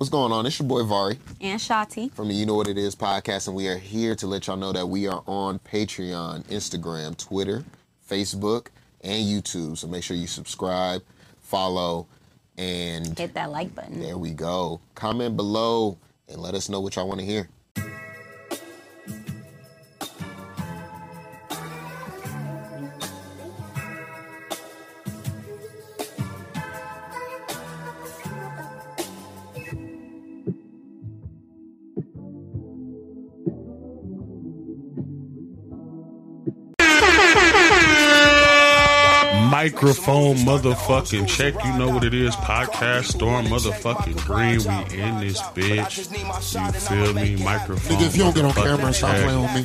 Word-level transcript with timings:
What's 0.00 0.08
going 0.08 0.32
on? 0.32 0.46
It's 0.46 0.58
your 0.58 0.66
boy 0.66 0.82
Vari 0.82 1.18
And 1.42 1.60
Shati. 1.60 2.10
from 2.14 2.28
the 2.28 2.34
You 2.34 2.46
Know 2.46 2.54
What 2.54 2.68
It 2.68 2.78
Is 2.78 2.96
podcast, 2.96 3.48
and 3.48 3.54
we 3.54 3.68
are 3.68 3.76
here 3.76 4.14
to 4.16 4.26
let 4.26 4.46
y'all 4.46 4.56
know 4.56 4.72
that 4.72 4.86
we 4.86 5.06
are 5.06 5.22
on 5.26 5.58
Patreon, 5.58 6.44
Instagram, 6.44 7.14
Twitter, 7.18 7.66
Facebook, 8.08 8.68
and 9.02 9.22
YouTube. 9.22 9.76
So 9.76 9.88
make 9.88 10.02
sure 10.02 10.16
you 10.16 10.26
subscribe, 10.26 11.02
follow, 11.42 12.06
and 12.56 13.18
Hit 13.18 13.34
that 13.34 13.50
like 13.50 13.74
button. 13.74 14.00
there 14.00 14.16
we 14.16 14.30
go. 14.30 14.80
Comment 14.94 15.36
below 15.36 15.98
and 16.30 16.40
let 16.40 16.54
us 16.54 16.70
know 16.70 16.80
what 16.80 16.96
y'all 16.96 17.06
want 17.06 17.20
to 17.20 17.26
hear. 17.26 17.50
Microphone 39.80 40.36
motherfucking 40.36 41.26
check. 41.26 41.54
You 41.64 41.78
know 41.78 41.88
what 41.88 42.04
it 42.04 42.12
is. 42.12 42.36
Podcast 42.36 43.04
storm 43.04 43.46
motherfucking 43.46 44.14
green. 44.26 44.58
We 44.58 45.00
in 45.00 45.20
this 45.20 45.40
bitch. 45.40 45.96
You 46.54 46.72
feel 46.80 47.14
me? 47.14 47.42
Microphone. 47.42 47.96
Nigga, 47.96 48.06
if 48.06 48.14
you 48.14 48.24
don't 48.24 48.34
get 48.34 48.44
on 48.44 48.52
camera 48.52 48.84
and 48.84 48.94
stop 48.94 49.16
playing 49.16 49.40
with 49.40 49.54
me. 49.54 49.62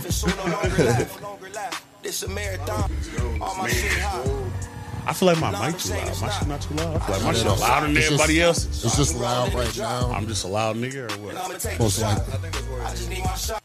I 5.06 5.12
feel 5.12 5.28
like 5.28 5.40
my 5.42 5.52
mic 5.52 5.78
too 5.80 5.90
loud. 5.90 6.22
My 6.22 6.30
shit 6.30 6.48
not 6.48 6.62
too 6.62 6.74
loud. 6.76 6.96
I 6.96 7.00
feel 7.00 7.16
like 7.16 7.24
my 7.26 7.34
shit 7.34 7.60
louder 7.60 7.88
than 7.88 7.98
everybody 7.98 8.42
else's. 8.42 8.86
It's 8.86 8.96
just 8.96 9.18
loud 9.18 9.54
right 9.54 9.78
now. 9.78 10.12
I'm 10.14 10.28
just 10.28 10.46
a 10.46 10.48
loud 10.48 10.78
nigga 10.78 11.12
or 11.12 11.18
what? 11.26 11.78
Most 11.78 12.02
likely. 12.02 13.60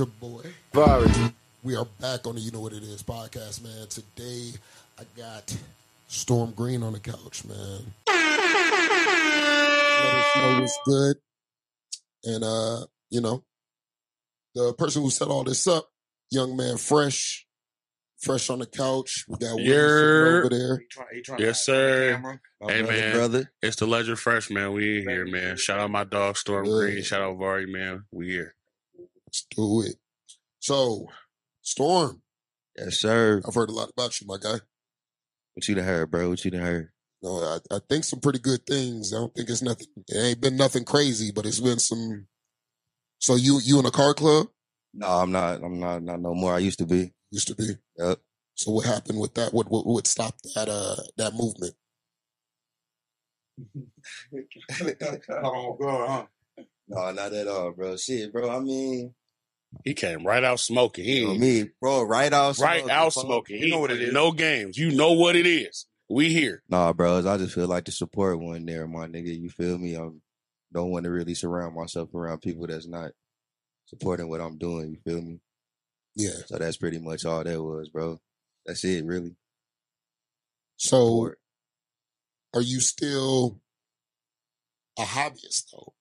Your 0.00 0.06
boy. 0.06 0.40
We 1.62 1.76
are 1.76 1.84
back 2.00 2.26
on 2.26 2.34
the 2.36 2.40
You 2.40 2.50
Know 2.52 2.60
What 2.60 2.72
It 2.72 2.82
Is 2.82 3.02
podcast, 3.02 3.62
man. 3.62 3.86
Today, 3.88 4.52
I 4.98 5.02
got 5.14 5.54
Storm 6.08 6.52
Green 6.52 6.82
on 6.82 6.94
the 6.94 7.00
couch, 7.00 7.44
man. 7.44 7.82
Let 8.08 8.18
us 10.14 10.36
know 10.36 10.60
what's 10.62 10.78
good. 10.86 11.16
And, 12.24 12.42
uh, 12.44 12.86
you 13.10 13.20
know, 13.20 13.44
the 14.54 14.72
person 14.72 15.02
who 15.02 15.10
set 15.10 15.28
all 15.28 15.44
this 15.44 15.66
up, 15.66 15.90
young 16.30 16.56
man 16.56 16.78
Fresh, 16.78 17.46
Fresh 18.20 18.48
on 18.48 18.60
the 18.60 18.66
couch. 18.66 19.26
We 19.28 19.36
got 19.36 19.56
Will 19.56 19.58
sitting 19.58 19.70
Yer. 19.70 20.38
over 20.40 20.48
there. 20.48 20.82
Yes, 21.38 21.64
sir. 21.66 22.18
My 22.22 22.72
Hey, 22.72 22.80
brother, 22.82 22.96
man. 23.00 23.12
brother. 23.14 23.52
It's 23.60 23.76
the 23.76 23.86
Legend 23.86 24.18
Fresh, 24.18 24.48
man. 24.50 24.72
We 24.72 25.02
in 25.02 25.08
here, 25.10 25.26
man. 25.26 25.58
Shout 25.58 25.78
out 25.78 25.90
my 25.90 26.04
dog 26.04 26.38
Storm 26.38 26.64
Yeah. 26.64 26.72
Green. 26.72 27.02
Shout 27.02 27.20
out 27.20 27.36
Vari, 27.38 27.66
man. 27.66 28.04
We 28.10 28.28
here. 28.30 28.54
Let's 29.30 29.46
do 29.56 29.82
it. 29.82 29.94
So, 30.58 31.06
Storm, 31.62 32.22
Yes, 32.76 32.96
sir. 32.96 33.40
I've 33.46 33.54
heard 33.54 33.68
a 33.70 33.72
lot 33.72 33.90
about 33.90 34.20
you, 34.20 34.26
my 34.26 34.38
guy. 34.42 34.58
What 35.54 35.68
you 35.68 35.76
done 35.76 35.84
heard, 35.84 36.10
bro? 36.10 36.30
What 36.30 36.44
you 36.44 36.50
done 36.50 36.62
heard? 36.62 36.90
No, 37.22 37.38
I, 37.38 37.76
I 37.76 37.78
think 37.88 38.04
some 38.04 38.20
pretty 38.20 38.40
good 38.40 38.66
things. 38.66 39.14
I 39.14 39.18
don't 39.18 39.32
think 39.34 39.48
it's 39.48 39.62
nothing. 39.62 39.86
It 40.08 40.16
ain't 40.18 40.40
been 40.40 40.56
nothing 40.56 40.84
crazy, 40.84 41.30
but 41.32 41.46
it's 41.46 41.60
been 41.60 41.78
some. 41.78 42.26
So 43.20 43.36
you 43.36 43.60
you 43.62 43.78
in 43.78 43.86
a 43.86 43.92
car 43.92 44.14
club 44.14 44.48
No, 44.94 45.06
I'm 45.06 45.32
not. 45.32 45.62
I'm 45.62 45.78
not. 45.78 46.02
Not 46.02 46.20
no 46.20 46.34
more. 46.34 46.54
I 46.54 46.58
used 46.58 46.80
to 46.80 46.86
be. 46.86 47.12
used 47.30 47.48
to 47.48 47.54
be. 47.54 47.76
Yep. 47.98 48.18
So 48.56 48.72
what 48.72 48.86
happened 48.86 49.20
with 49.20 49.34
that? 49.34 49.54
What 49.54 49.70
what 49.70 49.86
what 49.86 50.06
stopped 50.08 50.42
that 50.56 50.68
uh 50.68 50.96
that 51.18 51.34
movement? 51.34 51.74
No, 56.88 57.10
not 57.12 57.32
at 57.34 57.48
all, 57.48 57.72
bro. 57.72 57.96
Shit, 57.96 58.32
bro. 58.32 58.50
I 58.50 58.60
mean, 58.60 59.14
He 59.84 59.94
came 59.94 60.26
right 60.26 60.42
out 60.42 60.60
smoking. 60.60 61.04
He 61.04 61.20
you 61.20 61.28
know 61.28 61.34
me, 61.34 61.70
bro. 61.80 62.02
Right 62.02 62.32
out, 62.32 62.58
right 62.58 62.80
smoking, 62.80 62.90
out 62.90 63.12
smoking. 63.12 63.62
You 63.62 63.70
know 63.70 63.78
what 63.78 63.90
it 63.90 64.02
is. 64.02 64.12
No 64.12 64.32
games. 64.32 64.76
You 64.76 64.90
know 64.90 65.12
what 65.12 65.36
it 65.36 65.46
is. 65.46 65.86
We 66.08 66.32
here. 66.32 66.62
Nah, 66.68 66.92
bros. 66.92 67.24
I 67.24 67.38
just 67.38 67.54
feel 67.54 67.68
like 67.68 67.84
the 67.84 67.92
support 67.92 68.40
one 68.40 68.66
there, 68.66 68.86
my 68.86 69.06
nigga. 69.06 69.38
You 69.38 69.48
feel 69.48 69.78
me? 69.78 69.96
I 69.96 70.08
don't 70.72 70.90
want 70.90 71.04
to 71.04 71.10
really 71.10 71.34
surround 71.34 71.76
myself 71.76 72.12
around 72.14 72.42
people 72.42 72.66
that's 72.66 72.88
not 72.88 73.12
supporting 73.86 74.28
what 74.28 74.40
I'm 74.40 74.58
doing. 74.58 74.90
You 74.90 74.98
feel 75.04 75.22
me? 75.22 75.40
Yeah. 76.16 76.30
So 76.46 76.58
that's 76.58 76.76
pretty 76.76 76.98
much 76.98 77.24
all 77.24 77.44
that 77.44 77.62
was, 77.62 77.88
bro. 77.88 78.18
That's 78.66 78.84
it, 78.84 79.04
really. 79.04 79.36
So 80.76 80.96
Support. 80.96 81.38
are 82.54 82.62
you 82.62 82.80
still 82.80 83.60
a 84.98 85.02
hobbyist 85.02 85.70
though? 85.72 85.94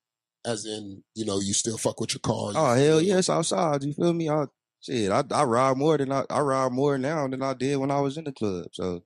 As 0.49 0.65
in, 0.65 1.03
you 1.15 1.25
know, 1.25 1.39
you 1.39 1.53
still 1.53 1.77
fuck 1.77 1.99
with 1.99 2.13
your 2.13 2.19
car. 2.21 2.51
you 2.51 2.57
Oh 2.57 2.73
hell 2.73 2.75
still- 2.75 3.01
yes, 3.01 3.29
outside. 3.29 3.83
You 3.83 3.93
feel 3.93 4.13
me? 4.13 4.29
I 4.29 4.45
shit. 4.81 5.11
I 5.11 5.23
I 5.31 5.43
ride 5.43 5.77
more 5.77 5.97
than 5.97 6.11
I 6.11 6.23
I 6.29 6.39
ride 6.39 6.71
more 6.71 6.97
now 6.97 7.27
than 7.27 7.41
I 7.43 7.53
did 7.53 7.77
when 7.77 7.91
I 7.91 7.99
was 8.01 8.17
in 8.17 8.23
the 8.25 8.31
club. 8.31 8.67
So 8.73 9.03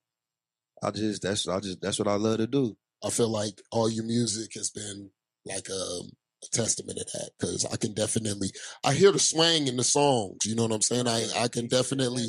I 0.81 0.91
just 0.91 1.21
that's 1.21 1.47
I 1.47 1.59
just 1.59 1.81
that's 1.81 1.99
what 1.99 2.07
I 2.07 2.15
love 2.15 2.37
to 2.37 2.47
do. 2.47 2.75
I 3.03 3.09
feel 3.09 3.29
like 3.29 3.61
all 3.71 3.89
your 3.89 4.05
music 4.05 4.51
has 4.55 4.69
been 4.69 5.09
like 5.45 5.67
a, 5.69 5.73
a 5.73 6.47
testament 6.51 6.97
to 6.99 7.05
that 7.13 7.31
because 7.37 7.65
I 7.71 7.75
can 7.77 7.93
definitely 7.93 8.49
I 8.83 8.93
hear 8.93 9.11
the 9.11 9.19
swang 9.19 9.67
in 9.67 9.75
the 9.77 9.83
songs. 9.83 10.37
You 10.45 10.55
know 10.55 10.63
what 10.63 10.71
I'm 10.73 10.81
saying? 10.81 11.07
I 11.07 11.25
I 11.37 11.47
can 11.49 11.67
definitely 11.67 12.27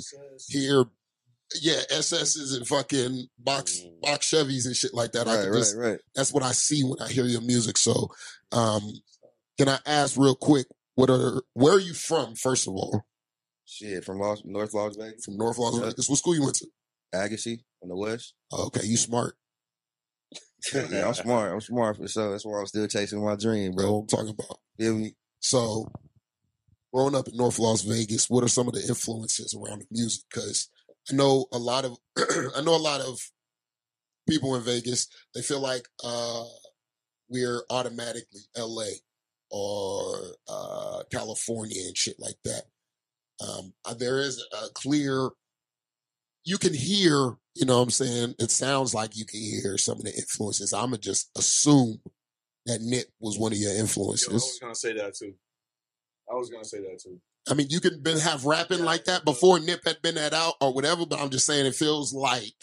hear 0.48 0.84
yeah 1.60 1.80
SS's 1.90 2.54
and 2.56 2.66
fucking 2.66 3.26
box 3.38 3.80
Mm. 3.84 4.00
box 4.00 4.30
Chevys 4.30 4.66
and 4.66 4.74
shit 4.74 4.94
like 4.94 5.12
that. 5.12 5.28
I 5.28 5.34
right, 5.36 5.42
can 5.44 5.50
right, 5.52 5.58
just 5.58 5.76
right. 5.76 5.98
that's 6.14 6.32
what 6.32 6.42
I 6.42 6.52
see 6.52 6.82
when 6.82 7.00
I 7.00 7.08
hear 7.08 7.24
your 7.26 7.42
music. 7.42 7.76
So 7.76 8.08
um 8.54 8.82
can 9.58 9.68
I 9.68 9.78
ask 9.86 10.16
real 10.16 10.34
quick 10.34 10.66
what 10.94 11.10
are 11.10 11.42
where 11.54 11.74
are 11.74 11.80
you 11.80 11.94
from 11.94 12.34
first 12.34 12.66
of 12.66 12.74
all? 12.74 13.04
Shit 13.66 14.04
from 14.04 14.20
Las, 14.20 14.42
North 14.44 14.74
Las 14.74 14.96
Vegas, 14.96 15.24
From 15.24 15.36
North 15.36 15.58
Las 15.58 15.78
Vegas. 15.78 16.08
What 16.08 16.18
school 16.18 16.34
you 16.34 16.42
went 16.42 16.56
to? 16.56 16.66
Agassi 17.14 17.60
on 17.82 17.88
the 17.88 17.96
west. 17.96 18.34
Okay, 18.52 18.84
you 18.84 18.96
smart. 18.96 19.36
yeah, 20.74 21.06
I'm 21.06 21.14
smart. 21.14 21.52
I'm 21.52 21.60
smart 21.60 21.96
for 21.96 22.08
sure. 22.08 22.30
That's 22.30 22.44
why 22.44 22.58
I'm 22.60 22.66
still 22.66 22.86
chasing 22.86 23.24
my 23.24 23.36
dream, 23.36 23.72
Bro, 23.72 23.84
bro. 23.84 23.98
I'm 24.00 24.06
talking 24.06 24.28
about. 24.38 24.58
Feel 24.78 24.94
me? 24.96 25.14
So, 25.40 25.90
growing 26.92 27.14
up 27.14 27.28
in 27.28 27.36
North 27.36 27.58
Las 27.58 27.82
Vegas, 27.82 28.28
what 28.28 28.44
are 28.44 28.48
some 28.48 28.68
of 28.68 28.74
the 28.74 28.84
influences 28.86 29.54
around 29.54 29.80
the 29.80 29.86
music? 29.90 30.24
Because 30.30 30.68
I 31.10 31.14
know 31.14 31.46
a 31.52 31.58
lot 31.58 31.84
of, 31.84 31.96
I 32.18 32.62
know 32.62 32.74
a 32.74 32.78
lot 32.78 33.00
of 33.00 33.18
people 34.28 34.54
in 34.56 34.62
Vegas. 34.62 35.08
They 35.34 35.42
feel 35.42 35.60
like 35.60 35.86
uh, 36.02 36.44
we're 37.28 37.62
automatically 37.70 38.42
L.A. 38.56 38.90
or 39.50 40.16
uh, 40.48 41.02
California 41.10 41.82
and 41.86 41.96
shit 41.96 42.16
like 42.18 42.36
that. 42.44 42.64
Um, 43.40 43.72
there 43.98 44.20
is 44.20 44.44
a 44.52 44.72
clear. 44.74 45.30
You 46.44 46.58
can 46.58 46.74
hear, 46.74 47.36
you 47.54 47.64
know 47.64 47.78
what 47.78 47.84
I'm 47.84 47.90
saying? 47.90 48.34
It 48.38 48.50
sounds 48.50 48.94
like 48.94 49.16
you 49.16 49.24
can 49.24 49.40
hear 49.40 49.78
some 49.78 49.98
of 49.98 50.04
the 50.04 50.14
influences. 50.14 50.72
I'm 50.72 50.90
going 50.90 51.00
to 51.00 51.08
just 51.08 51.30
assume 51.36 52.00
that 52.66 52.80
Nip 52.80 53.06
was 53.20 53.38
one 53.38 53.52
of 53.52 53.58
your 53.58 53.72
Yo, 53.72 53.78
I 53.78 54.34
was 54.34 54.58
gonna 54.60 54.74
say 54.74 54.92
that 54.94 55.14
too. 55.14 55.34
I 56.30 56.34
was 56.34 56.50
gonna 56.50 56.64
say 56.64 56.80
that 56.80 57.00
too. 57.02 57.20
I 57.48 57.54
mean, 57.54 57.66
you 57.68 57.80
can 57.80 58.02
been 58.02 58.18
have 58.18 58.46
rapping 58.46 58.82
like 58.84 59.04
that 59.04 59.24
before 59.24 59.60
Nip 59.60 59.84
had 59.84 60.00
been 60.02 60.14
that 60.14 60.32
out 60.32 60.54
or 60.60 60.72
whatever, 60.72 61.04
but 61.04 61.20
I'm 61.20 61.30
just 61.30 61.46
saying 61.46 61.66
it 61.66 61.74
feels 61.74 62.14
like 62.14 62.54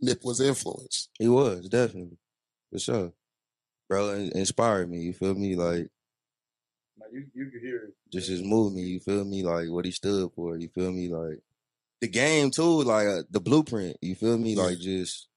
Nip 0.00 0.20
was 0.24 0.40
influenced. 0.40 1.10
He 1.18 1.28
was 1.28 1.68
definitely 1.68 2.18
for 2.72 2.78
sure, 2.78 3.12
bro. 3.88 4.10
in- 4.14 4.36
Inspired 4.36 4.90
me. 4.90 4.98
You 5.00 5.12
feel 5.12 5.34
me? 5.34 5.54
Like 5.54 5.88
Like 7.00 7.12
you, 7.12 7.26
you 7.34 7.50
could 7.50 7.60
hear 7.62 7.76
it. 7.88 7.94
just 8.12 8.28
his 8.28 8.42
movement. 8.42 8.86
You 8.86 8.98
feel 9.00 9.24
me? 9.24 9.42
Like 9.42 9.68
what 9.68 9.84
he 9.84 9.90
stood 9.92 10.30
for. 10.34 10.56
You 10.56 10.68
feel 10.68 10.90
me? 10.92 11.08
Like 11.08 11.40
the 12.00 12.08
game 12.08 12.50
too. 12.50 12.82
Like 12.82 13.06
uh, 13.06 13.22
the 13.30 13.40
blueprint. 13.40 13.96
You 14.02 14.14
feel 14.14 14.38
me? 14.38 14.56
Like 14.56 14.78
just 14.78 15.28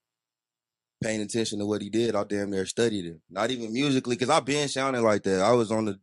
paying 1.02 1.20
attention 1.20 1.58
to 1.58 1.66
what 1.66 1.82
he 1.82 1.90
did. 1.90 2.16
I 2.16 2.24
damn 2.24 2.50
near 2.50 2.64
studied 2.66 3.04
him. 3.04 3.20
Not 3.30 3.50
even 3.50 3.72
musically, 3.72 4.16
because 4.16 4.30
I've 4.30 4.44
been 4.46 4.66
sounding 4.68 5.02
like 5.02 5.22
that. 5.24 5.42
I 5.42 5.52
was 5.52 5.70
on 5.70 5.84
the 5.84 6.00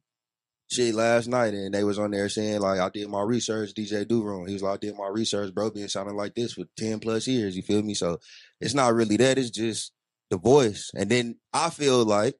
shit 0.71 0.95
last 0.95 1.27
night 1.27 1.53
and 1.53 1.73
they 1.73 1.83
was 1.83 1.99
on 1.99 2.09
there 2.11 2.29
saying 2.29 2.59
like 2.61 2.79
I 2.79 2.89
did 2.89 3.09
my 3.09 3.21
research. 3.21 3.73
DJ 3.73 4.05
Durone. 4.05 4.47
He 4.47 4.53
was 4.53 4.63
like 4.63 4.75
I 4.75 4.77
did 4.77 4.95
my 4.97 5.07
research, 5.07 5.53
bro. 5.53 5.69
Been 5.71 5.89
sounding 5.89 6.15
like 6.15 6.35
this 6.35 6.53
for 6.53 6.65
ten 6.77 6.99
plus 6.99 7.27
years. 7.27 7.55
You 7.55 7.63
feel 7.63 7.81
me? 7.81 7.93
So 7.95 8.19
it's 8.61 8.73
not 8.75 8.93
really 8.93 9.17
that. 9.17 9.37
It's 9.37 9.49
just 9.49 9.91
the 10.33 10.39
voice. 10.39 10.91
And 10.95 11.09
then 11.09 11.35
I 11.53 11.69
feel 11.69 12.03
like 12.03 12.35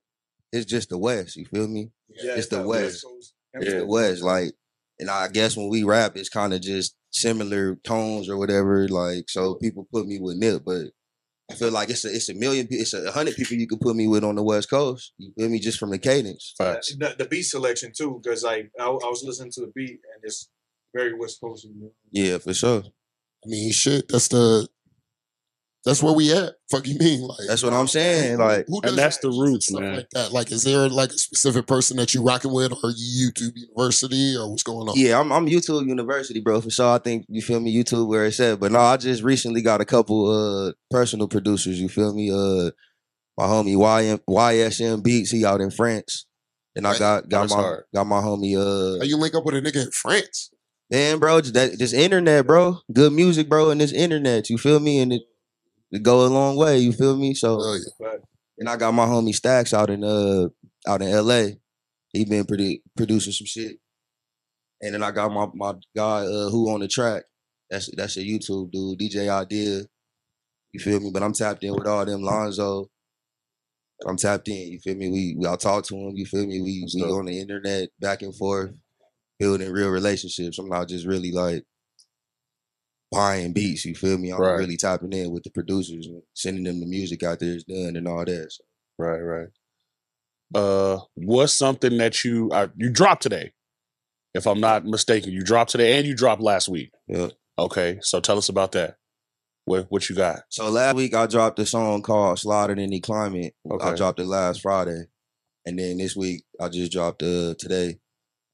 it's 0.51 0.65
just 0.65 0.89
the 0.89 0.97
West. 0.97 1.35
You 1.35 1.45
feel 1.45 1.67
me? 1.67 1.91
Yeah, 2.09 2.35
It's 2.35 2.47
the 2.47 2.57
that 2.57 2.67
West. 2.67 3.05
Coast. 3.05 3.33
It's 3.53 3.73
the 3.73 3.85
West. 3.85 4.23
Like, 4.23 4.53
and 4.99 5.09
I 5.09 5.27
guess 5.27 5.55
when 5.55 5.69
we 5.69 5.83
rap, 5.83 6.17
it's 6.17 6.29
kind 6.29 6.53
of 6.53 6.61
just 6.61 6.95
similar 7.11 7.75
tones 7.75 8.29
or 8.29 8.37
whatever. 8.37 8.87
Like, 8.87 9.29
so 9.29 9.55
people 9.55 9.87
put 9.91 10.07
me 10.07 10.19
with 10.19 10.37
Nip, 10.37 10.63
but 10.65 10.87
I 11.51 11.55
feel 11.55 11.71
like 11.71 11.89
it's 11.89 12.05
a 12.05 12.13
it's 12.13 12.29
a 12.29 12.33
million, 12.33 12.67
pe- 12.67 12.77
it's 12.77 12.93
a 12.93 13.11
hundred 13.11 13.35
people 13.35 13.57
you 13.57 13.67
could 13.67 13.81
put 13.81 13.95
me 13.95 14.07
with 14.07 14.23
on 14.23 14.35
the 14.35 14.43
West 14.43 14.69
Coast. 14.69 15.13
You 15.17 15.33
feel 15.37 15.49
me? 15.49 15.59
Just 15.59 15.77
from 15.77 15.91
the 15.91 15.99
cadence. 15.99 16.53
Facts. 16.57 16.95
The, 16.95 17.15
the 17.17 17.25
beat 17.25 17.43
selection 17.43 17.91
too, 17.95 18.19
because 18.23 18.43
like 18.43 18.71
I, 18.79 18.85
I 18.85 18.87
was 18.87 19.23
listening 19.23 19.51
to 19.53 19.61
the 19.61 19.71
beat 19.75 19.89
and 19.91 20.23
it's 20.23 20.49
very 20.95 21.13
West 21.13 21.39
Coast. 21.41 21.65
You 21.65 21.73
know? 21.75 21.91
Yeah, 22.11 22.37
for 22.39 22.53
sure. 22.53 22.83
I 23.45 23.47
mean, 23.47 23.71
shit. 23.71 24.07
That's 24.09 24.29
the. 24.29 24.67
That's 25.85 26.01
where 26.01 26.13
we 26.13 26.31
at. 26.31 26.53
Fuck 26.71 26.87
you 26.87 26.97
mean? 26.97 27.21
Like 27.21 27.39
That's 27.47 27.61
what 27.61 27.73
I'm 27.73 27.87
saying. 27.87 28.37
Like, 28.37 28.65
who 28.67 28.79
And 28.83 28.97
that's 28.97 29.17
that? 29.17 29.29
the 29.29 29.37
roots, 29.37 29.67
Stuff 29.67 29.81
man. 29.81 29.95
Like 29.97 30.09
that. 30.11 30.31
Like, 30.31 30.51
is 30.51 30.63
there 30.63 30.87
like 30.87 31.09
a 31.09 31.17
specific 31.17 31.67
person 31.67 31.97
that 31.97 32.13
you 32.13 32.23
rocking 32.23 32.53
with, 32.53 32.71
or 32.71 32.91
you 32.95 33.31
YouTube 33.31 33.51
University, 33.55 34.35
or 34.37 34.49
what's 34.49 34.63
going 34.63 34.87
on? 34.87 34.93
yeah, 34.97 35.19
I'm 35.19 35.31
I'm 35.33 35.45
YouTube 35.47 35.85
University, 35.87 36.39
bro, 36.39 36.61
for 36.61 36.69
sure. 36.69 36.93
I 36.95 36.99
think 36.99 37.25
you 37.27 37.41
feel 37.41 37.59
me, 37.59 37.75
YouTube 37.75 38.07
where 38.07 38.25
it's 38.25 38.39
at. 38.39 38.59
But 38.61 38.71
no, 38.71 38.79
I 38.79 38.95
just 38.97 39.23
recently 39.23 39.61
got 39.61 39.81
a 39.81 39.85
couple 39.85 40.29
uh 40.29 40.71
personal 40.89 41.27
producers. 41.27 41.81
You 41.81 41.89
feel 41.89 42.13
me? 42.13 42.31
Uh, 42.31 42.71
my 43.37 43.45
homie 43.45 43.75
YM, 43.75 44.19
YSM 44.29 45.03
Beats, 45.03 45.31
he 45.31 45.43
out 45.45 45.59
in 45.59 45.71
France. 45.71 46.25
And 46.75 46.87
I 46.87 46.97
got 46.97 47.27
got 47.29 47.41
That's 47.41 47.55
my 47.55 47.61
hard. 47.61 47.83
got 47.93 48.07
my 48.07 48.21
homie 48.21 48.55
uh 48.57 48.99
How 48.99 49.05
you 49.05 49.17
link 49.17 49.35
up 49.35 49.43
with 49.45 49.55
a 49.55 49.61
nigga 49.61 49.83
in 49.85 49.91
France? 49.91 50.49
Man, 50.89 51.19
bro, 51.19 51.41
just 51.41 51.53
that 51.55 51.77
this 51.77 51.93
internet, 51.93 52.47
bro. 52.47 52.79
Good 52.91 53.11
music, 53.13 53.49
bro, 53.49 53.69
and 53.69 53.81
this 53.81 53.91
internet. 53.91 54.49
You 54.49 54.57
feel 54.57 54.79
me? 54.79 54.99
And 54.99 55.13
it, 55.13 55.23
it 55.93 56.03
go 56.03 56.25
a 56.25 56.27
long 56.27 56.55
way. 56.55 56.79
You 56.79 56.91
feel 56.91 57.15
me? 57.15 57.33
So, 57.33 57.57
Oh 57.61 57.79
yeah. 57.99 58.15
And 58.57 58.69
I 58.69 58.75
got 58.77 58.93
my 58.93 59.05
homie 59.05 59.33
Stacks 59.33 59.73
out 59.73 59.89
in 59.89 60.03
uh 60.03 60.47
out 60.87 61.01
in 61.01 61.07
L.A. 61.09 61.57
He 62.11 62.25
been 62.25 62.45
produ- 62.45 62.81
producing 62.95 63.33
some 63.33 63.47
shit, 63.47 63.77
and 64.81 64.93
then 64.93 65.03
I 65.03 65.11
got 65.11 65.31
my 65.31 65.47
my 65.55 65.73
guy 65.95 66.25
uh, 66.25 66.49
who 66.49 66.69
on 66.69 66.81
the 66.81 66.87
track. 66.87 67.23
That's 67.69 67.89
that's 67.95 68.17
a 68.17 68.21
YouTube 68.21 68.71
dude, 68.71 68.99
DJ 68.99 69.29
Idea. 69.29 69.81
You 70.73 70.79
feel 70.79 70.99
me? 70.99 71.09
But 71.11 71.23
I'm 71.23 71.33
tapped 71.33 71.63
in 71.63 71.73
with 71.73 71.87
all 71.87 72.05
them 72.05 72.21
Lonzo. 72.21 72.89
I'm 74.05 74.17
tapped 74.17 74.47
in. 74.47 74.71
You 74.73 74.79
feel 74.79 74.95
me? 74.95 75.09
We 75.09 75.35
we 75.39 75.47
I 75.47 75.55
talk 75.55 75.85
to 75.85 75.95
him. 75.95 76.15
You 76.15 76.25
feel 76.25 76.45
me? 76.45 76.61
We 76.61 76.87
we 76.93 77.01
on 77.03 77.25
the 77.25 77.39
internet 77.39 77.89
back 77.99 78.21
and 78.21 78.35
forth, 78.35 78.71
building 79.39 79.71
real 79.71 79.89
relationships. 79.89 80.59
I'm 80.59 80.69
not 80.69 80.87
just 80.87 81.07
really 81.07 81.31
like 81.31 81.63
buying 83.13 83.53
beats. 83.53 83.85
You 83.85 83.95
feel 83.95 84.17
me? 84.17 84.31
I'm 84.31 84.39
Right. 84.41 84.57
really 84.57 84.77
tapping 84.77 85.13
in 85.13 85.31
with 85.31 85.43
the 85.43 85.49
producers 85.51 86.07
and 86.07 86.21
sending 86.33 86.63
them 86.63 86.79
the 86.79 86.85
music 86.85 87.23
out 87.23 87.39
there 87.39 87.55
is 87.55 87.63
done 87.63 87.95
and 87.95 88.07
all 88.07 88.25
that. 88.25 88.51
So. 88.51 88.63
Right, 88.97 89.19
right. 89.19 89.47
Uh, 90.53 90.99
what's 91.15 91.53
something 91.53 91.97
that 91.97 92.23
you 92.23 92.49
uh, 92.51 92.67
you 92.75 92.89
dropped 92.91 93.23
today? 93.23 93.53
If 94.33 94.47
I'm 94.47 94.59
not 94.59 94.85
mistaken, 94.85 95.31
you 95.31 95.43
dropped 95.43 95.71
today 95.71 95.97
and 95.97 96.07
you 96.07 96.15
dropped 96.15 96.41
last 96.41 96.67
week. 96.67 96.91
Yeah. 97.07 97.29
Okay, 97.57 97.99
so 98.01 98.19
tell 98.19 98.37
us 98.37 98.49
about 98.49 98.71
that. 98.73 98.97
What 99.65 99.87
what 99.89 100.09
you 100.09 100.15
got? 100.15 100.41
So 100.49 100.69
last 100.69 100.95
week 100.95 101.15
I 101.15 101.25
dropped 101.27 101.59
a 101.59 101.65
song 101.65 102.01
called 102.01 102.39
"Slaughter 102.39 102.73
in 102.73 102.89
the 102.89 102.99
Climate." 102.99 103.55
I 103.81 103.93
dropped 103.95 104.19
it 104.19 104.25
last 104.25 104.61
Friday, 104.61 105.05
and 105.65 105.79
then 105.79 105.97
this 105.97 106.15
week 106.15 106.43
I 106.59 106.69
just 106.69 106.91
dropped 106.91 107.23
uh 107.23 107.53
today. 107.57 107.99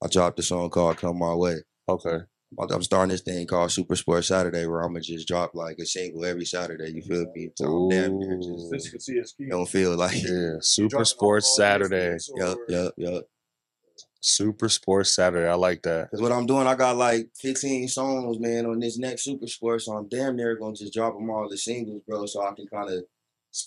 I 0.03 0.07
dropped 0.07 0.39
a 0.39 0.43
song 0.43 0.69
called 0.69 0.97
"Come 0.97 1.17
My 1.19 1.33
Way." 1.33 1.55
Okay. 1.89 2.19
I'm 2.57 2.71
I'm 2.71 2.81
starting 2.83 3.11
this 3.11 3.21
thing 3.21 3.45
called 3.45 3.71
Super 3.71 3.95
Sports 3.95 4.27
Saturday, 4.29 4.65
where 4.65 4.81
I'm 4.81 4.93
gonna 4.93 5.01
just 5.01 5.27
drop 5.27 5.53
like 5.53 5.77
a 5.79 5.85
single 5.85 6.25
every 6.25 6.45
Saturday. 6.45 6.91
You 6.91 7.01
feel 7.01 7.25
me? 7.35 7.49
So 7.55 7.65
I'm 7.65 7.89
damn 7.89 8.17
near 8.19 8.37
just 8.37 8.49
Ooh. 8.49 8.69
consistency 8.69 9.19
is 9.19 9.33
key. 9.33 9.47
don't 9.49 9.67
feel 9.69 9.95
like 9.95 10.21
Yeah, 10.23 10.53
Super 10.61 10.89
dropping 10.89 11.05
Sports 11.05 11.45
all- 11.59 11.65
all 11.65 11.79
these 11.79 11.89
Saturday. 11.89 12.09
things, 12.09 12.29
Yup, 12.35 12.57
or- 12.57 12.65
yup, 12.73 12.93
yup. 12.97 13.23
Super 14.21 14.67
Sports 14.67 15.15
Saturday. 15.15 15.47
I 15.47 15.53
like 15.53 15.81
that. 15.83 16.09
Because 16.11 16.21
what 16.21 16.31
I'm 16.33 16.45
doing, 16.45 16.67
I 16.67 16.75
got 16.75 16.97
like 16.97 17.29
15 17.35 17.87
songs, 17.87 18.37
man, 18.39 18.65
on 18.65 18.79
this 18.79 18.97
next 18.97 19.23
Super 19.23 19.47
Sports. 19.47 19.85
So 19.85 19.93
I'm 19.93 20.07
damn 20.09 20.35
near 20.35 20.55
gonna 20.55 20.75
just 20.75 20.93
drop 20.93 21.13
them 21.13 21.29
all 21.29 21.47
the 21.47 21.57
singles, 21.57 22.01
bro, 22.07 22.25
so 22.25 22.41
I 22.45 22.53
can 22.53 22.67
kind 22.67 22.89
of 22.89 23.03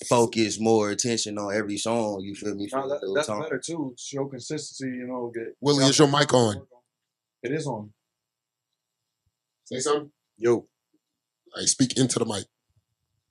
focus 0.09 0.61
more 0.61 0.91
attention 0.91 1.39
on 1.39 1.55
every 1.55 1.79
song. 1.79 2.21
You 2.23 2.35
feel 2.35 2.55
me? 2.55 2.69
No, 2.73 2.89
that, 2.89 3.13
that's 3.15 3.29
time. 3.29 3.43
better 3.43 3.59
too. 3.65 3.95
Show 3.97 4.27
consistency, 4.27 4.95
you 4.95 5.07
know. 5.07 5.31
Get 5.35 5.57
Willie, 5.61 5.85
is 5.85 5.99
your 5.99 6.09
mic 6.09 6.35
on? 6.35 6.67
It 7.43 7.53
is 7.53 7.67
on. 7.67 7.93
Say 9.65 9.79
something. 9.79 10.11
Yo, 10.37 10.55
All 10.55 10.67
right, 11.57 11.69
speak 11.69 11.97
into 11.97 12.19
the 12.19 12.25
mic. 12.27 12.45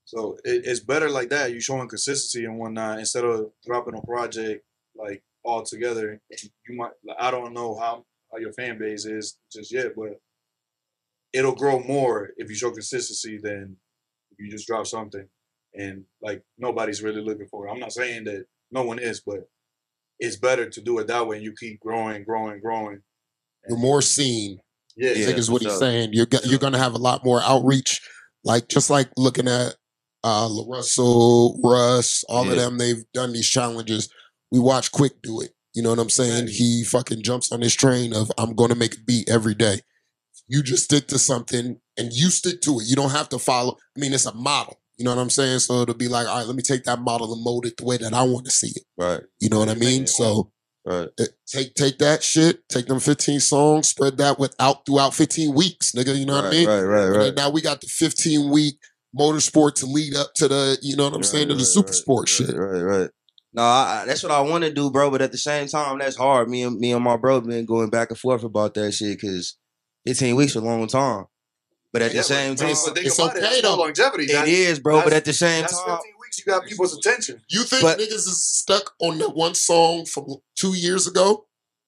so 0.06 0.38
it, 0.44 0.63
it's 0.66 0.80
better 0.80 1.10
like 1.10 1.30
that. 1.30 1.51
You 1.51 1.60
showing 1.60 1.88
consistency 1.88 2.45
and 2.45 2.57
whatnot 2.57 3.00
instead 3.00 3.25
of 3.25 3.51
dropping 3.66 3.95
a 3.95 4.01
project 4.01 4.63
like 4.95 5.24
all 5.44 5.63
together. 5.63 6.22
You 6.68 6.75
might. 6.78 6.92
Like, 7.06 7.18
I 7.19 7.31
don't 7.31 7.54
know 7.54 7.78
how 7.78 8.06
how 8.31 8.38
your 8.38 8.54
fan 8.54 8.78
base 8.80 9.06
is 9.06 9.38
just 9.51 9.74
yet, 9.74 9.94
but 9.95 10.19
it'll 11.33 11.56
grow 11.56 11.80
more 11.80 12.31
if 12.38 12.50
you 12.50 12.56
show 12.56 12.72
consistency 12.72 13.38
than 13.42 13.75
if 14.31 14.39
you 14.39 14.50
just 14.50 14.68
drop 14.68 14.88
something 14.88 15.27
and 15.74 16.04
like 16.22 16.44
nobody's 16.57 17.01
really 17.04 17.22
looking 17.22 17.48
for 17.48 17.68
it. 17.68 17.72
I'm 17.72 17.80
not 17.80 17.94
saying 17.94 18.25
that 18.25 18.45
no 18.72 18.84
one 18.84 19.00
is, 19.00 19.22
but 19.25 19.50
it's 20.19 20.36
better 20.38 20.69
to 20.69 20.81
do 20.81 21.00
it 21.00 21.07
that 21.07 21.25
way 21.27 21.38
and 21.38 21.45
you 21.45 21.54
keep 21.60 21.80
growing, 21.80 22.24
growing, 22.24 22.60
growing. 22.62 23.01
You're 23.68 23.77
more 23.77 24.01
seen. 24.01 24.60
Yeah, 24.97 25.11
I 25.11 25.13
Yeah, 25.13 25.25
think 25.25 25.38
is 25.38 25.49
what 25.49 25.61
he's 25.61 25.71
sure. 25.71 25.79
saying. 25.79 26.09
You're 26.13 26.25
go- 26.25 26.39
you're 26.43 26.59
gonna 26.59 26.77
have 26.77 26.93
a 26.93 26.99
lot 26.99 27.23
more 27.25 27.41
outreach, 27.41 28.01
like 28.43 28.67
just 28.67 28.89
like 28.89 29.09
looking 29.17 29.47
at 29.47 29.75
uh 30.23 30.49
Russell, 30.67 31.59
Russ, 31.63 32.23
all 32.29 32.49
of 32.49 32.55
them. 32.57 32.77
They've 32.77 33.03
done 33.13 33.33
these 33.33 33.47
challenges. 33.49 34.09
We 34.51 34.59
watch 34.59 34.91
Quick 34.91 35.21
do 35.21 35.41
it. 35.41 35.51
You 35.73 35.81
know 35.81 35.89
what 35.89 35.99
I'm 35.99 36.09
saying? 36.09 36.47
He 36.47 36.83
fucking 36.83 37.23
jumps 37.23 37.51
on 37.51 37.61
this 37.61 37.73
train 37.73 38.13
of 38.13 38.31
I'm 38.38 38.55
gonna 38.55 38.75
make 38.75 38.95
a 38.95 39.01
beat 39.01 39.29
every 39.29 39.55
day. 39.55 39.79
You 40.47 40.61
just 40.63 40.83
stick 40.85 41.07
to 41.07 41.17
something 41.19 41.79
and 41.97 42.11
you 42.13 42.29
stick 42.29 42.61
to 42.61 42.79
it. 42.79 42.85
You 42.88 42.95
don't 42.95 43.11
have 43.11 43.29
to 43.29 43.39
follow. 43.39 43.77
I 43.95 43.99
mean, 43.99 44.13
it's 44.13 44.25
a 44.25 44.33
model. 44.35 44.79
You 44.97 45.05
know 45.05 45.15
what 45.15 45.21
I'm 45.21 45.29
saying? 45.29 45.59
So 45.59 45.81
it'll 45.81 45.95
be 45.95 46.09
like, 46.09 46.27
all 46.27 46.38
right, 46.38 46.45
let 46.45 46.55
me 46.55 46.61
take 46.61 46.83
that 46.83 46.99
model 46.99 47.33
and 47.33 47.43
mold 47.43 47.65
it 47.65 47.77
the 47.77 47.85
way 47.85 47.97
that 47.97 48.13
I 48.13 48.23
want 48.23 48.45
to 48.45 48.51
see 48.51 48.67
it. 48.75 48.83
Right, 48.97 49.21
You 49.39 49.49
know 49.49 49.59
what 49.59 49.69
I 49.69 49.75
mean? 49.75 50.05
So 50.07 50.51
right. 50.86 51.10
uh, 51.19 51.25
take 51.48 51.74
take 51.75 51.98
that 52.00 52.24
shit, 52.24 52.68
take 52.69 52.88
them 52.88 53.00
15 53.00 53.39
songs, 53.39 53.88
spread 53.89 54.18
that 54.18 54.39
without 54.39 54.86
throughout 54.86 55.13
15 55.13 55.54
weeks, 55.54 55.92
nigga. 55.94 56.18
You 56.18 56.25
know 56.25 56.36
what 56.36 56.45
I 56.45 56.51
mean? 56.51 56.68
Right, 56.68 56.81
right, 56.81 57.04
And 57.06 57.16
right. 57.16 57.24
then 57.25 57.36
now 57.36 57.50
we 57.50 57.62
got 57.62 57.81
the 57.81 57.88
15 57.88 58.50
week 58.51 58.75
motorsport 59.18 59.75
to 59.75 59.86
lead 59.86 60.16
up 60.16 60.33
to 60.36 60.48
the, 60.48 60.78
you 60.81 60.95
know 60.95 61.06
what 61.06 61.13
I'm 61.13 61.24
saying, 61.24 61.50
to 61.50 61.56
the 61.56 61.66
super 61.66 61.88
right, 61.88 61.95
sport 61.95 62.22
right, 62.39 62.48
shit. 62.48 62.56
Right, 62.56 62.81
right. 62.81 63.10
No, 63.54 63.63
I, 63.63 64.01
I- 64.01 64.06
that's 64.06 64.24
what 64.24 64.31
I 64.31 64.39
want 64.42 64.63
to 64.63 64.72
do, 64.74 64.89
bro. 64.92 65.12
But 65.12 65.22
at 65.22 65.31
the 65.31 65.38
same 65.38 65.68
time, 65.68 66.00
that's 66.00 66.16
hard. 66.16 66.50
Me 66.50 66.63
and 66.63 66.80
me 66.80 66.94
and 66.94 67.04
my 67.04 67.18
bro 67.18 67.42
been 67.42 67.66
going 67.66 67.89
back 67.89 68.10
and 68.10 68.18
forth 68.18 68.44
about 68.44 68.74
that 68.75 68.94
shit 68.94 69.19
because 69.19 69.57
15 70.07 70.36
weeks 70.36 70.51
is 70.51 70.56
a 70.57 70.62
long 70.62 70.88
time. 70.88 71.25
But 71.94 72.01
at 72.04 72.13
Yeah, 72.13 72.19
the 72.22 72.24
same 72.24 72.56
but- 72.56 72.62
time, 72.62 72.75
but 72.86 72.98
it's 73.06 73.19
about 73.19 73.36
it, 73.36 73.44
okay, 73.44 73.62
though. 73.62 73.75
longevity. 73.75 74.24
it 74.24 74.31
That- 74.31 74.48
is, 74.48 74.80
bro. 74.80 75.01
But 75.04 75.12
at 75.12 75.25
the 75.25 75.34
same 75.34 75.63
time, 75.66 75.72
15 75.72 75.98
weeks. 76.22 76.39
You 76.39 76.45
got 76.45 76.66
people's 76.66 76.98
attention. 76.98 77.42
You 77.50 77.63
think 77.63 77.81
But- 77.81 78.00
niggas 78.00 78.13
is 78.25 78.42
stuck 78.48 78.94
on 79.01 79.18
that 79.18 79.36
one 79.36 79.54
song 79.56 80.06
from 80.06 80.38
two 80.62 80.75
years 80.75 81.08
ago? 81.08 81.46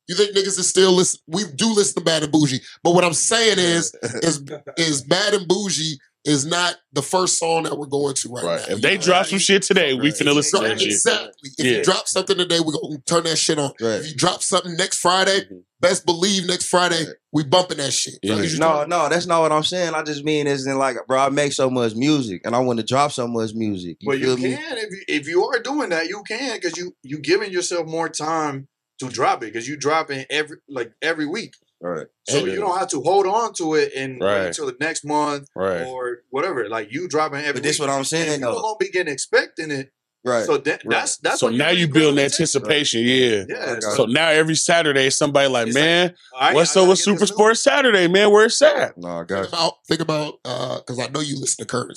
You 0.08 0.15
think 0.15 0.36
niggas 0.36 0.60
is 0.60 0.68
still 0.68 0.92
listen? 0.92 1.22
We 1.27 1.44
do 1.56 1.74
listen 1.74 1.96
to 1.96 2.06
Bad 2.06 2.24
and 2.24 2.34
Boujee, 2.34 2.62
but 2.84 2.94
what 2.94 3.06
I'm 3.06 3.13
saying 3.13 3.58
is, 3.60 3.96
is 4.22 4.44
is 4.77 5.01
Bad 5.01 5.34
and 5.34 5.48
Boujee 5.48 5.94
is 6.25 6.46
not 6.46 6.75
the 6.94 7.01
first 7.01 7.38
song 7.38 7.63
that 7.63 7.77
we're 7.77 7.86
going 7.86 8.13
to 8.15 8.30
right, 8.30 8.44
Right. 8.44 8.70
now. 8.70 8.75
If 8.75 8.82
they 8.82 8.96
know 8.96 9.01
drop 9.03 9.18
what 9.22 9.27
I 9.27 9.30
some 9.32 9.39
shit 9.39 9.62
today, 9.63 9.94
we 9.94 10.10
Right. 10.10 10.13
finna 10.13 10.34
listen 10.34 10.62
to 10.62 10.65
Drop- 10.68 10.77
that 10.77 10.82
shit. 10.82 10.92
Exactly. 10.94 11.51
If 11.58 11.65
Yeah. 11.65 11.72
you 11.80 11.84
drop 11.84 12.08
something 12.08 12.38
today, 12.38 12.60
we're 12.62 12.74
gonna 12.74 12.98
turn 13.06 13.24
that 13.25 13.38
shit 13.38 13.60
on. 13.60 13.74
right. 13.82 14.00
If 14.00 14.08
you 14.08 14.15
drop 14.15 14.42
something 14.42 14.75
next 14.77 15.00
Friday, 15.00 15.42
Mhm. 15.42 15.63
best 15.82 16.06
believe 16.06 16.46
next 16.46 16.68
Friday 16.68 17.06
Right. 17.06 17.15
we 17.34 17.44
bumping 17.44 17.77
that 17.80 17.92
shit. 17.92 18.15
Yeah. 18.24 18.36
Fuck 18.42 18.51
No, 18.53 18.68
talking- 18.68 18.89
no, 18.89 19.10
that's 19.10 19.25
not 19.25 19.42
what 19.42 19.51
I'm 19.51 19.63
saying. 19.65 19.94
I 19.94 20.03
just 20.03 20.24
mean 20.24 20.48
is 20.48 20.65
in 20.65 20.77
like, 20.77 20.96
bro, 21.08 21.20
I 21.20 21.30
make 21.30 21.51
so 21.51 21.70
much 21.70 21.94
music 21.96 22.42
and 22.46 22.56
I 22.56 22.60
want 22.60 22.80
to 22.80 22.86
drop 22.86 23.12
so 23.12 23.27
much 23.27 23.53
music. 23.53 23.98
You 24.00 24.10
But 24.10 24.20
you 24.20 24.25
feel 24.27 24.38
me? 24.38 24.56
can 24.56 24.77
if 24.77 24.92
you 24.92 25.01
if 25.10 25.27
you 25.27 25.44
are 25.46 25.60
doing 25.60 25.89
that, 25.89 26.08
you 26.08 26.24
can 26.25 26.56
because 26.56 26.77
you 26.77 26.96
you 27.03 27.20
giving 27.20 27.51
yourself 27.51 27.86
more 27.88 28.08
time 28.08 28.68
to 29.00 29.10
drop 29.10 29.44
it 29.44 29.48
because 29.48 29.68
you 29.68 29.75
dropping 29.75 30.24
every 30.30 30.58
like 30.70 30.94
every 31.01 31.25
week. 31.25 31.53
Right. 31.86 32.08
So 32.30 32.38
Yeah. 32.38 32.54
you 32.54 32.60
don't 32.62 32.78
have 32.80 32.88
to 32.92 33.02
hold 33.02 33.28
on 33.28 33.54
to 33.56 33.74
it 33.75 33.92
and 33.94 34.20
wait 34.22 34.25
Right. 34.25 34.48
until 34.48 34.68
the 34.68 34.78
next 34.80 35.04
month 35.04 35.50
Right. 35.56 35.82
or 35.86 36.20
whatever. 36.30 36.70
Like 36.70 36.88
you 36.92 37.10
dropping 37.10 37.40
every. 37.42 37.54
But 37.54 37.63
this 37.63 37.78
week. 37.78 37.90
what 37.90 37.94
I'm 37.98 38.06
saying 38.06 38.40
people 38.40 38.56
though. 38.56 38.62
gonna 38.62 38.75
be 38.80 38.90
getting 38.90 39.12
expecting 39.12 39.70
it. 39.70 39.92
Right. 40.25 40.46
So 40.46 40.56
that, 40.58 40.82
that's 40.86 41.18
that's 41.18 41.42
So 41.42 41.48
when 41.48 41.58
now 41.58 41.72
you 41.72 41.86
build 41.88 42.16
building 42.16 42.20
attention. 42.20 42.44
anticipation, 42.44 43.02
yeah. 43.02 43.44
Yeah. 43.50 43.72
Okay. 43.74 43.80
So 43.98 44.06
now 44.06 44.30
every 44.30 44.56
Saturday, 44.56 45.10
somebody 45.10 45.50
like, 45.50 45.68
It's 45.68 45.75
man, 45.75 46.16
I- 46.40 46.54
what's 46.54 46.78
I 46.78 46.82
up 46.84 46.88
with 46.88 47.00
Super 47.00 47.20
this 47.20 47.30
new- 47.32 47.36
Sports 47.36 47.60
Saturday, 47.60 48.08
man? 48.08 48.32
Where 48.32 48.46
it's 48.46 48.62
at? 48.62 48.98
no, 48.98 49.10
I 49.10 49.18
Think 49.18 49.28
got 49.28 49.40
you. 49.42 49.48
about 49.50 49.74
think 49.86 50.00
about 50.00 50.40
uh 50.46 50.78
because 50.78 51.00
I 51.00 51.08
know 51.08 51.20
you 51.20 51.38
listen 51.38 51.66
to 51.66 51.70
Curren$y. 51.70 51.96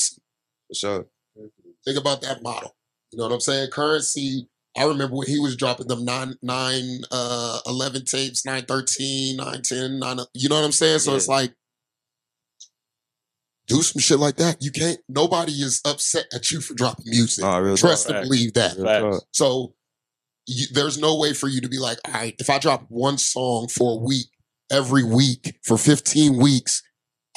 For 0.69 0.75
sure. 0.75 1.07
Think 1.85 1.97
about 1.99 2.21
that 2.23 2.43
model. 2.43 2.75
You 3.13 3.19
know 3.19 3.27
what 3.27 3.35
I'm 3.35 3.41
saying? 3.41 3.71
Curren$y. 3.71 4.49
I 4.77 4.85
remember 4.85 5.17
when 5.17 5.27
he 5.27 5.39
was 5.39 5.57
dropping 5.57 5.89
them 5.89 6.05
nine, 6.05 6.35
nine, 6.43 7.01
uh, 7.11 7.61
11 7.67 8.05
tapes, 8.05 8.45
913, 8.45 9.37
910, 9.37 9.99
9, 9.99 10.19
you 10.35 10.49
know 10.49 10.57
what 10.57 10.65
I'm 10.65 10.73
saying? 10.73 10.99
So 10.99 11.15
it's 11.15 11.29
like, 11.29 11.55
do 13.67 13.83
some 13.83 14.01
shit 14.01 14.19
like 14.19 14.37
that. 14.37 14.63
You 14.63 14.71
can't, 14.71 14.99
nobody 15.09 15.53
is 15.53 15.81
upset 15.85 16.27
at 16.35 16.51
you 16.53 16.61
for 16.61 16.75
dropping 16.75 17.07
music. 17.09 17.43
Nah, 17.45 17.57
real 17.57 17.77
Trust 17.77 18.07
talk. 18.07 18.17
and 18.17 18.25
believe 18.25 18.55
that. 18.55 18.77
Facts. 18.77 19.25
So 19.33 19.75
you, 20.47 20.67
there's 20.73 20.99
no 20.99 21.17
way 21.17 21.33
for 21.33 21.49
you 21.49 21.61
to 21.61 21.69
be 21.69 21.79
like, 21.79 21.99
all 22.07 22.15
right, 22.15 22.35
if 22.39 22.51
I 22.51 22.59
drop 22.59 22.85
one 22.89 23.19
song 23.19 23.69
for 23.69 23.99
a 23.99 24.05
week, 24.05 24.27
every 24.71 25.05
week 25.05 25.59
for 25.65 25.77
15 25.77 26.37
weeks, 26.37 26.83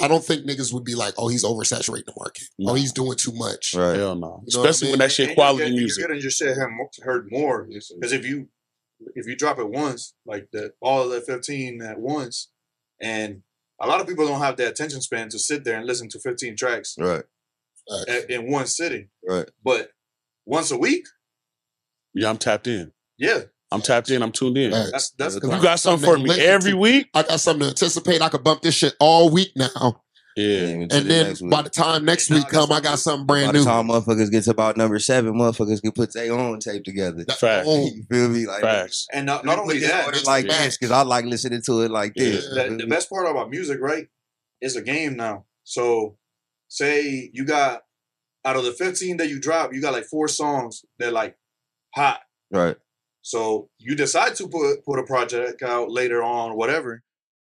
I 0.01 0.07
don't 0.07 0.23
think 0.23 0.45
niggas 0.45 0.73
would 0.73 0.83
be 0.83 0.95
like, 0.95 1.13
oh, 1.17 1.27
he's 1.27 1.43
oversaturating 1.43 2.05
the 2.05 2.13
market. 2.17 2.43
No. 2.57 2.71
Oh, 2.71 2.75
he's 2.75 2.93
doing 2.93 3.17
too 3.17 3.33
much. 3.33 3.73
Right. 3.75 3.95
Hell 3.97 4.15
no. 4.15 4.43
You 4.47 4.57
know 4.57 4.59
what 4.61 4.67
I 4.67 4.69
Especially 4.69 4.85
mean? 4.87 4.91
when 4.93 4.99
that 4.99 5.11
shit 5.11 5.27
And 5.29 5.35
quality 5.35 5.65
you're, 5.65 5.73
music. 5.75 5.99
You're 6.01 6.07
getting 6.07 6.21
your 6.21 6.31
shit 6.31 6.55
heard 6.55 6.71
more, 6.71 6.89
heard 7.01 7.27
more 7.31 7.67
because 7.67 8.11
if 8.13 8.25
you 8.25 8.47
if 9.15 9.27
you 9.27 9.35
drop 9.35 9.59
it 9.59 9.69
once, 9.69 10.13
like 10.25 10.47
the 10.51 10.73
all 10.81 11.03
of 11.03 11.09
the 11.11 11.21
fifteen 11.21 11.81
at 11.81 11.99
once, 11.99 12.49
and 13.01 13.43
a 13.81 13.87
lot 13.87 14.01
of 14.01 14.07
people 14.07 14.27
don't 14.27 14.41
have 14.41 14.57
the 14.57 14.67
attention 14.67 14.99
span 15.01 15.29
to 15.29 15.39
sit 15.39 15.63
there 15.63 15.77
and 15.77 15.85
listen 15.87 16.09
to 16.09 16.19
fifteen 16.19 16.55
tracks 16.55 16.95
Right. 16.99 17.23
Facts. 17.89 18.05
a- 18.09 18.33
in 18.33 18.51
one 18.51 18.67
sitting. 18.67 19.09
Right. 19.27 19.49
But 19.63 19.91
once 20.45 20.71
a 20.71 20.77
week, 20.77 21.05
Yeah, 22.13 22.29
I'm 22.29 22.37
tapped 22.37 22.67
in. 22.67 22.91
yeah, 23.17 23.43
I'm 23.71 23.81
tapped 23.81 24.09
in. 24.09 24.23
I'm 24.23 24.31
tuned 24.31 24.57
in. 24.57 24.71
Facts. 24.71 24.91
that's 24.91 25.09
that's 25.11 25.35
If 25.35 25.43
If 25.43 25.49
I 25.51 25.55
you 25.57 25.61
got 25.61 25.63
got 25.63 25.79
something 25.79 26.05
something 26.09 26.27
for 26.31 26.37
me 26.39 26.43
every 26.45 26.71
to. 26.71 26.77
week, 26.77 27.09
I 27.13 27.23
got 27.23 27.39
something 27.39 27.61
to 27.61 27.69
anticipate. 27.69 28.21
I 28.21 28.29
could 28.29 28.43
bump 28.43 28.61
this 28.63 28.73
shit 28.75 28.95
all 28.99 29.29
week 29.29 29.51
now. 29.55 30.01
yeah. 30.35 30.59
And 30.67 30.89
then 30.91 31.07
next 31.07 31.41
week. 31.41 31.51
by 31.51 31.61
the 31.61 31.69
time 31.69 32.03
next 32.05 32.29
week 32.31 32.51
now 32.53 32.61
week 32.61 32.71
I 32.71 32.71
got 32.71 32.71
come, 32.71 32.71
I 32.71 32.75
something 32.75 32.83
got 32.83 32.91
new. 32.91 32.97
something 32.97 33.27
By 33.27 33.33
brand 33.33 33.49
the 33.55 33.59
new. 33.59 33.65
time 33.65 33.87
motherfuckers 33.87 34.31
get 34.31 34.43
to 34.45 34.51
about 34.51 34.77
number 34.77 34.97
seven, 34.99 35.33
motherfuckers 35.35 35.81
can 35.81 35.91
put 35.91 36.13
their 36.13 36.33
own 36.33 36.59
tape 36.59 36.83
together. 36.83 37.23
That- 37.25 37.37
Fact. 37.37 37.65
oh, 37.69 37.85
you 37.93 38.03
feel 38.11 38.29
me? 38.29 38.47
Like 38.47 38.61
Facts. 38.61 39.05
and 39.13 39.25
not, 39.25 39.45
not 39.45 39.59
only 39.59 39.79
put 39.79 39.87
that, 39.87 40.07
on 40.07 40.13
it's 40.13 40.25
like 40.25 40.47
facts. 40.47 40.63
this 40.63 40.77
because 40.77 40.91
I 40.91 41.01
like 41.03 41.25
listening 41.25 41.61
to 41.65 41.81
it 41.81 41.91
like 41.91 42.13
this. 42.15 42.47
Yeah. 42.51 42.69
the, 42.69 42.75
the 42.77 42.87
best 42.87 43.09
part 43.09 43.27
about 43.29 43.49
music, 43.51 43.79
right, 43.81 44.07
is 44.61 44.75
a 44.75 44.81
game 44.81 45.15
now. 45.15 45.45
So, 45.63 46.17
say 46.69 47.29
you 47.33 47.45
got 47.45 47.81
out 48.45 48.55
of 48.55 48.63
the 48.63 48.71
15 48.71 49.17
that 49.17 49.29
you 49.29 49.39
drop, 49.39 49.73
you 49.73 49.81
got 49.81 49.93
like 49.93 50.05
four 50.05 50.27
songs 50.27 50.83
that 50.97 51.13
like 51.13 51.37
hot. 51.93 52.21
Right. 52.51 52.77
So 53.33 53.69
you 53.77 53.95
decide 53.95 54.33
to 54.37 54.47
put 54.47 54.83
put 54.83 54.97
a 54.97 55.03
project 55.03 55.61
out 55.61 55.91
later 55.91 56.23
on, 56.23 56.57
whatever. 56.57 57.03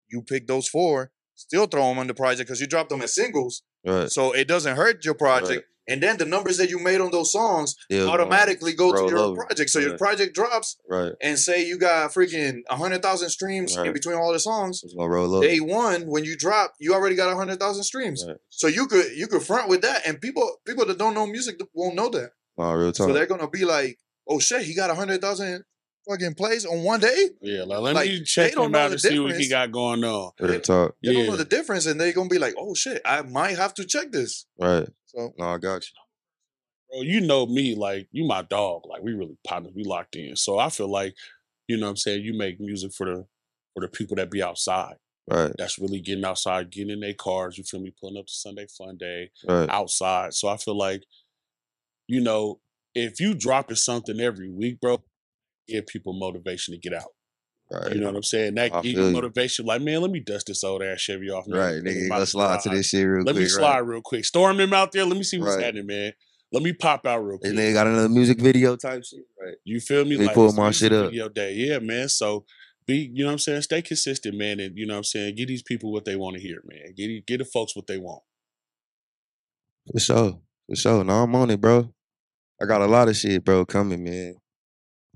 You 0.08 0.22
pick 0.22 0.46
those 0.46 0.66
four, 0.66 1.10
still 1.34 1.66
throw 1.66 1.88
them 1.88 1.98
on 1.98 2.06
the 2.06 2.14
project 2.14 2.48
because 2.48 2.60
you 2.62 2.66
dropped 2.66 2.88
them 2.88 3.02
as 3.02 3.14
singles, 3.14 3.62
Right. 3.86 4.10
so 4.10 4.32
it 4.32 4.46
doesn't 4.48 4.76
hurt 4.76 5.04
your 5.04 5.12
project. 5.14 5.66
And 5.86 6.02
then 6.02 6.16
the 6.16 6.24
numbers 6.24 6.56
that 6.56 6.70
you 6.70 6.78
made 6.78 7.02
on 7.02 7.10
those 7.10 7.30
songs 7.30 7.74
Still 7.90 8.08
automatically 8.08 8.72
go 8.72 8.92
to 8.94 9.02
your 9.12 9.18
over. 9.18 9.44
project. 9.44 9.68
So 9.68 9.78
your 9.80 9.98
project 9.98 10.34
drops, 10.34 10.78
Right. 10.88 11.12
and 11.20 11.38
say 11.38 11.66
you 11.66 11.76
got 11.76 12.10
freaking 12.14 12.62
hundred 12.70 13.02
thousand 13.02 13.28
streams 13.28 13.76
in 13.76 13.92
between 13.92 14.16
all 14.16 14.32
the 14.32 14.40
songs. 14.40 14.80
It's 14.82 14.94
gonna 14.94 15.10
roll 15.10 15.34
up. 15.36 15.42
Day 15.42 15.60
one, 15.60 16.06
when 16.06 16.24
you 16.24 16.34
drop, 16.34 16.72
you 16.80 16.94
already 16.94 17.14
got 17.16 17.36
hundred 17.36 17.60
thousand 17.60 17.84
streams. 17.84 18.24
Right. 18.26 18.38
So 18.48 18.66
you 18.68 18.86
could 18.86 19.08
you 19.20 19.26
could 19.26 19.42
front 19.42 19.68
with 19.68 19.82
that, 19.82 20.06
and 20.06 20.18
people 20.18 20.46
people 20.66 20.86
that 20.86 20.96
don't 20.96 21.12
know 21.12 21.26
music 21.26 21.60
won't 21.74 21.94
know 21.94 22.08
that. 22.08 22.30
Nah, 22.56 22.72
real 22.72 22.90
talk. 22.92 23.08
So 23.08 23.12
they're 23.12 23.26
gonna 23.26 23.50
be 23.50 23.66
like, 23.66 23.98
"Oh 24.26 24.38
shit, 24.38 24.62
he 24.62 24.72
got 24.74 24.88
hundred 24.96 25.20
thousand 25.20 25.64
fucking 26.08 26.34
plays 26.34 26.64
on 26.66 26.82
one 26.82 27.00
day." 27.00 27.30
Yeah, 27.40 27.62
like, 27.64 27.80
let 27.80 27.94
Like, 27.94 28.08
me 28.10 28.18
they 28.18 28.24
check 28.24 28.52
don't 28.52 28.66
him 28.66 28.72
know 28.72 28.78
out 28.78 28.88
the 28.88 28.92
and 28.92 29.00
see 29.00 29.18
what 29.18 29.32
he 29.32 29.48
difference. 29.48 29.48
got 29.50 29.72
going 29.72 30.04
on. 30.04 30.32
real 30.40 30.60
talk. 30.60 30.96
They 31.02 31.12
don't 31.12 31.26
know 31.26 31.30
Yeah. 31.32 31.36
the 31.36 31.44
difference, 31.44 31.86
and 31.86 32.00
they're 32.00 32.12
gonna 32.12 32.28
be 32.28 32.38
like, 32.38 32.54
"Oh 32.58 32.74
shit, 32.74 33.02
I 33.04 33.22
might 33.22 33.56
have 33.56 33.74
to 33.74 33.84
check 33.84 34.10
this." 34.12 34.46
Right. 34.58 34.88
So 35.06 35.32
No, 35.38 35.46
I 35.46 35.58
got 35.58 35.82
you. 35.84 35.96
Bro, 36.90 37.02
you 37.02 37.20
know 37.20 37.46
me, 37.46 37.74
like 37.74 38.08
you 38.12 38.24
my 38.26 38.42
dog. 38.42 38.82
Like 38.86 39.02
we 39.02 39.12
really 39.12 39.36
partners, 39.44 39.72
we 39.74 39.84
locked 39.84 40.16
in. 40.16 40.36
So 40.36 40.58
I 40.58 40.70
feel 40.70 40.88
like, 40.88 41.14
you 41.68 41.76
know 41.76 41.86
what 41.86 41.90
I'm 41.90 41.96
saying, 41.96 42.24
you 42.24 42.34
make 42.34 42.60
music 42.60 42.92
for 42.92 43.06
the 43.06 43.26
for 43.74 43.80
the 43.80 43.88
people 43.88 44.16
that 44.16 44.30
be 44.30 44.42
outside. 44.42 44.96
Right. 45.26 45.52
That's 45.56 45.78
really 45.78 46.00
getting 46.00 46.24
outside, 46.24 46.70
getting 46.70 46.90
in 46.90 47.00
their 47.00 47.14
cars, 47.14 47.56
you 47.56 47.64
feel 47.64 47.80
me, 47.80 47.92
pulling 47.98 48.18
up 48.18 48.26
to 48.26 48.32
Sunday 48.32 48.66
fun 48.66 48.96
day 48.98 49.30
Right. 49.48 49.68
outside. 49.70 50.34
So 50.34 50.48
I 50.48 50.58
feel 50.58 50.76
like, 50.76 51.02
you 52.06 52.20
know, 52.20 52.60
if 52.94 53.18
you 53.20 53.34
dropping 53.34 53.76
something 53.76 54.20
every 54.20 54.50
week, 54.50 54.80
bro, 54.80 55.02
give 55.68 55.86
people 55.86 56.12
motivation 56.12 56.74
to 56.74 56.78
get 56.78 56.94
out. 56.94 57.10
Right. 57.70 57.94
You 57.94 58.00
know 58.00 58.06
what 58.08 58.16
I'm 58.16 58.22
saying? 58.22 58.54
That 58.56 58.72
I 58.74 58.80
give 58.82 58.92
you 58.92 59.10
motivation, 59.10 59.64
like, 59.64 59.80
man, 59.82 60.00
let 60.02 60.10
me 60.10 60.20
dust 60.20 60.46
this 60.48 60.62
old 60.62 60.82
ass 60.82 61.00
Chevy 61.00 61.30
off. 61.30 61.46
man. 61.46 61.58
Right. 61.58 61.82
Nigga, 61.82 62.08
go 62.08 62.24
slide 62.24 62.60
to 62.60 62.68
this 62.68 62.88
shit 62.88 63.06
real 63.06 63.24
Let 63.24 63.32
quick. 63.32 63.44
me 63.44 63.48
slide 63.48 63.80
Right. 63.80 63.86
real 63.86 64.02
quick. 64.02 64.24
Storm 64.24 64.60
him 64.60 64.72
out 64.74 64.92
there. 64.92 65.04
Let 65.04 65.16
me 65.16 65.22
see 65.22 65.38
what's 65.38 65.56
Right. 65.56 65.64
happening, 65.64 65.86
man. 65.86 66.12
Let 66.52 66.62
me 66.62 66.72
pop 66.72 67.06
out 67.06 67.18
real 67.18 67.38
quick. 67.38 67.50
And 67.50 67.58
they 67.58 67.72
got 67.72 67.86
another 67.86 68.08
music 68.10 68.38
video 68.40 68.76
type 68.76 69.02
shit. 69.04 69.24
Right. 69.40 69.56
You 69.64 69.80
feel 69.80 70.04
me? 70.04 70.16
Let 70.16 70.28
me 70.28 70.34
pull 70.34 70.52
my 70.52 70.70
shit 70.70 70.92
up. 70.92 71.06
Video 71.10 71.28
day. 71.28 71.54
Yeah, 71.54 71.78
man. 71.80 72.08
So 72.10 72.44
be, 72.86 73.10
you 73.12 73.24
know 73.24 73.28
what 73.28 73.32
I'm 73.32 73.38
saying? 73.38 73.62
Stay 73.62 73.80
consistent, 73.82 74.36
man. 74.36 74.60
And 74.60 74.76
you 74.76 74.86
know 74.86 74.92
what 74.94 74.98
I'm 74.98 75.04
saying? 75.04 75.34
Get 75.36 75.48
these 75.48 75.62
people 75.62 75.90
what 75.90 76.04
they 76.04 76.16
want 76.16 76.36
to 76.36 76.42
hear, 76.42 76.62
man. 76.66 76.92
Get 76.94 77.26
get 77.26 77.38
the 77.38 77.44
folks 77.46 77.74
what 77.74 77.86
they 77.86 77.96
want. 77.98 78.22
For 79.90 79.98
sure. 79.98 80.40
For 80.68 80.76
sure. 80.76 81.02
No, 81.04 81.22
I'm 81.22 81.34
on 81.34 81.50
it, 81.50 81.60
bro. 81.60 81.92
I 82.62 82.66
got 82.66 82.82
a 82.82 82.86
lot 82.86 83.08
of 83.08 83.16
shit, 83.16 83.44
bro, 83.44 83.64
coming, 83.66 84.04
man. 84.04 84.36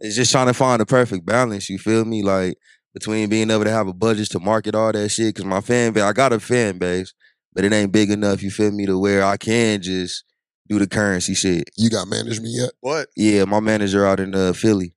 It's 0.00 0.16
just 0.16 0.30
trying 0.32 0.46
to 0.46 0.54
find 0.54 0.80
the 0.80 0.86
perfect 0.86 1.26
balance, 1.26 1.68
you 1.68 1.78
feel 1.78 2.04
me? 2.04 2.22
Like 2.22 2.56
between 2.94 3.28
being 3.28 3.50
able 3.50 3.64
to 3.64 3.70
have 3.70 3.86
a 3.88 3.92
budget 3.92 4.30
to 4.30 4.40
market 4.40 4.74
all 4.74 4.92
that 4.92 5.08
shit. 5.10 5.34
Cause 5.34 5.44
my 5.44 5.60
fan 5.60 5.92
base, 5.92 6.02
I 6.02 6.12
got 6.12 6.32
a 6.32 6.40
fan 6.40 6.78
base, 6.78 7.12
but 7.52 7.64
it 7.64 7.72
ain't 7.72 7.92
big 7.92 8.10
enough, 8.10 8.42
you 8.42 8.50
feel 8.50 8.70
me, 8.70 8.86
to 8.86 8.98
where 8.98 9.24
I 9.24 9.36
can 9.36 9.80
just 9.82 10.24
do 10.68 10.78
the 10.78 10.86
Curren$y 10.86 11.34
shit. 11.34 11.70
You 11.76 11.90
got 11.90 12.08
management 12.08 12.52
yet? 12.54 12.70
what? 12.80 13.08
Yeah, 13.16 13.44
my 13.44 13.60
manager 13.60 14.06
out 14.06 14.20
in 14.20 14.34
uh, 14.34 14.52
Philly. 14.52 14.94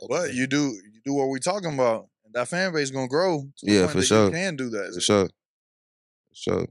What 0.00 0.34
you 0.34 0.46
do? 0.46 0.58
You 0.58 1.00
do 1.04 1.14
what 1.14 1.28
we 1.28 1.40
talking 1.40 1.74
about. 1.74 2.08
And 2.24 2.34
that 2.34 2.48
fan 2.48 2.72
base 2.72 2.90
gonna 2.90 3.08
grow. 3.08 3.40
To 3.58 3.66
the 3.66 3.72
Yeah, 3.72 3.80
point 3.80 3.92
for 3.92 3.98
that 3.98 4.04
sure. 4.06 4.26
You 4.26 4.32
can 4.32 4.56
do 4.56 4.70
that. 4.70 4.92
For 4.94 5.00
sure. 5.00 5.26
For 5.26 6.34
sure. 6.34 6.66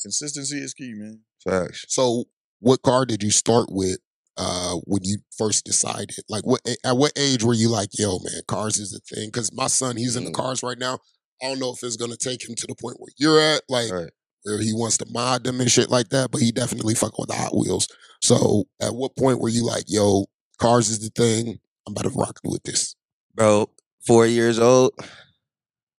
Consistency 0.00 0.58
is 0.58 0.74
key, 0.74 0.92
man. 0.94 1.20
Facts. 1.42 1.84
So, 1.88 2.24
what 2.60 2.82
car 2.82 3.04
did 3.06 3.22
you 3.22 3.30
start 3.30 3.66
with 3.70 3.98
uh, 4.36 4.74
when 4.84 5.02
you 5.04 5.18
first 5.36 5.64
decided? 5.64 6.16
Like, 6.28 6.44
what 6.46 6.60
at 6.84 6.96
what 6.96 7.12
age 7.16 7.42
were 7.44 7.54
you 7.54 7.68
like, 7.68 7.90
yo, 7.98 8.18
man, 8.18 8.42
cars 8.48 8.78
is 8.78 8.94
a 8.94 9.00
thing? 9.14 9.28
Because 9.28 9.52
my 9.54 9.66
son, 9.66 9.96
he's 9.96 10.16
in 10.16 10.24
the 10.24 10.30
Mm. 10.30 10.34
cars 10.34 10.62
right 10.62 10.78
now. 10.78 10.98
I 11.42 11.48
don't 11.48 11.58
know 11.58 11.72
if 11.72 11.82
it's 11.82 11.96
gonna 11.96 12.16
take 12.16 12.48
him 12.48 12.54
to 12.54 12.66
the 12.66 12.74
point 12.74 12.96
where 12.98 13.12
you're 13.18 13.40
at, 13.40 13.62
like 13.68 13.90
Right. 13.92 14.10
where 14.42 14.58
he 14.60 14.72
wants 14.72 14.96
to 14.98 15.06
mod 15.10 15.44
them 15.44 15.60
and 15.60 15.70
shit 15.70 15.90
like 15.90 16.08
that. 16.10 16.30
But 16.30 16.40
he 16.40 16.52
definitely 16.52 16.94
fuck 16.94 17.18
with 17.18 17.28
the 17.28 17.34
Hot 17.34 17.56
Wheels. 17.56 17.88
So, 18.22 18.64
at 18.80 18.94
what 18.94 19.16
point 19.16 19.40
were 19.40 19.48
you 19.50 19.64
like, 19.64 19.84
yo, 19.86 20.26
cars 20.58 20.88
is 20.88 20.98
the 21.00 21.10
thing? 21.10 21.60
I'm 21.86 21.92
about 21.92 22.10
to 22.10 22.10
rock 22.18 22.40
with 22.44 22.62
this. 22.64 22.96
Bro, 23.34 23.70
four 24.06 24.26
years 24.26 24.58
old, 24.58 24.92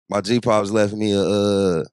my 0.09 0.21
G 0.21 0.39
Pops 0.39 0.71
left 0.71 0.93
me 0.93 1.11
a, 1.13 1.21
uh, 1.21 1.83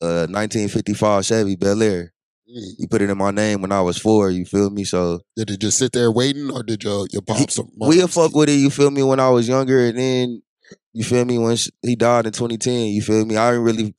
a 0.00 0.06
1955 0.28 1.24
Chevy 1.26 1.56
Bel 1.56 1.82
Air. 1.82 2.13
He 2.46 2.86
put 2.86 3.00
it 3.00 3.08
in 3.08 3.16
my 3.16 3.30
name 3.30 3.62
when 3.62 3.72
I 3.72 3.80
was 3.80 3.96
four, 3.96 4.30
you 4.30 4.44
feel 4.44 4.68
me? 4.70 4.84
So 4.84 5.20
Did 5.34 5.50
it 5.50 5.60
just 5.60 5.78
sit 5.78 5.92
there 5.92 6.10
waiting, 6.10 6.50
or 6.50 6.62
did 6.62 6.84
your 6.84 7.06
your 7.10 7.22
pops? 7.22 7.58
we'll 7.76 8.06
fuck 8.08 8.34
with 8.34 8.50
it, 8.50 8.54
you 8.54 8.70
feel 8.70 8.90
me, 8.90 9.02
when 9.02 9.18
I 9.18 9.30
was 9.30 9.48
younger. 9.48 9.86
And 9.86 9.98
then, 9.98 10.42
you 10.92 11.04
feel 11.04 11.24
me, 11.24 11.38
when 11.38 11.56
he 11.82 11.96
died 11.96 12.26
in 12.26 12.32
2010, 12.32 12.88
you 12.88 13.00
feel 13.00 13.24
me? 13.24 13.36
I 13.36 13.52
didn't 13.52 13.64
really, 13.64 13.94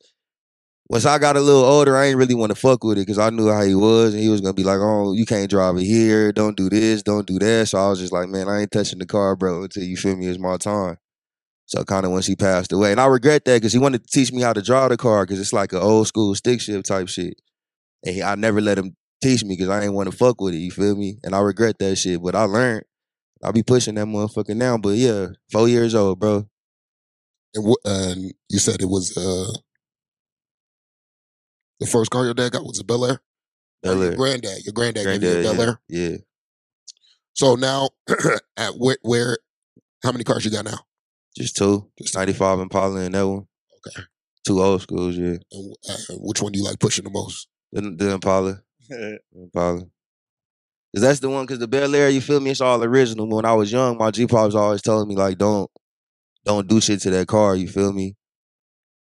once 0.88 1.04
I 1.04 1.18
got 1.18 1.36
a 1.36 1.40
little 1.40 1.64
older, 1.64 1.96
I 1.96 2.06
ain't 2.06 2.18
really 2.18 2.36
want 2.36 2.50
to 2.50 2.56
fuck 2.56 2.84
with 2.84 2.98
it 2.98 3.02
because 3.02 3.18
I 3.18 3.30
knew 3.30 3.50
how 3.50 3.62
he 3.62 3.74
was. 3.74 4.14
And 4.14 4.22
he 4.22 4.28
was 4.28 4.40
going 4.40 4.54
to 4.54 4.60
be 4.60 4.64
like, 4.64 4.78
oh, 4.80 5.12
you 5.12 5.26
can't 5.26 5.50
drive 5.50 5.76
it 5.76 5.84
here. 5.84 6.30
Don't 6.32 6.56
do 6.56 6.70
this. 6.70 7.02
Don't 7.02 7.26
do 7.26 7.40
that. 7.40 7.68
So 7.68 7.78
I 7.78 7.88
was 7.88 7.98
just 7.98 8.12
like, 8.12 8.28
man, 8.28 8.48
I 8.48 8.60
ain't 8.60 8.70
touching 8.70 9.00
the 9.00 9.06
car, 9.06 9.34
bro, 9.34 9.64
until 9.64 9.82
you 9.82 9.96
feel 9.96 10.16
me, 10.16 10.26
it's 10.26 10.38
my 10.38 10.56
time. 10.56 10.98
So 11.64 11.82
kind 11.82 12.06
of 12.06 12.12
when 12.12 12.22
she 12.22 12.36
passed 12.36 12.72
away. 12.72 12.92
And 12.92 13.00
I 13.00 13.06
regret 13.06 13.44
that 13.44 13.56
because 13.56 13.72
he 13.72 13.80
wanted 13.80 14.04
to 14.04 14.10
teach 14.10 14.32
me 14.32 14.40
how 14.40 14.52
to 14.52 14.62
drive 14.62 14.90
the 14.90 14.96
car 14.96 15.24
because 15.24 15.40
it's 15.40 15.52
like 15.52 15.72
an 15.72 15.80
old 15.80 16.06
school 16.06 16.32
stick 16.36 16.60
shift 16.60 16.86
type 16.86 17.08
shit. 17.08 17.40
And 18.04 18.14
he, 18.14 18.22
I 18.22 18.34
never 18.34 18.60
let 18.60 18.78
him 18.78 18.96
teach 19.22 19.42
me 19.44 19.56
because 19.56 19.68
I 19.68 19.84
ain't 19.84 19.94
want 19.94 20.10
to 20.10 20.16
fuck 20.16 20.40
with 20.40 20.54
it, 20.54 20.58
you 20.58 20.70
feel 20.70 20.96
me? 20.96 21.18
And 21.24 21.34
I 21.34 21.40
regret 21.40 21.78
that 21.78 21.96
shit. 21.96 22.22
But 22.22 22.34
I 22.34 22.42
learned. 22.44 22.84
I'll 23.42 23.52
be 23.52 23.62
pushing 23.62 23.94
that 23.96 24.06
motherfucker 24.06 24.56
now. 24.56 24.78
But 24.78 24.96
yeah, 24.96 25.26
four 25.52 25.68
years 25.68 25.94
old, 25.94 26.18
bro. 26.18 26.48
And, 27.54 27.66
wh- 27.66 27.88
and 27.88 28.32
you 28.48 28.58
said 28.58 28.80
it 28.80 28.88
was 28.88 29.16
uh, 29.16 29.52
the 31.80 31.86
first 31.86 32.10
car 32.10 32.24
your 32.24 32.34
dad 32.34 32.52
got 32.52 32.64
was 32.64 32.80
a 32.80 32.84
Bel 32.84 33.04
Air. 33.04 33.20
Bel 33.82 33.96
Your 33.96 34.04
Air. 34.10 34.16
granddad, 34.16 34.64
your 34.64 34.72
granddad, 34.72 35.04
gave 35.04 35.22
you 35.22 35.30
a 35.40 35.42
Bel 35.42 35.54
yeah. 35.56 35.62
Air. 35.62 35.80
yeah. 35.88 36.16
So 37.34 37.54
now, 37.54 37.90
at 38.56 38.72
where, 38.78 38.96
where, 39.02 39.38
how 40.02 40.12
many 40.12 40.24
cars 40.24 40.44
you 40.44 40.50
got 40.50 40.64
now? 40.64 40.78
Just 41.36 41.56
two. 41.56 41.90
Just- 41.98 42.14
95 42.14 42.60
Impala 42.60 43.00
and 43.00 43.14
that 43.14 43.26
one. 43.28 43.46
Okay. 43.86 44.02
Two 44.46 44.62
old 44.62 44.80
schools, 44.80 45.16
yeah. 45.16 45.36
And 45.52 45.76
uh, 45.90 46.14
which 46.20 46.40
one 46.40 46.52
do 46.52 46.58
you 46.58 46.64
like 46.64 46.78
pushing 46.80 47.04
the 47.04 47.10
most? 47.10 47.48
The, 47.72 47.80
the 47.82 48.10
Impala. 48.14 48.62
The 48.88 49.18
Impala. 49.34 49.80
Cause 50.94 51.02
that's 51.02 51.20
the 51.20 51.28
one, 51.28 51.46
cause 51.46 51.58
the 51.58 51.68
Bel 51.68 51.94
Air, 51.94 52.08
you 52.08 52.20
feel 52.22 52.40
me? 52.40 52.50
It's 52.50 52.60
all 52.62 52.82
original. 52.82 53.28
When 53.28 53.44
I 53.44 53.52
was 53.52 53.70
young, 53.70 53.98
my 53.98 54.10
G 54.10 54.26
Pops 54.26 54.54
always 54.54 54.80
telling 54.80 55.08
me 55.08 55.14
like, 55.14 55.36
don't, 55.36 55.70
don't 56.44 56.66
do 56.66 56.80
shit 56.80 57.00
to 57.02 57.10
that 57.10 57.28
car. 57.28 57.54
You 57.54 57.68
feel 57.68 57.92
me? 57.92 58.14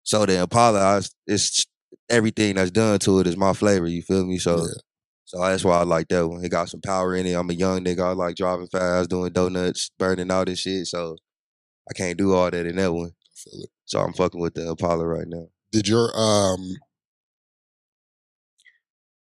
So 0.03 0.25
the 0.25 0.41
Impala, 0.41 0.97
I, 0.97 1.01
it's 1.25 1.65
everything 2.09 2.55
that's 2.55 2.71
done 2.71 2.99
to 2.99 3.19
it 3.19 3.27
is 3.27 3.37
my 3.37 3.53
flavor. 3.53 3.87
You 3.87 4.01
feel 4.01 4.25
me? 4.25 4.39
So, 4.39 4.57
Yeah. 4.57 4.73
so 5.25 5.39
that's 5.41 5.63
why 5.63 5.79
I 5.79 5.83
like 5.83 6.07
that 6.09 6.27
one. 6.27 6.43
It 6.43 6.49
got 6.49 6.69
some 6.69 6.81
power 6.81 7.15
in 7.15 7.25
it. 7.25 7.33
I'm 7.33 7.49
a 7.49 7.53
young 7.53 7.83
nigga. 7.83 8.01
I 8.01 8.11
like 8.11 8.35
driving 8.35 8.67
fast, 8.67 9.09
doing 9.09 9.31
donuts, 9.31 9.89
burning 9.97 10.31
all 10.31 10.43
this 10.45 10.59
shit. 10.59 10.87
So 10.87 11.15
I 11.89 11.93
can't 11.93 12.17
do 12.17 12.33
all 12.33 12.51
that 12.51 12.65
in 12.65 12.75
that 12.75 12.91
one. 12.93 13.11
I 13.11 13.33
feel 13.35 13.63
it. 13.63 13.69
So 13.85 13.99
I'm 14.01 14.13
fucking 14.13 14.41
with 14.41 14.55
the 14.55 14.67
Impala 14.69 15.05
right 15.07 15.27
now. 15.27 15.47
Did 15.71 15.87
your 15.87 16.11
um, 16.19 16.75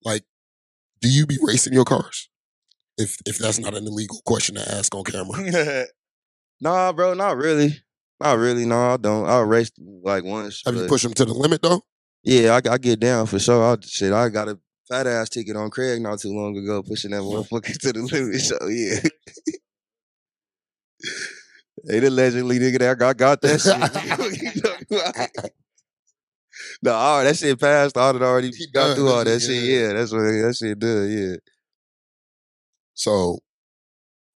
like, 0.08 0.24
do 1.00 1.08
you 1.08 1.26
be 1.26 1.38
racing 1.42 1.72
your 1.72 1.84
cars? 1.84 2.28
If 2.96 3.18
if 3.26 3.38
that's 3.38 3.58
not 3.58 3.74
an 3.74 3.86
illegal 3.86 4.20
question 4.26 4.56
to 4.56 4.62
ask 4.62 4.94
on 4.94 5.04
camera, 5.04 5.86
Nah, 6.60 6.92
bro, 6.92 7.14
not 7.14 7.36
really. 7.36 7.80
Not 8.20 8.38
really. 8.38 8.66
No, 8.66 8.94
I 8.94 8.96
don't. 8.96 9.28
I'll 9.28 9.44
race 9.44 9.70
like 10.02 10.24
once. 10.24 10.62
have 10.66 10.74
you 10.74 10.86
pushed 10.86 11.04
them 11.04 11.14
to 11.14 11.24
the 11.24 11.34
limit 11.34 11.62
though? 11.62 11.82
Yeah, 12.24 12.58
I, 12.64 12.72
I 12.72 12.78
get 12.78 12.98
down 12.98 13.26
for 13.26 13.38
sure. 13.38 13.62
I, 13.62 13.76
shit, 13.80 14.12
I 14.12 14.28
got 14.28 14.48
a 14.48 14.58
fat 14.88 15.06
ass 15.06 15.28
ticket 15.28 15.54
on 15.56 15.70
Craig 15.70 16.02
not 16.02 16.18
too 16.18 16.32
long 16.32 16.56
ago, 16.56 16.82
pushing 16.82 17.12
that 17.12 17.20
motherfucker 17.20 17.78
to 17.78 17.92
the 17.92 18.02
limit. 18.02 18.40
So 18.40 18.58
yeah. 18.66 19.00
The 21.84 22.08
allegedly 22.08 22.58
nigga 22.58 22.80
that 22.80 22.98
got, 22.98 23.16
got 23.16 23.40
that 23.42 23.60
shit. 23.60 25.52
no, 26.82 26.92
all 26.92 27.24
that 27.24 27.36
shit 27.36 27.58
passed. 27.60 27.96
All 27.96 28.12
that 28.12 28.22
already 28.22 28.50
He 28.50 28.66
got 28.72 28.96
through 28.96 29.08
all 29.08 29.24
that 29.24 29.30
yeah. 29.30 29.38
shit. 29.38 29.62
Yeah, 29.62 29.92
that's 29.94 30.12
what 30.12 30.20
that 30.20 30.56
shit 30.58 30.78
does. 30.78 31.12
Yeah. 31.12 31.36
So 32.94 33.38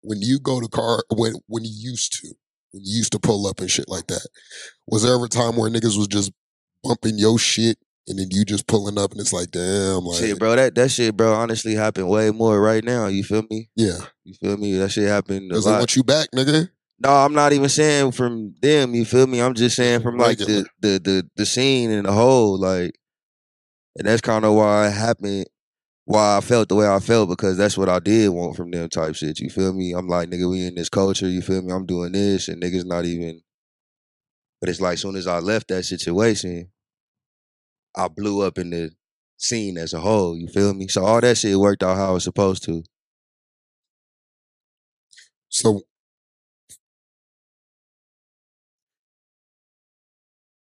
when 0.02 0.20
you 0.20 0.38
go 0.40 0.60
to 0.60 0.68
car 0.68 1.02
when 1.10 1.34
when 1.46 1.64
you 1.64 1.72
used 1.74 2.12
to 2.20 2.34
when 2.72 2.82
you 2.84 2.98
used 2.98 3.12
to 3.12 3.18
pull 3.18 3.46
up 3.46 3.60
and 3.60 3.70
shit 3.70 3.88
like 3.88 4.06
that, 4.08 4.26
was 4.86 5.02
there 5.02 5.14
ever 5.14 5.26
a 5.26 5.28
time 5.28 5.56
where 5.56 5.70
niggas 5.70 5.96
was 5.96 6.08
just 6.08 6.32
bumping 6.82 7.18
your 7.18 7.38
shit 7.38 7.78
and 8.08 8.18
then 8.18 8.26
you 8.30 8.44
just 8.44 8.66
pulling 8.66 8.98
up 8.98 9.12
and 9.12 9.20
it's 9.20 9.32
like 9.32 9.50
damn 9.52 10.04
like 10.04 10.18
Shit, 10.18 10.38
bro, 10.38 10.56
that, 10.56 10.74
that 10.74 10.90
shit, 10.90 11.16
bro, 11.16 11.32
honestly 11.34 11.74
happened 11.74 12.08
way 12.08 12.30
more 12.30 12.60
right 12.60 12.82
now. 12.82 13.06
You 13.06 13.22
feel 13.22 13.44
me? 13.48 13.68
yeah 13.76 13.98
You 14.24 14.34
feel 14.34 14.56
me? 14.56 14.76
That 14.78 14.90
shit 14.90 15.06
happened 15.08 15.48
because 15.48 15.64
they 15.64 15.70
want 15.70 15.94
you 15.94 16.02
back 16.02 16.28
nigga 16.34 16.68
No, 16.98 17.10
I'm 17.10 17.32
not 17.32 17.52
even 17.52 17.68
saying 17.68 18.12
from 18.12 18.54
them. 18.62 18.94
You 18.94 19.04
feel 19.04 19.26
me? 19.26 19.40
I'm 19.40 19.54
just 19.54 19.76
saying 19.76 20.02
from 20.02 20.18
like 20.18 20.38
the 20.38 20.66
the 20.80 21.00
the, 21.02 21.28
the 21.36 21.46
scene 21.46 21.90
and 21.90 22.06
the 22.06 22.12
whole 22.12 22.58
like, 22.58 22.94
and 23.96 24.06
that's 24.06 24.20
kind 24.20 24.44
of 24.44 24.54
why 24.54 24.88
it 24.88 24.92
happened. 24.92 25.46
Why 26.04 26.36
I 26.36 26.40
felt 26.40 26.68
the 26.68 26.74
way 26.74 26.88
I 26.88 26.98
felt 27.00 27.28
because 27.28 27.56
that's 27.56 27.78
what 27.78 27.88
I 27.88 27.98
did 28.00 28.28
want 28.30 28.56
from 28.56 28.70
them 28.70 28.88
type 28.88 29.14
shit. 29.14 29.40
You 29.40 29.50
feel 29.50 29.72
me? 29.72 29.92
I'm 29.92 30.08
like 30.08 30.28
nigga, 30.28 30.50
we 30.50 30.66
in 30.66 30.74
this 30.74 30.88
culture. 30.88 31.28
You 31.28 31.42
feel 31.42 31.62
me? 31.62 31.72
I'm 31.72 31.86
doing 31.86 32.12
this 32.12 32.48
and 32.48 32.62
niggas 32.62 32.84
not 32.84 33.04
even. 33.04 33.40
But 34.60 34.68
it's 34.68 34.80
like 34.80 34.98
soon 34.98 35.16
as 35.16 35.26
I 35.26 35.38
left 35.38 35.68
that 35.68 35.84
situation, 35.84 36.70
I 37.96 38.08
blew 38.08 38.42
up 38.42 38.58
in 38.58 38.70
the 38.70 38.90
scene 39.36 39.76
as 39.76 39.92
a 39.92 40.00
whole. 40.00 40.36
You 40.36 40.48
feel 40.48 40.72
me? 40.74 40.88
So 40.88 41.04
all 41.04 41.20
that 41.20 41.38
shit 41.38 41.56
worked 41.58 41.82
out 41.82 41.96
how 41.96 42.10
it 42.10 42.14
was 42.14 42.24
supposed 42.24 42.64
to. 42.64 42.84
so 45.48 45.82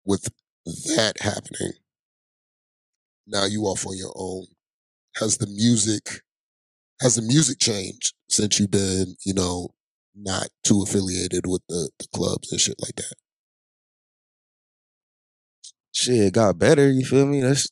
with 0.07 0.29
that 0.97 1.15
happening 1.21 1.73
now 3.27 3.45
you 3.45 3.63
off 3.63 3.87
on 3.87 3.97
your 3.97 4.13
own 4.17 4.47
has 5.17 5.39
the 5.39 5.47
music 5.47 6.23
has 7.01 7.17
the 7.17 7.23
music 7.23 7.59
changed 7.59 8.15
since 8.29 8.59
you've 8.59 8.71
been 8.71 9.17
you 9.25 9.35
know 9.35 9.69
not 10.15 10.49
too 10.65 10.83
affiliated 10.83 11.47
with 11.47 11.61
the, 11.69 11.91
the 11.99 12.07
clubs 12.15 12.51
and 12.51 12.61
shit 12.61 12.77
like 12.81 12.97
that 12.97 13.15
shit 15.97 16.33
got 16.35 16.59
better. 16.59 16.91
You 16.91 17.05
feel 17.05 17.27
me? 17.27 17.41
That's 17.41 17.69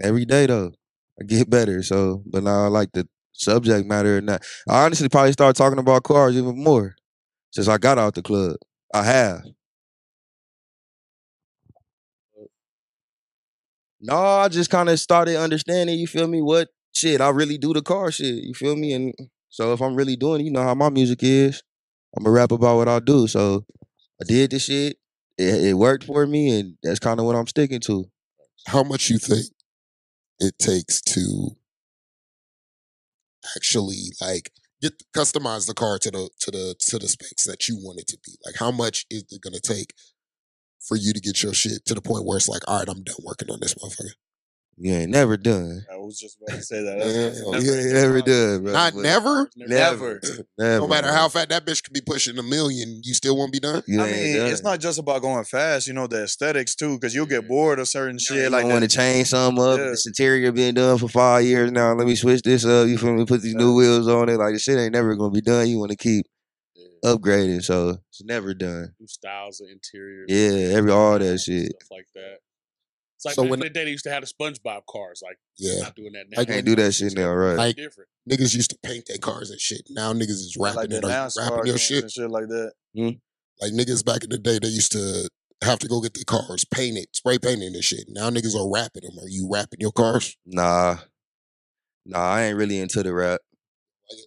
every 0.00 0.24
day 0.24 0.46
though. 0.46 0.72
I 1.20 1.24
get 1.24 1.50
better. 1.50 1.82
So, 1.82 2.22
but 2.26 2.42
now 2.42 2.64
I 2.64 2.68
like 2.68 2.90
the 2.92 3.08
subject 3.32 3.86
matter 3.86 4.18
and 4.18 4.28
that. 4.28 4.42
I 4.68 4.84
honestly 4.84 5.08
probably 5.08 5.32
start 5.32 5.56
talking 5.56 5.78
about 5.78 6.04
cars 6.04 6.36
even 6.36 6.62
more 6.62 6.96
since 7.50 7.68
I 7.68 7.78
got 7.78 7.98
out 7.98 8.14
the 8.14 8.22
club. 8.22 8.56
I 8.94 9.04
have. 9.04 9.42
No, 14.00 14.16
I 14.16 14.48
just 14.48 14.70
kind 14.70 14.88
of 14.88 14.98
started 15.00 15.36
understanding. 15.36 15.98
You 15.98 16.06
feel 16.06 16.28
me? 16.28 16.40
What 16.42 16.68
shit 16.92 17.20
I 17.20 17.28
really 17.30 17.58
do 17.58 17.72
the 17.72 17.82
car 17.82 18.10
shit. 18.10 18.44
You 18.44 18.54
feel 18.54 18.76
me? 18.76 18.92
And 18.92 19.14
so 19.48 19.72
if 19.72 19.80
I'm 19.80 19.94
really 19.94 20.16
doing, 20.16 20.40
it, 20.40 20.44
you 20.44 20.50
know 20.52 20.62
how 20.62 20.74
my 20.74 20.88
music 20.90 21.20
is. 21.22 21.62
I'm 22.16 22.24
gonna 22.24 22.34
rap 22.34 22.52
about 22.52 22.76
what 22.76 22.88
I 22.88 23.00
do. 23.00 23.26
So 23.26 23.64
I 24.20 24.24
did 24.26 24.50
the 24.52 24.58
shit. 24.58 24.98
It, 25.38 25.68
it 25.70 25.74
worked 25.74 26.04
for 26.04 26.26
me, 26.26 26.58
and 26.60 26.76
that's 26.82 26.98
kind 27.00 27.20
of 27.20 27.26
what 27.26 27.36
I'm 27.36 27.46
sticking 27.46 27.80
to. 27.80 28.06
how 28.68 28.84
much 28.84 29.10
you 29.10 29.18
think 29.18 29.46
it 30.40 30.58
takes 30.58 31.00
to 31.02 31.56
actually 33.56 34.12
like 34.20 34.50
get 34.82 34.92
customize 35.16 35.66
the 35.66 35.74
car 35.74 35.98
to 35.98 36.10
the 36.10 36.28
to 36.40 36.50
the 36.50 36.74
to 36.78 36.98
the 36.98 37.08
specs 37.08 37.44
that 37.44 37.68
you 37.68 37.76
want 37.76 38.00
it 38.00 38.06
to 38.08 38.18
be 38.24 38.32
like 38.44 38.56
how 38.58 38.70
much 38.70 39.06
is 39.10 39.24
it 39.30 39.42
to 39.42 39.60
take 39.60 39.92
for 40.88 40.96
you 40.96 41.12
to 41.12 41.20
get 41.20 41.42
your 41.42 41.52
shit 41.54 41.84
to 41.84 41.94
the 41.94 42.00
point 42.02 42.24
where 42.24 42.38
it's 42.38 42.48
like 42.48 42.62
all 42.66 42.78
right 42.78 42.88
i'm 42.88 43.02
done 43.02 43.16
working 43.24 43.50
on 43.50 43.58
this 43.60 43.74
motherfucker 43.74 44.12
You 44.80 44.94
ain't 44.94 45.10
never 45.10 45.36
done. 45.36 45.84
I 45.92 45.96
was 45.96 46.20
just 46.20 46.38
about 46.40 46.54
to 46.56 46.62
say 46.62 46.80
that. 46.84 46.98
Yeah, 46.98 47.04
That's- 47.04 47.42
that's- 47.44 47.64
You 47.64 47.72
ain't 47.74 47.92
never 47.94 48.20
done, 48.22 48.62
bro. 48.62 48.72
not 48.72 48.92
but 48.94 49.02
never 49.02 49.50
Never. 49.56 50.20
Never. 50.56 50.80
no 50.80 50.86
matter 50.86 51.12
how 51.12 51.28
fat 51.28 51.48
that 51.48 51.66
bitch 51.66 51.82
could 51.82 51.92
be 51.92 52.00
pushing 52.00 52.38
a 52.38 52.44
million 52.44 53.00
you 53.02 53.12
still 53.12 53.36
won't 53.36 53.52
be 53.52 53.58
done 53.58 53.82
You 53.88 54.00
I 54.00 54.06
mean, 54.12 54.36
done. 54.36 54.50
it's 54.52 54.62
not 54.62 54.78
just 54.78 55.00
about 55.00 55.20
going 55.20 55.42
fast. 55.44 55.88
You 55.88 55.94
know 55.94 56.06
the 56.06 56.22
aesthetics 56.22 56.76
too, 56.76 56.94
because 56.94 57.12
you'll 57.12 57.26
get 57.26 57.48
bored 57.48 57.80
of 57.80 57.88
certain 57.88 58.18
shit. 58.20 58.36
You 58.44 58.50
Like 58.50 58.66
want 58.66 58.82
to 58.88 58.88
change 58.88 59.26
something 59.34 59.60
up. 59.62 59.78
Yeah. 59.80 59.86
This 59.90 60.06
interior 60.06 60.52
been 60.52 60.76
done 60.76 60.96
for 60.98 61.08
five 61.08 61.44
years 61.44 61.72
now. 61.72 61.92
Let 61.94 62.06
me 62.06 62.14
switch 62.14 62.42
this 62.42 62.64
up. 62.64 62.86
You 62.86 62.98
feel 62.98 63.14
me? 63.14 63.26
Put 63.26 63.42
these 63.42 63.56
new 63.56 63.74
wheels 63.74 64.06
on 64.06 64.28
it. 64.28 64.36
Like 64.38 64.52
the 64.54 64.60
shit 64.60 64.78
ain't 64.78 64.92
never 64.92 65.16
gonna 65.16 65.32
be 65.32 65.40
done. 65.40 65.66
You 65.68 65.78
want 65.80 65.90
to 65.90 65.96
keep 65.96 66.24
Yeah. 66.24 66.37
Upgrading, 67.04 67.62
so 67.64 67.98
it's 68.10 68.22
never 68.24 68.54
done. 68.54 68.94
New 69.00 69.06
styles 69.06 69.60
of 69.60 69.68
interior. 69.70 70.24
Yeah, 70.28 70.76
every 70.76 70.90
all 70.90 71.18
that 71.18 71.38
shit. 71.38 71.72
Stuff 71.80 71.90
like 71.90 72.06
that. 72.14 72.38
It's 73.16 73.24
like 73.24 73.34
So 73.34 73.42
back 73.42 73.50
when- 73.50 73.60
in 73.60 73.64
the 73.64 73.70
day 73.70 73.84
they 73.84 73.90
used 73.90 74.04
to 74.04 74.10
have 74.10 74.24
the 74.24 74.32
SpongeBob 74.32 74.82
cars. 74.88 75.22
Like 75.24 75.38
yeah 75.56 75.80
not 75.82 75.96
doing 75.96 76.12
that 76.12 76.26
now. 76.30 76.38
Like, 76.38 76.48
Can't 76.48 76.64
do 76.66 76.76
that 76.76 76.92
shit 76.92 77.14
now, 77.16 77.32
right? 77.32 77.56
Like- 77.56 77.76
different. 77.76 78.08
niggas 78.30 78.54
used 78.54 78.70
to 78.70 78.78
paint 78.82 79.06
their 79.06 79.18
cars 79.18 79.50
and 79.50 79.60
shit 79.60 79.82
now 79.90 80.12
niggas 80.12 80.30
is 80.30 80.56
wrapping 80.58 80.76
like 80.76 80.90
the 80.90 80.96
it 80.98 81.04
or 81.04 81.08
wrapping 81.08 81.66
your 81.66 81.78
shit 81.78 82.02
and 82.04 82.12
shit 82.12 82.30
like 82.30 82.46
that. 82.48 82.72
Hmm? 82.94 83.08
like 83.60 83.72
niggas 83.72 84.04
back 84.04 84.22
in 84.22 84.30
the 84.30 84.38
day 84.38 84.58
they 84.60 84.68
used 84.68 84.92
to 84.92 85.28
have 85.64 85.80
to 85.80 85.88
go 85.88 86.00
get 86.00 86.14
their 86.14 86.22
cars 86.24 86.64
painted 86.64 87.06
spray 87.12 87.38
painted 87.38 87.72
and 87.74 87.82
shit 87.82 88.04
now 88.08 88.30
niggas 88.30 88.54
are 88.54 88.70
wrapping 88.72 89.02
them 89.02 89.18
are 89.18 89.28
you 89.28 89.48
wrapping 89.50 89.80
your 89.80 89.90
cars 89.90 90.36
Nah, 90.46 90.98
nah, 92.06 92.18
I 92.20 92.42
ain't 92.44 92.56
really 92.56 92.78
into 92.78 93.02
the 93.02 93.12
wrap. 93.12 93.40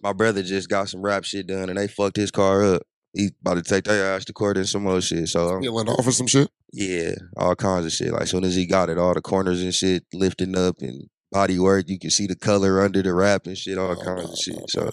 My 0.02 0.12
brother 0.12 0.42
just 0.42 0.68
got 0.68 0.88
some 0.88 1.02
wrap 1.02 1.24
shit 1.24 1.46
done, 1.46 1.68
and 1.68 1.78
they 1.78 1.88
fucked 1.88 2.16
his 2.16 2.30
car 2.30 2.62
up. 2.64 2.82
He 3.14 3.30
about 3.40 3.54
to 3.54 3.62
take 3.62 3.84
their 3.84 4.14
ass 4.14 4.24
to 4.26 4.32
court 4.32 4.56
and 4.56 4.68
some 4.68 4.86
other 4.86 5.00
shit. 5.02 5.28
So 5.28 5.48
I'm, 5.48 5.60
peeling 5.60 5.88
off 5.88 6.06
or 6.06 6.12
some 6.12 6.26
shit 6.26 6.48
Yeah, 6.72 7.14
all 7.36 7.54
kinds 7.54 7.84
of 7.84 7.92
shit. 7.92 8.10
Like 8.12 8.26
soon 8.26 8.44
as 8.44 8.54
he 8.56 8.66
got 8.66 8.88
it, 8.88 8.96
all 8.96 9.12
the 9.12 9.20
corners 9.20 9.60
and 9.62 9.74
shit 9.74 10.04
lifting 10.14 10.56
up 10.56 10.76
and 10.80 11.08
body 11.30 11.58
work, 11.58 11.88
you 11.88 11.98
can 11.98 12.08
see 12.10 12.26
the 12.26 12.36
color 12.36 12.80
under 12.82 13.02
the 13.02 13.12
wrap 13.12 13.46
and 13.46 13.58
shit, 13.58 13.76
all 13.76 13.90
Oh, 13.92 14.02
kinds 14.02 14.24
nah, 14.24 14.32
of 14.32 14.38
shit. 14.38 14.56
nah, 14.56 14.64
so 14.68 14.90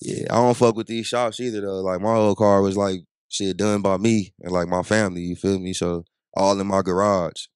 yeah, 0.00 0.24
I 0.30 0.36
don't 0.36 0.56
fuck 0.56 0.74
with 0.76 0.86
these 0.86 1.06
shops 1.06 1.38
either 1.40 1.60
though. 1.60 1.80
Like 1.82 2.00
my 2.00 2.14
whole 2.14 2.34
car 2.34 2.62
was 2.62 2.76
like 2.78 3.00
shit 3.28 3.56
done 3.58 3.82
by 3.82 3.98
me 3.98 4.32
and 4.40 4.52
like 4.52 4.68
my 4.68 4.82
family. 4.82 5.20
You 5.22 5.36
feel 5.36 5.58
me? 5.58 5.72
So 5.74 6.04
all 6.34 6.58
in 6.58 6.66
my 6.66 6.80
garage, 6.82 7.46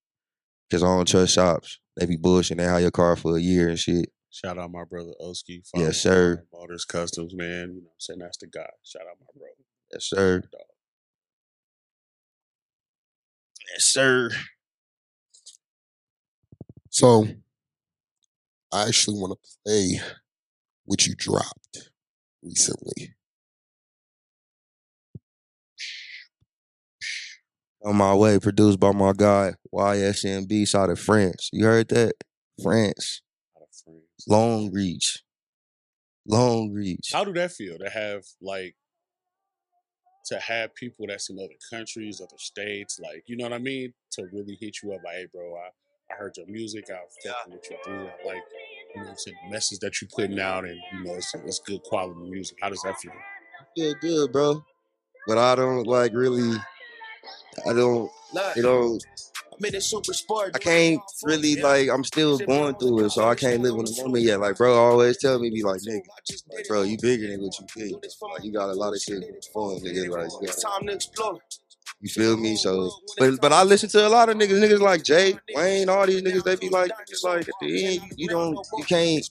cause 0.70 0.82
I 0.82 0.86
don't 0.86 1.08
trust 1.08 1.34
shops. 1.34 1.78
They 1.96 2.04
be 2.06 2.16
bullshitting. 2.18 2.58
They 2.58 2.64
have 2.64 2.80
your 2.82 2.90
car 2.90 3.16
for 3.16 3.36
a 3.36 3.40
year 3.40 3.68
and 3.70 3.78
shit. 3.78 4.10
Shout 4.30 4.58
out 4.58 4.70
my 4.70 4.84
brother 4.84 5.12
Oski. 5.20 5.62
Yes, 5.74 5.98
sir. 5.98 6.44
Motors 6.52 6.84
Customs, 6.84 7.34
man. 7.34 7.74
You 7.74 7.82
know, 7.82 7.88
I'm 7.88 7.98
saying 7.98 8.20
that's 8.20 8.38
the 8.38 8.46
guy. 8.46 8.70
Shout 8.84 9.02
out 9.02 9.18
my 9.20 9.26
brother. 9.36 9.54
Yes, 9.92 10.04
sir. 10.04 10.42
Yes, 13.72 13.84
sir. 13.84 14.30
So 16.90 17.26
I 18.72 18.86
actually 18.86 19.18
want 19.18 19.32
to 19.32 19.50
play 19.64 20.00
what 20.84 21.06
you 21.06 21.14
dropped 21.16 21.90
recently. 22.42 23.14
On 27.84 27.96
my 27.96 28.14
way, 28.14 28.38
produced 28.38 28.78
by 28.78 28.92
my 28.92 29.12
guy 29.16 29.54
YSMB 29.74 30.68
side 30.68 30.90
of 30.90 31.00
France. 31.00 31.48
You 31.52 31.64
heard 31.64 31.88
that? 31.88 32.12
France. 32.62 33.22
Out 34.28 34.34
of 34.34 34.40
friends. 34.40 34.64
Long 34.64 34.72
reach. 34.72 35.22
Long 36.26 36.72
reach. 36.72 37.10
How 37.12 37.24
do 37.24 37.32
that 37.34 37.52
feel 37.52 37.78
to 37.78 37.90
have 37.90 38.24
like 38.40 38.74
to 40.26 40.38
have 40.38 40.74
people 40.74 41.06
that's 41.08 41.30
in 41.30 41.38
other 41.38 41.54
countries, 41.70 42.20
other 42.20 42.36
states, 42.38 43.00
like 43.02 43.24
you 43.26 43.36
know 43.36 43.44
what 43.44 43.52
I 43.52 43.58
mean, 43.58 43.92
to 44.12 44.26
really 44.32 44.56
hit 44.60 44.76
you 44.82 44.92
up 44.92 45.00
like, 45.04 45.14
hey, 45.14 45.26
bro, 45.32 45.54
I, 45.56 45.70
I 46.12 46.16
heard 46.16 46.36
your 46.36 46.46
music, 46.46 46.84
I 46.90 46.98
fucking 47.24 47.52
what 47.52 47.70
you 47.70 47.76
do, 47.84 47.92
I 47.92 48.26
like 48.26 48.42
you 48.94 49.00
know 49.00 49.04
what 49.04 49.10
I'm 49.10 49.16
saying, 49.16 49.36
the 49.44 49.50
message 49.50 49.78
that 49.80 50.00
you 50.00 50.08
putting 50.14 50.38
out, 50.38 50.64
and 50.64 50.78
you 50.92 51.04
know 51.04 51.14
it's, 51.14 51.34
it's 51.34 51.60
good 51.60 51.82
quality 51.82 52.30
music. 52.30 52.58
How 52.60 52.68
does 52.68 52.82
that 52.82 52.98
feel? 52.98 53.12
feel 53.76 53.94
good, 54.00 54.32
bro. 54.32 54.64
But 55.26 55.38
I 55.38 55.54
don't 55.54 55.86
like 55.86 56.12
really. 56.14 56.56
I 57.68 57.72
don't. 57.72 58.10
You 58.56 58.62
know. 58.62 58.98
I 60.54 60.58
can't 60.58 61.00
really 61.22 61.56
like. 61.60 61.88
I'm 61.88 62.04
still 62.04 62.38
going 62.38 62.74
through 62.76 63.06
it, 63.06 63.10
so 63.10 63.28
I 63.28 63.34
can't 63.34 63.62
live 63.62 63.74
in 63.74 63.84
the 63.84 64.02
moment 64.02 64.24
yet. 64.24 64.40
Like, 64.40 64.56
bro, 64.56 64.74
always 64.74 65.18
tell 65.18 65.38
me, 65.38 65.50
be 65.50 65.62
like, 65.62 65.80
nigga, 65.82 66.02
like, 66.52 66.66
bro, 66.68 66.82
you 66.82 66.96
bigger 67.00 67.28
than 67.28 67.42
what 67.42 67.58
you 67.58 67.66
think. 67.68 68.04
Like, 68.22 68.44
you 68.44 68.52
got 68.52 68.70
a 68.70 68.74
lot 68.74 68.94
of 68.94 69.00
shit 69.00 69.20
going 69.20 69.80
for 69.80 69.86
nigga. 69.86 70.08
Like, 70.08 70.30
you 70.30 70.48
It's 70.48 70.62
got 70.62 70.78
time 70.78 70.86
to 70.88 70.94
explore. 70.94 71.38
You 72.02 72.08
feel 72.08 72.36
me? 72.38 72.56
So, 72.56 72.90
but 73.18 73.40
but 73.42 73.52
I 73.52 73.62
listen 73.62 73.88
to 73.90 74.06
a 74.06 74.08
lot 74.08 74.30
of 74.30 74.36
niggas, 74.36 74.58
niggas 74.58 74.80
like 74.80 75.02
Jay, 75.04 75.38
Wayne, 75.54 75.88
all 75.90 76.06
these 76.06 76.22
niggas. 76.22 76.44
They 76.44 76.56
be 76.56 76.70
like, 76.70 76.90
it's 77.08 77.22
like 77.22 77.46
at 77.46 77.54
the 77.60 77.84
end, 77.86 77.94
you, 78.02 78.10
you 78.16 78.28
don't, 78.28 78.58
you 78.78 78.84
can't 78.84 79.28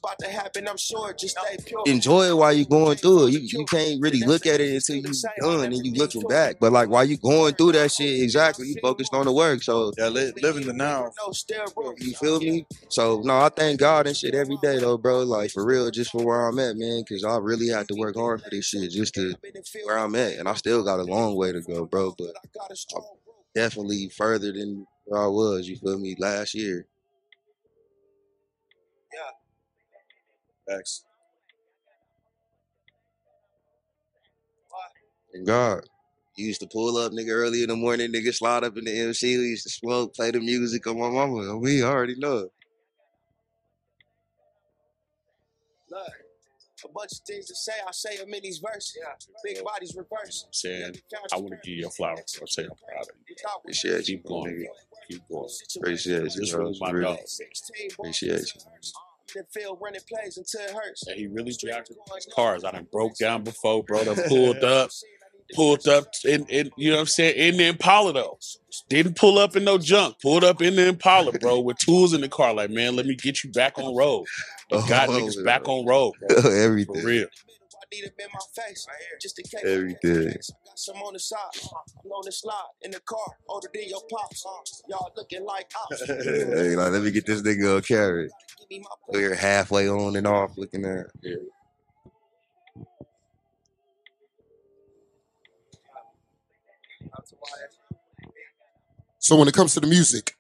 enjoy 1.86 2.27
it 2.29 2.38
while 2.38 2.53
you're 2.53 2.65
going 2.65 2.97
through 2.97 3.27
it. 3.27 3.32
You, 3.32 3.39
you 3.39 3.65
can't 3.65 3.99
really 4.01 4.21
look 4.23 4.45
at 4.45 4.62
it 4.62 4.73
until 4.75 4.97
you 4.97 5.12
done 5.41 5.65
and 5.65 5.86
you 5.86 5.93
looking 5.95 6.21
back. 6.27 6.58
But 6.60 6.71
like 6.71 6.89
while 6.89 7.05
you 7.05 7.17
going 7.17 7.55
through 7.55 7.71
that 7.73 7.91
shit, 7.91 8.21
exactly, 8.21 8.67
you 8.67 8.75
focused 8.82 9.13
on 9.15 9.25
the 9.25 9.32
work. 9.34 9.63
So 9.63 9.91
Yeah, 9.97 10.10
li- 10.10 10.34
living 10.41 10.67
the 10.67 10.73
now. 10.73 11.10
you 11.97 12.13
feel 12.13 12.39
me? 12.39 12.67
So 12.89 13.21
no, 13.23 13.39
I 13.39 13.49
thank 13.49 13.79
God 13.79 14.08
and 14.08 14.15
shit 14.15 14.36
every 14.36 14.58
day 14.62 14.79
though, 14.79 14.97
bro. 14.97 15.23
Like 15.23 15.51
for 15.51 15.65
real, 15.65 15.89
just 15.89 16.12
for 16.12 16.23
where 16.23 16.47
I'm 16.47 16.60
at, 16.60 16.77
man. 16.77 17.03
Cause 17.10 17.23
I 17.23 17.38
really 17.38 17.69
had 17.69 17.88
to 17.88 17.95
work 17.95 18.15
hard 18.15 18.43
for 18.43 18.49
this 18.51 18.65
shit 18.65 18.91
just 18.91 19.15
to 19.15 19.34
where 19.86 19.97
I'm 19.97 20.15
at, 20.15 20.34
and 20.34 20.47
I 20.47 20.53
still 20.53 20.84
got 20.84 20.99
a 20.99 21.03
long 21.03 21.36
way 21.36 21.51
to 21.51 21.62
go, 21.62 21.86
bro. 21.86 22.13
But 22.17 22.36
I'm 22.62 23.02
definitely 23.56 24.10
further 24.10 24.52
than 24.52 24.86
where 25.06 25.22
I 25.24 25.28
was. 25.28 25.67
You 25.67 25.78
feel 25.78 26.00
me? 26.00 26.15
Last 26.19 26.54
year. 26.56 26.86
Facts. 30.67 31.04
And 35.34 35.45
God. 35.45 35.82
He 36.36 36.43
used 36.43 36.62
to 36.62 36.67
pull 36.67 36.98
up, 36.98 37.12
nigga, 37.12 37.32
early 37.32 37.63
in 37.63 37.69
the 37.69 37.76
morning, 37.76 38.13
nigga, 38.13 38.34
slide 38.34 38.63
up 38.63 38.78
in 38.78 38.86
the 38.86 38.98
MC. 38.98 39.38
We 39.38 39.43
used 39.45 39.63
to 39.63 39.69
smoke, 39.69 40.15
play 40.15 40.32
the 40.32 40.39
music 40.39 40.88
on 40.88 41.00
my 41.00 41.10
mama. 41.10 41.58
We 41.58 41.84
already 41.84 42.15
know. 42.17 42.50
A 46.85 46.87
bunch 46.89 47.11
of 47.13 47.19
things 47.27 47.45
to 47.47 47.55
say. 47.55 47.73
I 47.87 47.91
say 47.91 48.17
them 48.17 48.33
in 48.33 48.41
these 48.43 48.59
verses. 48.59 48.97
Big 49.43 49.63
bodies 49.63 49.95
reverse. 49.95 50.43
I'm 50.45 50.53
saying 50.53 50.93
I 51.33 51.37
want 51.37 51.51
to 51.51 51.57
give 51.63 51.75
you 51.75 51.81
your 51.81 51.91
flowers. 51.91 52.37
I'll 52.39 52.47
say 52.47 52.63
I'm 52.63 52.69
proud 52.69 53.01
of 53.01 53.09
you. 53.27 53.35
Appreciate 53.57 54.07
you, 54.07 54.17
Keep 54.17 54.25
going, 54.27 54.53
nigga. 54.53 54.65
Keep 55.09 55.27
going. 55.29 55.49
Appreciate 55.77 56.23
you, 56.23 56.29
This 56.29 56.53
bro. 56.53 56.67
was 56.67 56.79
my 56.81 56.91
dog. 56.91 57.17
Appreciate 57.99 58.53
you. 58.55 58.61
The 59.35 59.45
field 59.53 59.77
running 59.81 60.01
plays 60.11 60.37
until 60.37 60.61
it 60.61 60.71
hurts. 60.71 61.05
And 61.07 61.15
he 61.15 61.27
really 61.27 61.51
jacked 61.51 61.89
his 61.89 62.27
cars. 62.33 62.63
I 62.63 62.71
done 62.71 62.87
broke 62.91 63.15
down 63.17 63.43
before, 63.43 63.83
bro. 63.83 64.03
Done 64.03 64.17
pulled 64.27 64.63
up, 64.63 64.89
pulled 65.53 65.87
up 65.87 66.05
in, 66.25 66.45
in 66.47 66.71
you 66.77 66.89
know 66.89 66.95
what 66.97 67.01
I'm 67.01 67.07
saying, 67.07 67.35
in 67.37 67.57
the 67.57 67.67
Impala 67.67 68.13
though. 68.13 68.39
Didn't 68.89 69.15
pull 69.17 69.37
up 69.37 69.55
in 69.55 69.63
no 69.63 69.77
junk. 69.77 70.15
Pulled 70.21 70.43
up 70.43 70.63
in 70.63 70.75
the 70.75 70.87
Impala, 70.87 71.31
bro, 71.33 71.59
with 71.59 71.77
tools 71.77 72.13
in 72.13 72.21
the 72.21 72.29
car. 72.29 72.53
Like, 72.55 72.71
man, 72.71 72.95
let 72.95 73.05
me 73.05 73.15
get 73.15 73.43
you 73.43 73.51
back 73.51 73.77
on 73.77 73.95
road. 73.95 74.25
And 74.71 74.88
got 74.88 75.10
Oh, 75.10 75.13
niggas 75.13 75.43
back 75.43 75.67
on 75.67 75.86
road, 75.86 76.13
bro. 76.19 76.41
For 76.41 76.55
Everything. 76.55 77.03
real. 77.03 77.27
Need 77.91 78.03
them 78.03 78.12
in 78.19 78.27
my 78.32 78.63
face. 78.63 78.86
Just 79.19 79.39
in 79.39 79.45
case. 79.45 79.62
Everything. 79.63 80.27
I 80.29 80.34
got 80.34 80.77
some 80.77 80.97
on 80.97 81.13
the 81.13 81.19
side. 81.19 81.39
I'm 82.05 82.12
on 82.12 82.21
the 82.23 82.32
slide 82.32 82.53
in 82.84 82.91
the 82.91 82.99
car. 82.99 83.17
Older 83.47 83.67
than 83.73 83.88
your 83.88 84.01
pops. 84.12 84.45
Y'all 84.88 85.12
looking 85.17 85.43
like 85.43 85.71
ops. 85.75 86.05
Hey, 86.05 86.75
like, 86.75 86.91
let 86.91 87.01
me 87.01 87.10
get 87.10 87.25
this 87.25 87.41
nigga 87.41 87.79
a 87.79 87.82
carrot. 87.82 88.32
Give 88.60 88.69
me 88.69 88.79
my 88.82 88.89
We're 89.08 89.34
halfway 89.34 89.89
on 89.89 90.15
and 90.15 90.27
off 90.27 90.51
looking 90.55 90.86
at. 90.86 91.08
Yeah. 91.23 91.38
So 99.19 99.36
when 99.36 99.47
it 99.47 99.53
comes 99.53 99.73
to 99.73 99.79
the 99.79 99.88
music, 99.88 100.36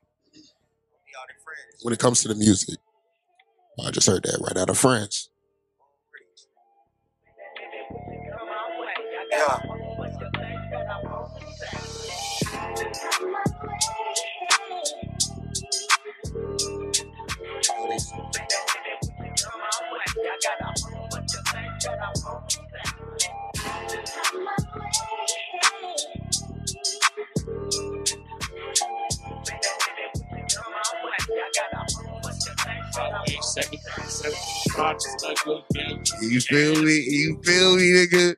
when 1.83 1.93
it 1.93 1.99
comes 1.99 2.21
to 2.21 2.27
the 2.27 2.35
music, 2.35 2.77
I 3.85 3.91
just 3.91 4.07
heard 4.07 4.23
that 4.23 4.39
right 4.41 4.57
out 4.57 4.69
of 4.69 4.77
France. 4.77 5.29
You 36.21 36.39
feel 36.41 36.81
me? 36.83 36.93
You 36.93 37.41
feel 37.43 37.75
me, 37.75 37.81
nigga? 37.83 38.35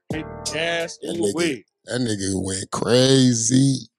Gas, 0.51 0.97
That 1.01 1.17
nigga- 1.17 1.63
That 1.85 1.99
nigga 2.01 2.43
went 2.43 2.71
crazy. 2.71 3.89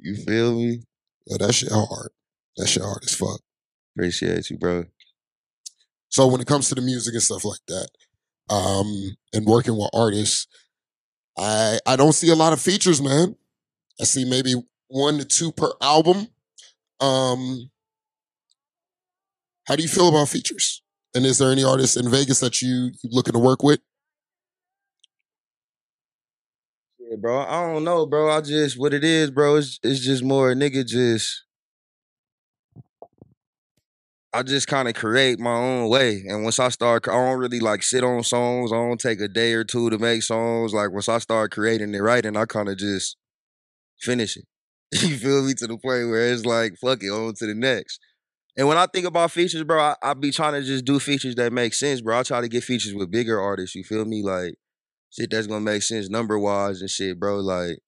You 0.00 0.16
feel 0.16 0.54
me? 0.54 0.82
Yo, 1.26 1.36
that 1.38 1.52
shit 1.54 1.70
hard. 1.70 2.10
That 2.56 2.66
shit 2.66 2.82
hard 2.82 3.02
as 3.04 3.14
fuck. 3.14 3.40
Appreciate 3.96 4.50
you, 4.50 4.56
bro. 4.58 4.84
So 6.08 6.26
when 6.26 6.40
it 6.40 6.46
comes 6.46 6.68
to 6.68 6.74
the 6.74 6.80
music 6.80 7.14
and 7.14 7.22
stuff 7.22 7.44
like 7.44 7.60
that, 7.68 7.88
um, 8.50 9.16
and 9.32 9.46
working 9.46 9.76
with 9.76 9.90
artists, 9.94 10.46
I 11.38 11.78
I 11.86 11.96
don't 11.96 12.12
see 12.12 12.30
a 12.30 12.34
lot 12.34 12.52
of 12.52 12.60
features, 12.60 13.00
man. 13.00 13.36
I 14.00 14.04
see 14.04 14.24
maybe 14.24 14.54
one 14.88 15.18
to 15.18 15.24
two 15.24 15.52
per 15.52 15.72
album. 15.80 16.28
Um, 17.00 17.70
how 19.66 19.76
do 19.76 19.82
you 19.82 19.88
feel 19.88 20.08
about 20.08 20.28
features? 20.28 20.82
And 21.14 21.26
is 21.26 21.38
there 21.38 21.52
any 21.52 21.64
artists 21.64 21.96
in 21.96 22.10
Vegas 22.10 22.40
that 22.40 22.62
you 22.62 22.90
you 23.02 23.10
looking 23.10 23.34
to 23.34 23.38
work 23.38 23.62
with? 23.62 23.80
Yeah, 26.98 27.16
bro. 27.16 27.40
I 27.40 27.72
don't 27.72 27.84
know, 27.84 28.06
bro. 28.06 28.30
I 28.30 28.40
just 28.40 28.78
what 28.78 28.94
it 28.94 29.04
is, 29.04 29.30
bro. 29.30 29.56
It's 29.56 29.78
it's 29.82 30.00
just 30.00 30.24
more 30.24 30.54
nigga 30.54 30.86
just. 30.86 31.44
I 34.34 34.42
just 34.42 34.66
kind 34.66 34.88
of 34.88 34.94
create 34.94 35.38
my 35.38 35.54
own 35.54 35.90
way, 35.90 36.24
and 36.26 36.42
once 36.42 36.58
I 36.58 36.70
start, 36.70 37.06
I 37.06 37.12
don't 37.12 37.38
really 37.38 37.60
like 37.60 37.82
sit 37.82 38.02
on 38.02 38.22
songs. 38.22 38.72
I 38.72 38.76
don't 38.76 38.98
take 38.98 39.20
a 39.20 39.28
day 39.28 39.52
or 39.52 39.62
two 39.64 39.90
to 39.90 39.98
make 39.98 40.22
songs. 40.22 40.72
Like 40.72 40.90
once 40.90 41.08
I 41.08 41.18
start 41.18 41.50
creating 41.52 41.94
and 41.94 42.04
writing, 42.04 42.36
I 42.36 42.46
kind 42.46 42.68
of 42.70 42.78
just 42.78 43.16
finish 44.00 44.36
it. 44.36 44.44
you 44.92 45.16
feel 45.18 45.44
me 45.44 45.54
to 45.54 45.66
the 45.66 45.78
point 45.78 46.08
where 46.10 46.32
it's 46.32 46.46
like 46.46 46.74
fuck 46.80 47.02
it, 47.02 47.10
on 47.10 47.34
to 47.36 47.46
the 47.46 47.54
next. 47.54 48.00
And 48.56 48.68
when 48.68 48.76
I 48.76 48.86
think 48.86 49.06
about 49.06 49.30
features, 49.30 49.64
bro, 49.64 49.80
I, 49.80 49.96
I 50.02 50.14
be 50.14 50.30
trying 50.30 50.52
to 50.54 50.62
just 50.62 50.84
do 50.84 50.98
features 50.98 51.34
that 51.36 51.52
make 51.52 51.72
sense, 51.72 52.00
bro. 52.00 52.18
I 52.18 52.22
try 52.22 52.40
to 52.40 52.48
get 52.48 52.64
features 52.64 52.94
with 52.94 53.10
bigger 53.10 53.40
artists. 53.40 53.74
You 53.74 53.84
feel 53.84 54.04
me, 54.04 54.22
like 54.22 54.54
shit 55.10 55.30
that's 55.30 55.46
gonna 55.46 55.60
make 55.60 55.82
sense 55.82 56.08
number 56.10 56.38
wise 56.38 56.80
and 56.80 56.90
shit, 56.90 57.18
bro. 57.18 57.36
Like 57.36 57.78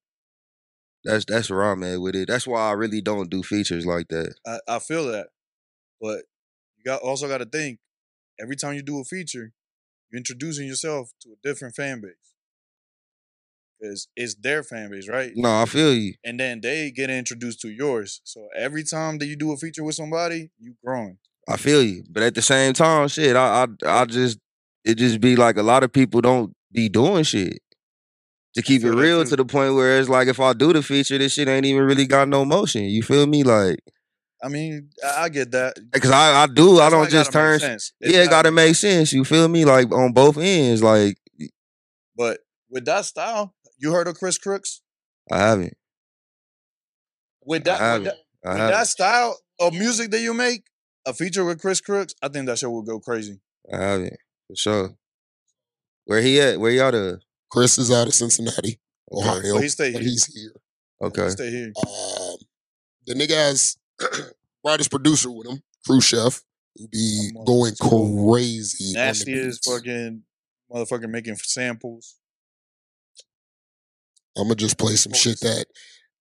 that's 1.03 1.25
that's 1.25 1.49
where 1.49 1.63
I'm 1.63 1.83
at 1.83 2.01
with 2.01 2.15
it. 2.15 2.27
That's 2.27 2.47
why 2.47 2.69
I 2.69 2.73
really 2.73 3.01
don't 3.01 3.29
do 3.29 3.43
features 3.43 3.85
like 3.85 4.07
that. 4.09 4.33
I, 4.45 4.59
I 4.67 4.79
feel 4.79 5.05
that, 5.11 5.27
but 6.01 6.23
you 6.77 6.83
got 6.85 7.01
also 7.01 7.27
got 7.27 7.39
to 7.39 7.45
think 7.45 7.79
every 8.39 8.55
time 8.55 8.73
you 8.73 8.81
do 8.81 8.99
a 8.99 9.03
feature, 9.03 9.53
you're 10.11 10.17
introducing 10.17 10.67
yourself 10.67 11.11
to 11.21 11.29
a 11.29 11.47
different 11.47 11.75
fan 11.75 12.01
base 12.01 12.34
because 13.79 14.07
it's 14.15 14.35
their 14.35 14.63
fan 14.63 14.89
base, 14.89 15.07
right? 15.07 15.31
No, 15.35 15.61
I 15.61 15.65
feel 15.65 15.93
you. 15.93 16.13
And 16.23 16.39
then 16.39 16.61
they 16.61 16.91
get 16.91 17.09
introduced 17.09 17.61
to 17.61 17.69
yours. 17.69 18.21
So 18.23 18.47
every 18.55 18.83
time 18.83 19.17
that 19.19 19.25
you 19.25 19.35
do 19.35 19.51
a 19.51 19.57
feature 19.57 19.83
with 19.83 19.95
somebody, 19.95 20.49
you 20.59 20.75
growing. 20.83 21.17
I 21.47 21.57
feel 21.57 21.83
you. 21.83 22.03
But 22.09 22.23
at 22.23 22.35
the 22.35 22.41
same 22.41 22.73
time, 22.73 23.07
shit, 23.07 23.35
I 23.35 23.67
I 23.85 24.01
I 24.01 24.05
just 24.05 24.39
it 24.83 24.95
just 24.95 25.21
be 25.21 25.35
like 25.35 25.57
a 25.57 25.63
lot 25.63 25.83
of 25.83 25.91
people 25.91 26.21
don't 26.21 26.53
be 26.71 26.89
doing 26.89 27.23
shit. 27.23 27.59
To 28.55 28.61
keep 28.61 28.83
it 28.83 28.91
real 28.91 29.25
to 29.25 29.35
the 29.35 29.43
point 29.43 29.75
where 29.75 29.99
it's 29.99 30.07
like 30.07 30.29
if 30.29 30.39
I 30.39 30.53
do 30.53 30.71
the 30.71 30.81
feature, 30.81 31.17
this 31.17 31.33
shit 31.33 31.49
ain't 31.49 31.65
even 31.65 31.83
really 31.83 32.07
got 32.07 32.29
no 32.29 32.45
motion. 32.45 32.83
You 32.83 33.03
feel 33.03 33.27
me? 33.27 33.43
Like 33.43 33.79
I 34.41 34.47
mean, 34.47 34.89
I, 35.03 35.29
get 35.29 35.51
that. 35.51 35.77
Eh, 35.77 35.81
because 35.91 36.11
I, 36.11 36.43
I 36.43 36.47
do, 36.47 36.79
I 36.79 36.89
don't 36.89 37.09
just 37.09 37.31
turn. 37.31 37.59
Yeah, 37.99 38.23
it 38.23 38.29
gotta 38.29 38.51
make 38.51 38.75
sense. 38.75 39.11
You 39.11 39.23
feel 39.23 39.47
me? 39.47 39.65
Like 39.65 39.91
on 39.91 40.13
both 40.13 40.37
ends. 40.37 40.83
Like 40.83 41.17
But 42.15 42.39
with 42.69 42.85
that 42.85 43.05
style, 43.05 43.53
you 43.77 43.91
heard 43.91 44.07
of 44.07 44.15
Chris 44.17 44.37
Crooks? 44.37 44.81
I 45.31 45.37
haven't. 45.39 45.77
With 47.45 47.63
that, 47.65 47.73
with 47.73 47.79
haven't. 47.81 48.03
that, 48.05 48.15
I 48.45 48.49
with 48.49 48.57
haven't. 48.57 48.71
that 48.79 48.87
style 48.87 49.37
of 49.59 49.73
music 49.73 50.11
that 50.11 50.21
you 50.21 50.33
make, 50.33 50.63
a 51.07 51.13
feature 51.13 51.45
with 51.45 51.61
Chris 51.61 51.81
Crooks, 51.81 52.15
I 52.21 52.27
think 52.29 52.47
that 52.47 52.57
show 52.59 52.69
will 52.71 52.81
go 52.81 52.99
crazy. 52.99 53.39
I 53.71 53.77
haven't. 53.77 54.17
For 54.47 54.55
sure. 54.55 54.95
Where 56.05 56.21
he 56.21 56.39
at? 56.41 56.59
Where 56.59 56.71
y'all 56.71 56.95
at? 56.95 57.19
Chris 57.51 57.77
is 57.77 57.91
out 57.91 58.07
of 58.07 58.13
Cincinnati, 58.15 58.79
Ohio, 59.11 59.53
But 59.53 59.63
he 59.63 59.69
stay 59.69 59.91
but 59.93 60.01
here. 60.01 60.09
he's 60.09 60.25
here. 60.25 60.51
Okay. 61.01 61.23
He 61.25 61.29
stay 61.29 61.49
here. 61.51 61.73
Um, 61.87 62.37
the 63.07 63.13
nigga 63.13 63.31
has 63.35 63.77
writer's 64.65 64.87
producer 64.87 65.31
with 65.31 65.47
him, 65.47 65.61
Khrushchev, 65.85 66.43
who 66.75 66.87
be 66.87 67.31
going 67.45 67.73
crazy. 67.79 68.85
on 68.89 68.93
the 68.93 68.99
Nasty 68.99 69.33
as 69.39 69.59
fucking 69.59 70.23
motherfucker 70.71 71.09
making 71.09 71.35
samples. 71.37 72.15
I'm 74.37 74.45
gonna 74.45 74.55
just 74.55 74.77
play 74.77 74.95
some 74.95 75.13
shit 75.13 75.39
that 75.41 75.65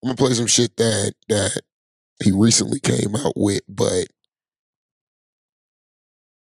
I'm 0.03 0.09
gonna 0.09 0.17
play 0.17 0.35
some 0.35 0.47
shit 0.47 0.77
that 0.77 1.15
that 1.29 1.61
he 2.23 2.31
recently 2.33 2.81
came 2.81 3.17
out 3.17 3.33
with, 3.37 3.63
but 3.69 4.07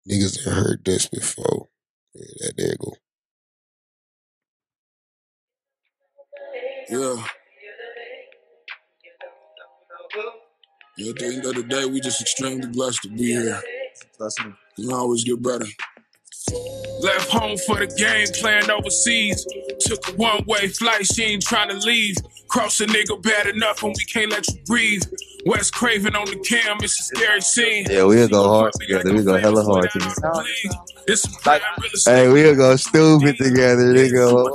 niggas 0.08 0.44
have 0.44 0.54
heard 0.54 0.84
this 0.84 1.06
before. 1.08 1.68
Yeah, 2.14 2.26
that 2.40 2.54
there 2.56 2.76
go. 2.78 2.94
Yeah. 6.88 7.24
yeah. 10.96 11.10
At 11.10 11.16
the 11.16 11.26
end 11.26 11.46
of 11.46 11.54
the 11.56 11.62
day, 11.64 11.84
we 11.86 12.00
just 12.00 12.20
extremely 12.20 12.68
blessed 12.68 13.02
to 13.02 13.08
be 13.08 13.26
here. 13.26 13.60
Blessing. 14.18 14.56
Can 14.76 14.92
always 14.92 15.24
get 15.24 15.42
better. 15.42 15.66
Left 17.00 17.30
home 17.30 17.56
for 17.58 17.76
the 17.76 17.86
game, 17.98 18.26
playing 18.40 18.70
overseas. 18.70 19.46
Took 19.80 20.08
a 20.08 20.12
one 20.16 20.44
way 20.46 20.68
flight, 20.68 21.06
she 21.06 21.22
ain't 21.24 21.42
trying 21.42 21.68
to 21.68 21.76
leave. 21.78 22.16
Cross 22.48 22.80
a 22.80 22.86
nigga 22.86 23.20
bad 23.22 23.48
enough 23.48 23.82
and 23.82 23.94
we 23.96 24.04
can't 24.04 24.30
let 24.30 24.46
you 24.48 24.54
breathe. 24.66 25.02
West 25.44 25.74
Craven 25.74 26.16
on 26.16 26.26
the 26.26 26.36
cam, 26.38 26.78
it's 26.80 26.98
a 26.98 27.02
scary 27.04 27.40
scene. 27.40 27.86
Yeah, 27.88 28.04
we'll 28.04 28.28
go 28.28 28.48
hard 28.48 28.72
together. 28.80 29.12
We 29.14 29.22
go 29.22 29.36
hella 29.36 29.62
hard 29.62 29.90
together. 29.90 30.44
Hey, 32.04 32.28
we'll 32.28 32.56
go 32.56 32.74
stupid 32.74 33.36
together, 33.36 33.94
nigga. 33.94 34.50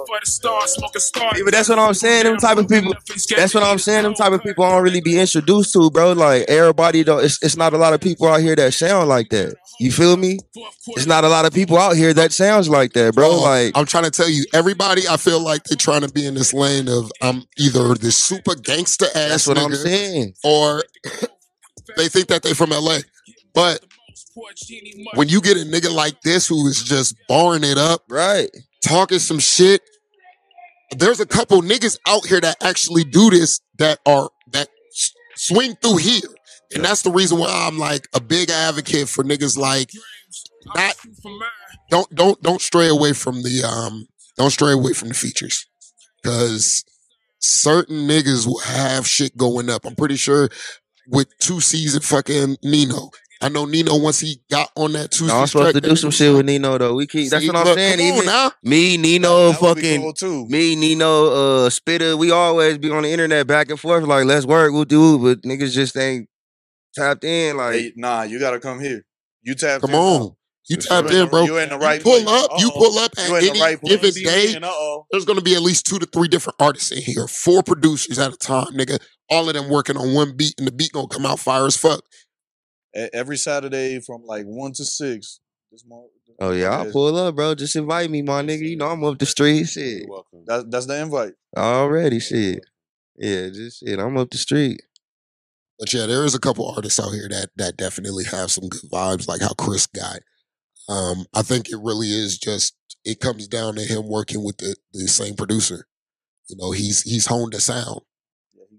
Yeah, 1.37 1.43
but 1.43 1.51
that's 1.51 1.69
what 1.69 1.79
I'm 1.79 1.93
saying. 1.93 2.25
Them 2.25 2.37
type 2.37 2.57
of 2.57 2.67
people. 2.67 2.93
That's 3.37 3.53
what 3.53 3.63
I'm 3.63 3.79
saying. 3.79 4.03
Them 4.03 4.15
type 4.15 4.33
of 4.33 4.43
people 4.43 4.65
I 4.65 4.71
don't 4.71 4.83
really 4.83 4.99
be 4.99 5.17
introduced 5.17 5.71
to, 5.73 5.89
bro. 5.89 6.11
Like 6.11 6.43
everybody, 6.49 7.03
though. 7.03 7.19
It's, 7.19 7.41
it's 7.41 7.55
not 7.55 7.73
a 7.73 7.77
lot 7.77 7.93
of 7.93 8.01
people 8.01 8.27
out 8.27 8.41
here 8.41 8.55
that 8.57 8.73
sound 8.73 9.07
like 9.07 9.29
that. 9.29 9.55
You 9.79 9.91
feel 9.91 10.17
me? 10.17 10.39
It's 10.89 11.05
not 11.05 11.23
a 11.23 11.29
lot 11.29 11.45
of 11.45 11.53
people 11.53 11.77
out 11.81 11.95
here 11.95 12.13
that 12.13 12.31
sounds 12.31 12.69
like 12.69 12.93
that, 12.93 13.15
bro. 13.15 13.29
Oh, 13.31 13.41
like 13.41 13.77
I'm 13.77 13.85
trying 13.85 14.03
to 14.05 14.11
tell 14.11 14.29
you, 14.29 14.45
everybody, 14.53 15.07
I 15.09 15.17
feel 15.17 15.39
like 15.39 15.63
they're 15.63 15.77
trying 15.77 16.01
to 16.01 16.11
be 16.11 16.25
in 16.25 16.33
this 16.35 16.53
lane 16.53 16.87
of 16.87 17.11
I'm 17.21 17.43
either 17.57 17.93
this 17.95 18.15
super 18.15 18.55
gangster 18.55 19.05
ass 19.07 19.29
that's 19.29 19.47
what 19.47 19.57
I'm 19.57 19.71
nigga, 19.71 19.83
saying. 19.83 20.33
or 20.43 20.83
they 21.97 22.07
think 22.07 22.27
that 22.27 22.43
they're 22.43 22.55
from 22.55 22.69
LA. 22.69 22.99
But 23.53 23.83
when 25.15 25.27
you 25.27 25.41
get 25.41 25.57
a 25.57 25.61
nigga 25.65 25.93
like 25.93 26.21
this 26.21 26.47
who 26.47 26.67
is 26.67 26.81
just 26.83 27.15
barring 27.27 27.63
it 27.63 27.77
up, 27.77 28.03
right, 28.09 28.49
talking 28.85 29.19
some 29.19 29.39
shit, 29.39 29.81
there's 30.97 31.19
a 31.19 31.25
couple 31.25 31.61
niggas 31.61 31.97
out 32.07 32.25
here 32.25 32.39
that 32.41 32.57
actually 32.63 33.03
do 33.03 33.29
this 33.29 33.59
that 33.77 33.99
are 34.05 34.29
that 34.51 34.69
swing 35.35 35.75
through 35.81 35.97
here. 35.97 36.21
And 36.73 36.85
that's 36.85 37.01
the 37.01 37.11
reason 37.11 37.37
why 37.37 37.49
I'm 37.67 37.77
like 37.77 38.07
a 38.13 38.21
big 38.21 38.49
advocate 38.49 39.09
for 39.09 39.23
niggas 39.23 39.57
like 39.57 39.89
not 40.75 40.95
don't 41.89 42.13
don't 42.15 42.41
don't 42.41 42.61
stray 42.61 42.87
away 42.87 43.13
from 43.13 43.41
the 43.43 43.63
um 43.63 44.07
don't 44.37 44.51
stray 44.51 44.71
away 44.71 44.93
from 44.93 45.09
the 45.09 45.13
features. 45.13 45.67
Cause 46.23 46.83
certain 47.39 48.07
niggas 48.07 48.45
will 48.45 48.59
have 48.59 49.07
shit 49.07 49.35
going 49.35 49.69
up. 49.69 49.85
I'm 49.85 49.95
pretty 49.95 50.15
sure 50.15 50.49
with 51.07 51.27
two 51.39 51.59
season 51.59 52.01
fucking 52.01 52.57
Nino. 52.63 53.09
I 53.43 53.49
know 53.49 53.65
Nino 53.65 53.97
once 53.97 54.19
he 54.19 54.39
got 54.51 54.69
on 54.75 54.93
that 54.93 55.09
two 55.11 55.25
No, 55.25 55.39
I'm 55.39 55.47
supposed 55.47 55.73
to 55.73 55.81
do 55.81 55.95
some 55.95 56.11
shit 56.11 56.31
with 56.31 56.45
Nino 56.45 56.77
though. 56.77 56.93
We 56.93 57.07
keep. 57.07 57.31
That's 57.31 57.43
See, 57.43 57.47
what 57.51 57.55
I'm 57.55 57.73
saying. 57.75 57.97
come 57.97 58.05
on 58.05 58.13
Even 58.17 58.25
now. 58.27 58.51
me, 58.63 58.97
Nino, 58.97 59.51
That 59.51 59.59
fucking 59.59 60.01
cool, 60.01 60.13
too. 60.13 60.45
me, 60.47 60.75
Nino, 60.75 61.65
uh, 61.65 61.69
Spitter. 61.71 62.15
We 62.15 62.29
always 62.29 62.77
be 62.77 62.91
on 62.91 63.01
the 63.01 63.09
internet 63.09 63.47
back 63.47 63.71
and 63.71 63.79
forth. 63.79 64.03
Like, 64.03 64.25
let's 64.25 64.45
work. 64.45 64.71
We'll 64.73 64.85
do. 64.85 65.17
But 65.17 65.41
niggas 65.41 65.73
just 65.73 65.97
ain't 65.97 66.29
tapped 66.93 67.23
in. 67.23 67.57
Like, 67.57 67.73
Hey, 67.73 67.93
nah, 67.95 68.21
you 68.21 68.39
gotta 68.39 68.59
come 68.59 68.79
here. 68.79 69.03
You 69.41 69.55
tapped 69.55 69.81
Come 69.81 69.95
in. 69.95 69.99
on. 69.99 70.35
You 70.71 70.77
You 70.77 70.81
tapped 70.81 71.11
in 71.11 71.23
in, 71.23 71.29
bro. 71.29 71.43
You're 71.43 71.61
in 71.61 71.69
the 71.69 71.77
right 71.77 72.01
pull 72.01 72.21
place. 72.23 72.27
up. 72.27 72.51
You 72.59 72.67
Uh-oh. 72.69 72.79
pull 72.79 72.97
up 72.99 73.11
at 73.17 73.27
You 73.29 73.35
in 73.35 73.41
the 73.43 73.49
any 73.51 73.61
right 73.61 73.79
place. 73.81 73.91
given 73.93 74.11
See 74.13 74.23
day. 74.23 74.55
uh-oh. 74.55 75.05
There's 75.11 75.25
gonna 75.25 75.41
be 75.41 75.55
at 75.55 75.61
least 75.61 75.85
two 75.85 75.99
to 75.99 76.05
three 76.05 76.27
different 76.27 76.55
artists 76.61 76.91
in 76.91 77.01
here. 77.01 77.27
Four 77.27 77.61
producers 77.63 78.17
at 78.19 78.33
a 78.33 78.37
time, 78.37 78.67
nigga. 78.73 78.99
All 79.29 79.47
of 79.49 79.53
them 79.55 79.69
working 79.69 79.97
on 79.97 80.13
one 80.13 80.35
beat, 80.35 80.55
and 80.57 80.67
the 80.67 80.71
beat 80.71 80.91
gonna 80.93 81.07
come 81.07 81.25
out 81.25 81.39
fire 81.39 81.65
as 81.65 81.75
fuck. 81.77 82.01
Every 82.93 83.37
Saturday 83.37 83.99
from 84.01 84.23
like 84.25 84.45
one 84.45 84.73
to 84.73 84.85
six. 84.85 85.39
This 85.71 85.83
mo- 85.87 86.07
oh 86.39 86.51
yeah, 86.51 86.69
I'll 86.69 86.91
pull 86.91 87.15
up, 87.15 87.35
bro. 87.35 87.55
Just 87.55 87.75
invite 87.75 88.09
me, 88.09 88.21
my 88.21 88.41
nigga. 88.41 88.67
You 88.67 88.75
know 88.77 88.87
I'm 88.89 89.03
up 89.03 89.17
the 89.19 89.25
street. 89.25 89.65
Shit, 89.65 90.03
That, 90.47 90.69
that's 90.71 90.85
the 90.85 91.01
invite. 91.01 91.33
already. 91.57 92.19
Shit, 92.19 92.59
yeah, 93.17 93.47
just 93.49 93.79
shit. 93.85 93.99
I'm 93.99 94.17
up 94.17 94.29
the 94.29 94.37
street. 94.37 94.81
But 95.79 95.93
yeah, 95.93 96.05
there 96.05 96.23
is 96.25 96.35
a 96.35 96.39
couple 96.39 96.69
artists 96.69 96.99
out 96.99 97.11
here 97.11 97.27
that 97.29 97.49
that 97.55 97.77
definitely 97.77 98.25
have 98.25 98.51
some 98.51 98.67
good 98.69 98.89
vibes, 98.91 99.27
like 99.27 99.41
how 99.41 99.53
Chris 99.53 99.87
got. 99.87 100.19
Um, 100.89 101.25
I 101.33 101.41
think 101.41 101.69
it 101.69 101.77
really 101.81 102.07
is 102.11 102.37
just 102.37 102.75
it 103.05 103.19
comes 103.19 103.47
down 103.47 103.75
to 103.75 103.81
him 103.81 104.07
working 104.07 104.43
with 104.43 104.57
the, 104.57 104.75
the 104.93 105.07
same 105.07 105.35
producer. 105.35 105.87
You 106.47 106.57
know, 106.57 106.71
he's 106.71 107.01
he's 107.03 107.27
honed 107.27 107.53
the 107.53 107.61
sound. 107.61 108.01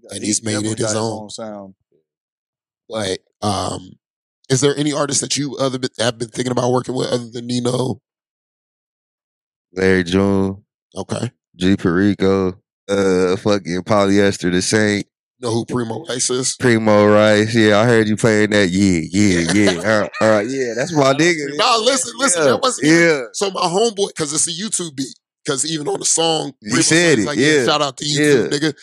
and 0.09 0.19
He 0.21 0.27
he's 0.27 0.43
made 0.43 0.63
it 0.65 0.77
his 0.77 0.93
got 0.93 0.95
own. 0.95 1.29
sound. 1.29 1.75
But 2.89 3.19
um, 3.41 3.93
is 4.49 4.61
there 4.61 4.75
any 4.77 4.93
artist 4.93 5.21
that 5.21 5.37
you 5.37 5.55
other 5.57 5.79
have 5.99 6.17
been 6.19 6.27
thinking 6.29 6.51
about 6.51 6.71
working 6.71 6.93
with 6.95 7.07
other 7.07 7.29
than 7.29 7.47
Nino? 7.47 8.01
Larry 9.73 10.03
June, 10.03 10.63
Okay. 10.95 11.31
G 11.55 11.75
Perico, 11.75 12.49
uh, 12.89 13.35
fucking 13.37 13.81
Polyester 13.83 14.51
the 14.51 14.61
Saint. 14.61 15.07
Know 15.43 15.51
who 15.51 15.65
Primo 15.65 16.05
Rice 16.05 16.29
is? 16.29 16.55
Primo 16.57 17.05
Rice, 17.05 17.53
yeah, 17.53 17.79
I 17.79 17.85
heard 17.85 18.07
you 18.07 18.15
playing 18.15 18.51
that. 18.51 18.69
Yeah, 18.69 19.01
yeah, 19.11 19.51
yeah. 19.53 20.07
all 20.21 20.29
right, 20.29 20.47
yeah, 20.47 20.73
that's 20.73 20.93
my 20.93 21.13
nigga. 21.19 21.57
Nah, 21.57 21.75
listen, 21.83 22.13
listen. 22.17 22.43
Yeah, 22.43 22.51
That 22.51 22.61
wasn't 22.61 22.87
yeah. 22.87 23.23
So 23.33 23.51
my 23.51 23.59
homeboy, 23.59 24.07
because 24.07 24.31
it's 24.31 24.47
a 24.47 24.51
YouTube 24.51 24.95
beat. 24.95 25.13
Because 25.43 25.69
even 25.69 25.89
on 25.89 25.99
the 25.99 26.05
song, 26.05 26.53
He 26.61 26.69
Primo 26.69 26.81
said 26.81 27.17
Rice 27.17 27.19
it, 27.19 27.27
like, 27.27 27.37
yeah, 27.37 27.65
Shout 27.65 27.81
out 27.81 27.97
to 27.97 28.05
YouTube, 28.05 28.51
yeah. 28.51 28.57
nigga. 28.57 28.73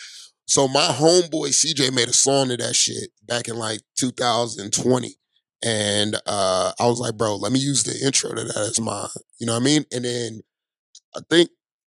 So 0.45 0.67
my 0.67 0.81
homeboy 0.85 1.47
CJ 1.47 1.93
made 1.95 2.09
a 2.09 2.13
song 2.13 2.49
to 2.49 2.57
that 2.57 2.75
shit 2.75 3.09
back 3.25 3.47
in 3.47 3.55
like 3.55 3.79
2020. 3.97 5.15
And 5.63 6.15
uh, 6.27 6.73
I 6.79 6.85
was 6.85 6.99
like, 6.99 7.17
bro, 7.17 7.37
let 7.37 7.51
me 7.51 7.59
use 7.59 7.83
the 7.83 8.05
intro 8.05 8.35
to 8.35 8.43
that 8.43 8.57
as 8.57 8.79
my, 8.79 9.07
you 9.39 9.47
know 9.47 9.53
what 9.53 9.61
I 9.61 9.65
mean? 9.65 9.85
And 9.91 10.05
then 10.05 10.41
I 11.15 11.21
think 11.27 11.49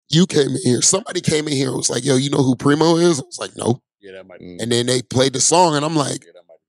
you 0.09 0.27
came 0.27 0.51
in 0.51 0.61
here. 0.63 0.81
Somebody 0.81 1.21
came 1.21 1.49
in 1.49 1.55
here 1.55 1.69
and 1.69 1.77
was 1.77 1.91
like, 1.91 2.05
yo, 2.05 2.17
you 2.17 2.31
know 2.31 2.43
who 2.43 2.57
Primo 2.57 2.97
is? 2.97 3.21
I 3.21 3.25
was 3.25 3.39
like, 3.39 3.57
no. 3.57 3.83
Yeah, 4.05 4.13
that 4.13 4.27
might 4.27 4.41
Mm. 4.41 4.59
be. 4.59 4.63
And 4.63 4.71
then 4.73 4.87
they 4.87 5.01
played 5.03 5.33
the 5.33 5.41
song, 5.41 5.75
and 5.77 5.85
I'm 5.85 5.97
like, 5.97 6.25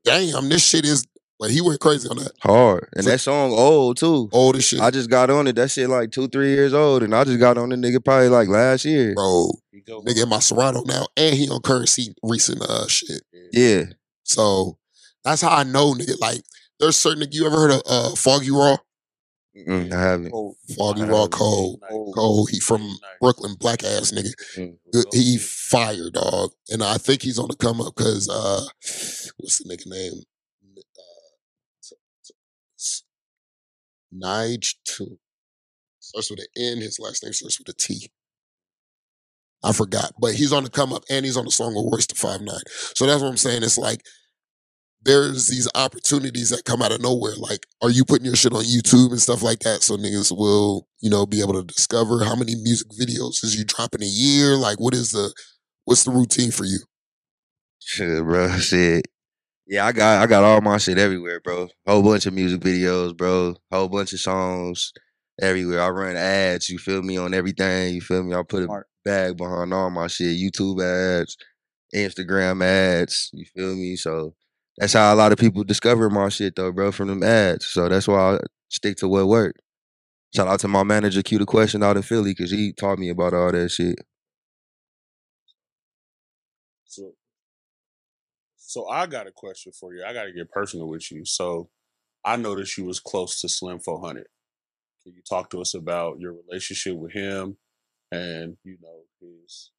damn, 0.06 0.48
this 0.50 0.66
shit 0.66 0.86
is. 0.86 1.06
But 1.38 1.52
he 1.52 1.60
went 1.60 1.82
crazy 1.82 2.08
on 2.08 2.16
that. 2.18 2.32
Hard. 2.40 2.88
And 2.96 3.06
that 3.08 3.20
song 3.20 3.52
old 3.52 3.98
too. 3.98 4.30
Old 4.32 4.56
as 4.56 4.64
shit. 4.64 4.80
I 4.80 4.90
just 4.90 5.10
got 5.10 5.30
on 5.30 5.48
it. 5.48 5.58
That 5.58 5.70
shit 5.70 5.90
like 5.90 6.12
two, 6.12 6.30
three 6.30 6.54
years 6.54 6.74
old. 6.74 7.04
And 7.04 7.14
I 7.14 7.26
just 7.26 7.40
got 7.40 7.58
on 7.58 7.68
the 7.70 7.76
nigga 7.76 8.02
probably 8.04 8.30
like 8.30 8.48
last 8.48 8.86
year. 8.86 9.14
Bro, 9.14 9.52
nigga 9.74 10.24
in 10.24 10.30
my 10.30 10.40
Serato 10.40 10.84
now, 10.86 11.08
and 11.18 11.36
he 11.36 11.50
on 11.50 11.60
Curren$y 11.62 12.08
recent 12.24 12.62
uh 12.62 12.88
shit. 12.88 13.22
Yeah. 13.52 13.84
So 14.24 14.78
that's 15.26 15.42
how 15.42 15.50
I 15.50 15.64
know, 15.64 15.94
nigga. 15.94 16.18
Like, 16.22 16.42
there's 16.80 16.96
certain. 16.96 17.28
You 17.32 17.46
ever 17.48 17.58
heard 17.58 17.72
of 17.72 17.82
uh, 17.86 18.16
Foggy 18.16 18.52
Raw? 18.52 18.78
Mm, 19.56 19.94
I 19.94 20.02
haven't. 20.02 20.32
Foggy 20.78 21.04
Raw, 21.04 21.28
Cole, 21.28 21.80
Cole. 22.14 22.46
He 22.48 22.60
from 22.60 22.82
Brooklyn, 23.22 23.56
black 23.60 23.84
ass 23.84 24.12
nigga. 24.12 24.34
Good, 24.92 25.06
he 25.14 25.38
fired 25.38 26.14
dog, 26.14 26.52
and 26.70 26.84
I 26.84 26.98
think 26.98 27.22
he's 27.22 27.40
on 27.40 27.48
the 27.48 27.56
come 27.56 27.80
up 27.82 27.96
because 27.96 28.30
uh, 28.30 28.62
what's 29.38 29.60
the 29.60 29.70
nigga 29.70 29.88
name? 29.88 30.24
Nige 34.14 34.76
two 34.86 35.20
starts 36.00 36.30
with 36.30 36.40
an 36.40 36.46
N. 36.58 36.82
His 36.82 37.00
last 37.00 37.24
name 37.24 37.34
starts 37.34 37.60
with 37.60 37.70
a 37.70 37.74
T. 37.74 38.12
I 39.64 39.72
forgot, 39.74 40.12
but 40.20 40.34
he's 40.36 40.54
on 40.54 40.64
the 40.64 40.70
come 40.70 40.94
up, 40.94 41.04
and 41.10 41.26
he's 41.26 41.38
on 41.38 41.46
the 41.46 41.52
song 41.52 41.74
with 41.76 41.92
Royce 41.92 42.08
the 42.08 42.16
Five 42.16 42.42
Nine. 42.42 42.60
So 42.70 43.06
that's 43.06 43.22
what 43.22 43.30
I'm 43.30 43.38
saying. 43.38 43.64
It's 43.64 43.78
like 43.78 44.02
there's 45.06 45.48
these 45.48 45.70
opportunities 45.76 46.50
that 46.50 46.66
come 46.66 46.82
out 46.82 46.92
of 46.92 47.02
nowhere. 47.02 47.36
Like, 47.38 47.68
are 47.82 47.92
you 47.92 48.04
putting 48.04 48.26
your 48.26 48.36
shit 48.36 48.54
on 48.54 48.64
YouTube 48.64 49.12
and 49.12 49.22
stuff 49.22 49.44
like 49.44 49.60
that 49.60 49.84
so 49.84 49.98
niggas 49.98 50.36
will, 50.36 50.88
you 51.00 51.10
know, 51.12 51.26
be 51.28 51.42
able 51.42 51.54
to 51.54 51.64
discover 51.64 52.24
how 52.24 52.36
many 52.36 52.56
music 52.56 52.90
videos 52.90 53.44
is 53.44 53.56
you 53.56 53.64
dropping 53.66 54.02
a 54.02 54.08
year? 54.08 54.56
Like, 54.56 54.80
what 54.80 54.96
is 54.96 55.12
the 55.12 55.32
what's 55.86 56.04
the 56.04 56.12
routine 56.12 56.52
for 56.52 56.66
you? 56.66 56.80
Shit, 57.80 58.24
bro. 58.24 58.50
Shit. 58.58 59.06
Yeah, 59.68 59.86
I 59.86 59.92
got 59.92 60.24
I 60.24 60.28
got 60.28 60.44
all 60.44 60.62
my 60.62 60.78
shit 60.78 60.98
everywhere, 60.98 61.40
bro. 61.40 61.68
Whole 61.88 62.04
bunch 62.04 62.26
of 62.26 62.34
music 62.34 62.62
videos, 62.62 63.16
bro. 63.16 63.56
Whole 63.72 63.90
bunch 63.90 64.14
of 64.14 64.20
songs 64.20 64.92
everywhere. 65.42 65.82
I 65.82 65.90
run 65.90 66.16
ads, 66.16 66.70
you 66.70 66.78
feel 66.78 67.02
me, 67.02 67.18
on 67.18 67.34
everything. 67.34 67.96
You 67.96 68.02
feel 68.02 68.24
me? 68.24 68.36
I 68.36 68.44
put 68.44 68.64
a 68.64 68.84
bag 69.04 69.38
behind 69.38 69.74
all 69.74 69.90
my 69.90 70.08
shit. 70.08 70.38
YouTube 70.38 70.84
ads, 70.84 71.36
Instagram 71.96 72.64
ads, 72.64 73.30
you 73.34 73.46
feel 73.56 73.76
me? 73.76 73.96
So 73.96 74.36
that's 74.78 74.94
how 74.94 75.14
a 75.14 75.16
lot 75.16 75.32
of 75.32 75.38
people 75.40 75.64
discover 75.64 76.10
my 76.10 76.30
shit 76.30 76.56
though, 76.56 76.72
bro, 76.72 76.92
from 76.92 77.10
them 77.10 77.24
ads. 77.24 77.68
So 77.68 77.90
that's 77.90 78.08
why 78.08 78.36
I 78.36 78.40
stick 78.70 78.98
to 78.98 79.08
what 79.08 79.28
worked. 79.28 79.62
Shout 80.36 80.48
out 80.48 80.60
to 80.62 80.68
my 80.68 80.84
manager, 80.84 81.24
Q 81.24 81.40
the 81.40 81.46
Question 81.46 81.84
out 81.84 81.98
in 81.98 82.04
Philly, 82.04 82.32
because 82.32 82.52
he 82.52 82.74
taught 82.74 83.00
me 83.00 83.10
about 83.10 83.34
all 83.34 83.52
that 83.52 83.70
shit. 83.72 84.00
So, 86.86 87.14
so 88.58 88.90
I 88.90 89.08
got 89.08 89.28
a 89.28 89.32
question 89.32 89.72
for 89.72 89.94
you. 89.94 90.04
I 90.06 90.14
got 90.14 90.26
to 90.26 90.34
get 90.34 90.52
personal 90.52 90.88
with 90.90 91.12
you. 91.12 91.26
So, 91.26 91.70
I 92.26 92.36
noticed 92.38 92.78
you 92.78 92.86
was 92.86 93.00
close 93.00 93.42
to 93.42 93.50
Slim 93.50 93.80
400. 93.80 94.28
Can 95.04 95.14
you 95.14 95.22
talk 95.28 95.50
to 95.52 95.62
us 95.62 95.74
about 95.76 96.20
your 96.20 96.34
relationship 96.34 96.96
with 96.98 97.14
him 97.14 97.58
and 98.12 98.58
you 98.64 98.78
know 98.82 99.02
his 99.22 99.72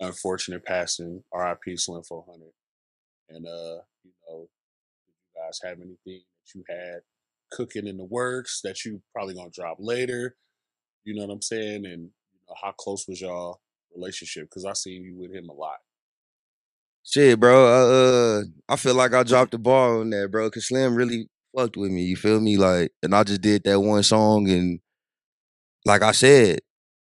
unfortunate 0.00 0.64
passing, 0.64 1.22
RIP 1.34 1.78
Slim 1.78 2.02
400, 2.02 2.50
and 3.30 3.46
uh, 3.46 3.82
you 4.04 4.12
know, 4.28 4.48
did 5.06 5.14
you 5.36 5.39
guys 5.50 5.60
have 5.68 5.78
anything 5.78 5.96
that 6.06 6.54
you 6.54 6.64
had 6.68 7.00
cooking 7.50 7.86
in 7.86 7.96
the 7.96 8.04
works 8.04 8.60
that 8.62 8.84
you 8.84 9.02
probably 9.14 9.34
gonna 9.34 9.50
drop 9.52 9.76
later? 9.80 10.36
You 11.04 11.14
know 11.14 11.26
what 11.26 11.34
I'm 11.34 11.42
saying? 11.42 11.86
And 11.86 12.02
you 12.02 12.40
know, 12.48 12.54
how 12.60 12.72
close 12.72 13.06
was 13.08 13.20
y'all 13.20 13.60
relationship? 13.94 14.44
Because 14.44 14.64
I 14.64 14.72
seen 14.74 15.04
you 15.04 15.16
with 15.16 15.32
him 15.32 15.48
a 15.48 15.52
lot. 15.52 15.78
Shit, 17.04 17.40
bro. 17.40 17.66
Uh, 17.66 18.42
I 18.68 18.76
feel 18.76 18.94
like 18.94 19.14
I 19.14 19.22
dropped 19.22 19.52
the 19.52 19.58
ball 19.58 20.00
on 20.00 20.10
that, 20.10 20.30
bro. 20.30 20.50
Cause 20.50 20.68
Slim 20.68 20.94
really 20.94 21.28
fucked 21.56 21.76
with 21.76 21.90
me. 21.90 22.02
You 22.02 22.16
feel 22.16 22.40
me? 22.40 22.56
Like, 22.56 22.92
and 23.02 23.14
I 23.14 23.24
just 23.24 23.40
did 23.40 23.64
that 23.64 23.80
one 23.80 24.02
song, 24.02 24.48
and 24.50 24.80
like 25.86 26.02
I 26.02 26.12
said, 26.12 26.60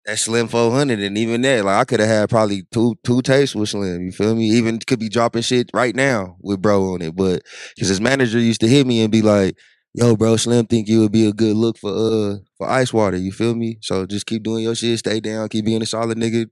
that 0.08 0.18
Slim 0.18 0.48
400, 0.48 1.00
and 1.00 1.18
even 1.18 1.42
that, 1.42 1.66
like 1.66 1.80
I 1.80 1.84
could 1.84 2.00
have 2.00 2.08
had 2.08 2.30
probably 2.30 2.62
two 2.72 2.96
two 3.04 3.20
tapes 3.20 3.54
with 3.54 3.68
Slim. 3.68 4.00
You 4.00 4.10
feel 4.10 4.34
me? 4.34 4.46
Even 4.46 4.78
could 4.78 4.98
be 4.98 5.10
dropping 5.10 5.42
shit 5.42 5.70
right 5.74 5.94
now 5.94 6.36
with 6.40 6.62
bro 6.62 6.94
on 6.94 7.02
it, 7.02 7.14
but 7.14 7.42
because 7.74 7.88
his 7.88 8.00
manager 8.00 8.38
used 8.38 8.62
to 8.62 8.68
hit 8.68 8.86
me 8.86 9.02
and 9.02 9.12
be 9.12 9.20
like, 9.20 9.54
"Yo, 9.92 10.16
bro, 10.16 10.36
Slim 10.36 10.64
think 10.66 10.88
you 10.88 11.00
would 11.00 11.12
be 11.12 11.28
a 11.28 11.32
good 11.32 11.54
look 11.56 11.76
for 11.76 11.90
uh 11.90 12.36
for 12.56 12.70
Ice 12.70 12.90
Water." 12.90 13.18
You 13.18 13.32
feel 13.32 13.54
me? 13.54 13.76
So 13.82 14.06
just 14.06 14.24
keep 14.24 14.42
doing 14.42 14.64
your 14.64 14.74
shit, 14.74 14.98
stay 14.98 15.20
down, 15.20 15.46
keep 15.50 15.66
being 15.66 15.82
a 15.82 15.86
solid 15.86 16.16
nigga. 16.16 16.46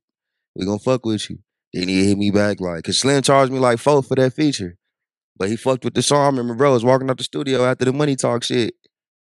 We 0.55 0.67
gonna 0.67 0.79
fuck 0.79 1.07
with 1.07 1.31
you. 1.31 1.39
Then 1.73 1.89
he 1.89 2.09
hit 2.09 2.19
me 2.19 2.31
back 2.31 2.61
like, 2.61 2.85
cause 2.85 2.99
Slim 2.99 3.23
charged 3.23 3.53
me 3.53 3.59
like 3.59 3.79
four 3.79 4.03
for 4.03 4.17
that 4.17 4.35
feature. 4.35 4.77
But 5.39 5.49
he 5.49 5.57
fucked 5.57 5.85
with 5.85 5.95
the 5.95 6.03
song. 6.03 6.23
I 6.23 6.27
remember 6.27 6.55
bro 6.55 6.73
was 6.73 6.85
walking 6.85 7.09
out 7.09 7.17
the 7.17 7.25
studio 7.25 7.65
after 7.65 7.87
the 7.87 7.93
money 7.95 8.17
talk 8.17 8.45
shit. 8.45 8.75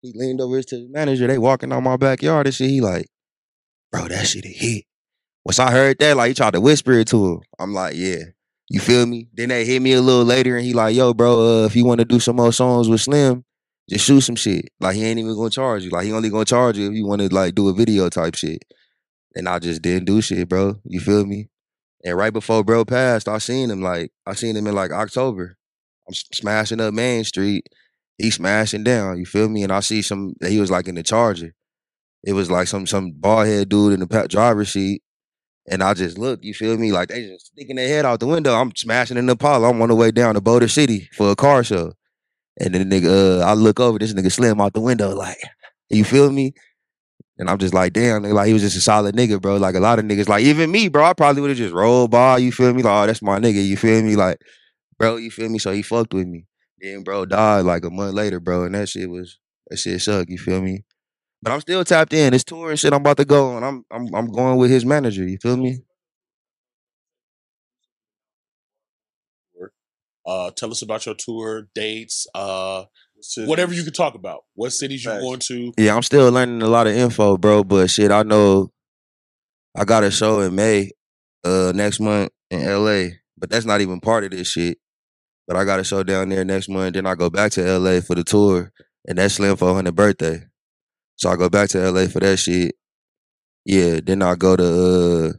He 0.02 0.12
leaned 0.12 0.40
over 0.40 0.60
to 0.60 0.76
the 0.76 0.88
manager. 0.90 1.28
They 1.28 1.38
walking 1.38 1.72
out 1.72 1.82
my 1.84 1.96
backyard 1.96 2.46
and 2.46 2.54
shit. 2.54 2.68
He 2.68 2.80
like, 2.80 3.06
bro, 3.94 4.08
that 4.08 4.26
shit 4.26 4.44
a 4.44 4.48
hit. 4.48 4.84
Once 5.44 5.60
I 5.60 5.70
heard 5.70 5.98
that, 6.00 6.16
like 6.16 6.28
he 6.28 6.34
tried 6.34 6.54
to 6.54 6.60
whisper 6.60 6.92
it 6.92 7.08
to 7.08 7.32
him. 7.32 7.40
I'm 7.58 7.72
like, 7.72 7.94
yeah. 7.96 8.24
You 8.68 8.80
feel 8.80 9.06
me? 9.06 9.28
Then 9.34 9.50
they 9.50 9.64
hit 9.64 9.82
me 9.82 9.92
a 9.92 10.00
little 10.00 10.24
later 10.24 10.56
and 10.56 10.64
he 10.64 10.72
like, 10.72 10.96
yo, 10.96 11.14
bro, 11.14 11.62
uh, 11.62 11.66
if 11.66 11.76
you 11.76 11.84
want 11.84 12.00
to 12.00 12.04
do 12.04 12.18
some 12.18 12.36
more 12.36 12.52
songs 12.52 12.88
with 12.88 13.02
Slim, 13.02 13.44
just 13.88 14.06
shoot 14.06 14.22
some 14.22 14.36
shit. 14.36 14.70
Like 14.80 14.96
he 14.96 15.04
ain't 15.04 15.20
even 15.20 15.36
gonna 15.36 15.50
charge 15.50 15.84
you. 15.84 15.90
Like 15.90 16.06
he 16.06 16.12
only 16.12 16.30
gonna 16.30 16.44
charge 16.44 16.78
you 16.78 16.88
if 16.88 16.94
you 16.94 17.06
want 17.06 17.20
to 17.20 17.32
like 17.32 17.54
do 17.54 17.68
a 17.68 17.74
video 17.74 18.08
type 18.08 18.34
shit. 18.34 18.64
And 19.36 19.48
I 19.48 19.58
just 19.58 19.82
didn't 19.82 20.06
do 20.06 20.20
shit, 20.20 20.48
bro. 20.48 20.76
You 20.84 21.00
feel 21.00 21.24
me? 21.26 21.50
And 22.04 22.16
right 22.16 22.32
before 22.32 22.64
bro 22.64 22.84
passed, 22.84 23.28
I 23.28 23.38
seen 23.38 23.70
him 23.70 23.82
like 23.82 24.10
I 24.26 24.34
seen 24.34 24.56
him 24.56 24.66
in 24.66 24.74
like 24.74 24.90
October. 24.90 25.56
I'm 26.08 26.14
smashing 26.14 26.80
up 26.80 26.94
Main 26.94 27.22
Street. 27.24 27.68
He 28.18 28.30
smashing 28.30 28.84
down. 28.84 29.18
You 29.18 29.26
feel 29.26 29.48
me? 29.48 29.62
And 29.62 29.72
I 29.72 29.80
see 29.80 30.02
some. 30.02 30.34
He 30.44 30.58
was 30.58 30.70
like 30.70 30.88
in 30.88 30.94
the 30.94 31.02
Charger. 31.02 31.54
It 32.26 32.32
was 32.32 32.50
like 32.50 32.68
some 32.68 32.86
some 32.86 33.12
bald 33.12 33.46
head 33.46 33.68
dude 33.68 33.92
in 33.92 34.00
the 34.00 34.26
driver's 34.28 34.72
seat. 34.72 35.02
And 35.66 35.82
I 35.82 35.94
just 35.94 36.18
look. 36.18 36.40
You 36.42 36.52
feel 36.52 36.76
me? 36.76 36.92
Like 36.92 37.08
they 37.08 37.26
just 37.26 37.46
sticking 37.46 37.76
their 37.76 37.88
head 37.88 38.04
out 38.04 38.20
the 38.20 38.26
window. 38.26 38.54
I'm 38.54 38.74
smashing 38.76 39.16
in 39.16 39.26
the 39.26 39.32
Apollo. 39.32 39.68
I'm 39.68 39.80
on 39.80 39.88
the 39.88 39.94
way 39.94 40.10
down 40.10 40.34
to 40.34 40.40
Boulder 40.40 40.68
City 40.68 41.08
for 41.16 41.30
a 41.30 41.36
car 41.36 41.64
show. 41.64 41.92
And 42.60 42.74
then 42.74 42.88
the 42.88 43.00
nigga, 43.00 43.40
uh, 43.40 43.44
I 43.44 43.54
look 43.54 43.80
over. 43.80 43.98
This 43.98 44.12
nigga 44.12 44.30
slim 44.30 44.60
out 44.60 44.74
the 44.74 44.80
window. 44.80 45.14
Like, 45.14 45.38
you 45.88 46.04
feel 46.04 46.30
me? 46.30 46.54
And 47.38 47.50
I'm 47.50 47.58
just 47.58 47.74
like, 47.74 47.92
damn, 47.92 48.22
nigga, 48.22 48.32
like 48.32 48.46
he 48.46 48.52
was 48.52 48.62
just 48.62 48.76
a 48.76 48.80
solid 48.80 49.16
nigga, 49.16 49.40
bro. 49.40 49.56
Like 49.56 49.74
a 49.74 49.80
lot 49.80 49.98
of 49.98 50.04
niggas, 50.04 50.28
like 50.28 50.44
even 50.44 50.70
me, 50.70 50.88
bro, 50.88 51.04
I 51.04 51.14
probably 51.14 51.42
would 51.42 51.50
have 51.50 51.58
just 51.58 51.74
rolled 51.74 52.10
by, 52.10 52.38
you 52.38 52.52
feel 52.52 52.72
me? 52.72 52.82
Like, 52.82 53.02
oh, 53.02 53.06
that's 53.06 53.22
my 53.22 53.40
nigga, 53.40 53.64
you 53.64 53.76
feel 53.76 54.02
me? 54.02 54.14
Like, 54.14 54.38
bro, 54.98 55.16
you 55.16 55.32
feel 55.32 55.48
me? 55.48 55.58
So 55.58 55.72
he 55.72 55.82
fucked 55.82 56.14
with 56.14 56.28
me. 56.28 56.46
Then 56.78 57.02
bro 57.02 57.26
died 57.26 57.64
like 57.64 57.84
a 57.84 57.90
month 57.90 58.14
later, 58.14 58.38
bro, 58.38 58.64
and 58.64 58.74
that 58.76 58.88
shit 58.88 59.10
was 59.10 59.40
that 59.68 59.78
shit 59.78 60.00
sucked, 60.00 60.30
you 60.30 60.38
feel 60.38 60.60
me? 60.60 60.84
But 61.44 61.52
I'm 61.52 61.60
still 61.60 61.84
tapped 61.84 62.14
in. 62.14 62.32
It's 62.32 62.42
tour 62.42 62.70
and 62.70 62.80
shit 62.80 62.94
I'm 62.94 63.02
about 63.02 63.18
to 63.18 63.26
go 63.26 63.56
and 63.56 63.64
I'm 63.66 63.84
I'm 63.90 64.14
I'm 64.14 64.32
going 64.32 64.56
with 64.56 64.70
his 64.70 64.86
manager, 64.86 65.28
you 65.28 65.36
feel 65.36 65.58
me? 65.58 65.80
Uh, 70.26 70.50
tell 70.56 70.70
us 70.70 70.80
about 70.80 71.04
your 71.04 71.14
tour 71.14 71.68
dates. 71.74 72.26
Uh, 72.34 72.84
Cities. 73.20 73.48
whatever 73.48 73.74
you 73.74 73.84
can 73.84 73.92
talk 73.92 74.14
about. 74.14 74.44
What 74.54 74.72
cities 74.72 75.04
you 75.04 75.10
Facts. 75.10 75.22
going 75.22 75.38
to? 75.40 75.72
Yeah, 75.76 75.94
I'm 75.94 76.02
still 76.02 76.30
learning 76.30 76.62
a 76.62 76.66
lot 76.66 76.86
of 76.86 76.94
info, 76.94 77.36
bro. 77.36 77.62
But 77.62 77.90
shit, 77.90 78.10
I 78.10 78.22
know 78.22 78.70
I 79.76 79.84
got 79.84 80.02
a 80.02 80.10
show 80.10 80.40
in 80.40 80.54
May, 80.54 80.92
uh, 81.44 81.72
next 81.74 82.00
month 82.00 82.30
in 82.50 82.64
LA. 82.64 83.16
But 83.36 83.50
that's 83.50 83.66
not 83.66 83.82
even 83.82 84.00
part 84.00 84.24
of 84.24 84.30
this 84.30 84.48
shit. 84.48 84.78
But 85.46 85.56
I 85.56 85.64
got 85.66 85.80
a 85.80 85.84
show 85.84 86.02
down 86.02 86.30
there 86.30 86.44
next 86.44 86.70
month. 86.70 86.94
Then 86.94 87.04
I 87.06 87.14
go 87.14 87.28
back 87.28 87.52
to 87.52 87.78
LA 87.78 88.00
for 88.00 88.14
the 88.14 88.24
tour, 88.24 88.72
and 89.06 89.18
that's 89.18 89.34
Slim 89.34 89.56
400 89.56 89.94
birthday. 89.94 90.42
So 91.16 91.30
I 91.30 91.36
go 91.36 91.48
back 91.48 91.68
to 91.70 91.90
LA 91.90 92.06
for 92.06 92.20
that 92.20 92.38
shit. 92.38 92.74
Yeah, 93.64 94.00
then 94.04 94.22
I 94.22 94.34
go 94.34 94.56
to 94.56 94.64
uh, 94.64 95.32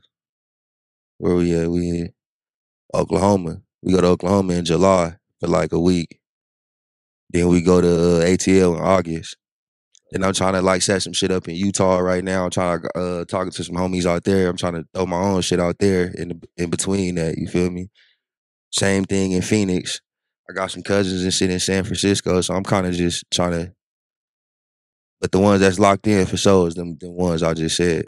where 1.19 1.35
we 1.35 1.53
at? 1.53 1.69
We 1.69 1.89
in 1.89 2.13
Oklahoma. 2.93 3.61
We 3.83 3.93
go 3.93 4.01
to 4.01 4.07
Oklahoma 4.07 4.53
in 4.53 4.65
July 4.65 5.17
for 5.39 5.47
like 5.47 5.73
a 5.73 5.79
week. 5.79 6.19
Then 7.31 7.49
we 7.49 7.61
go 7.61 7.81
to 7.81 7.87
uh, 8.21 8.25
ATL 8.25 8.77
in 8.77 8.81
August. 8.81 9.37
And 10.13 10.25
I'm 10.25 10.33
trying 10.33 10.53
to 10.53 10.61
like 10.61 10.81
set 10.81 11.03
some 11.03 11.13
shit 11.13 11.31
up 11.31 11.49
in 11.49 11.55
Utah 11.55 11.99
right 11.99 12.23
now. 12.23 12.45
I'm 12.45 12.51
trying 12.51 12.81
to 12.81 12.97
uh 12.97 13.25
talking 13.25 13.51
to 13.51 13.63
some 13.63 13.75
homies 13.75 14.05
out 14.05 14.23
there. 14.23 14.49
I'm 14.49 14.57
trying 14.57 14.75
to 14.75 14.85
throw 14.93 15.05
my 15.05 15.19
own 15.19 15.41
shit 15.41 15.59
out 15.59 15.77
there 15.79 16.05
in 16.17 16.41
in 16.57 16.69
between 16.69 17.15
that. 17.15 17.37
You 17.37 17.47
feel 17.47 17.69
me? 17.69 17.89
Same 18.71 19.05
thing 19.05 19.33
in 19.33 19.43
Phoenix. 19.43 20.01
I 20.49 20.53
got 20.53 20.71
some 20.71 20.83
cousins 20.83 21.23
and 21.23 21.33
shit 21.33 21.51
in 21.51 21.59
San 21.59 21.83
Francisco, 21.83 22.41
so 22.41 22.55
I'm 22.55 22.63
kind 22.63 22.87
of 22.87 22.93
just 22.93 23.25
trying 23.31 23.51
to. 23.51 23.74
But 25.25 25.31
the 25.31 25.39
ones 25.39 25.59
that's 25.59 25.79
locked 25.79 26.05
in 26.05 26.27
for 26.27 26.37
sure 26.37 26.67
is 26.67 26.75
them 26.75 26.99
the 26.99 27.09
ones 27.09 27.41
I 27.41 27.55
just 27.55 27.77
said. 27.77 28.05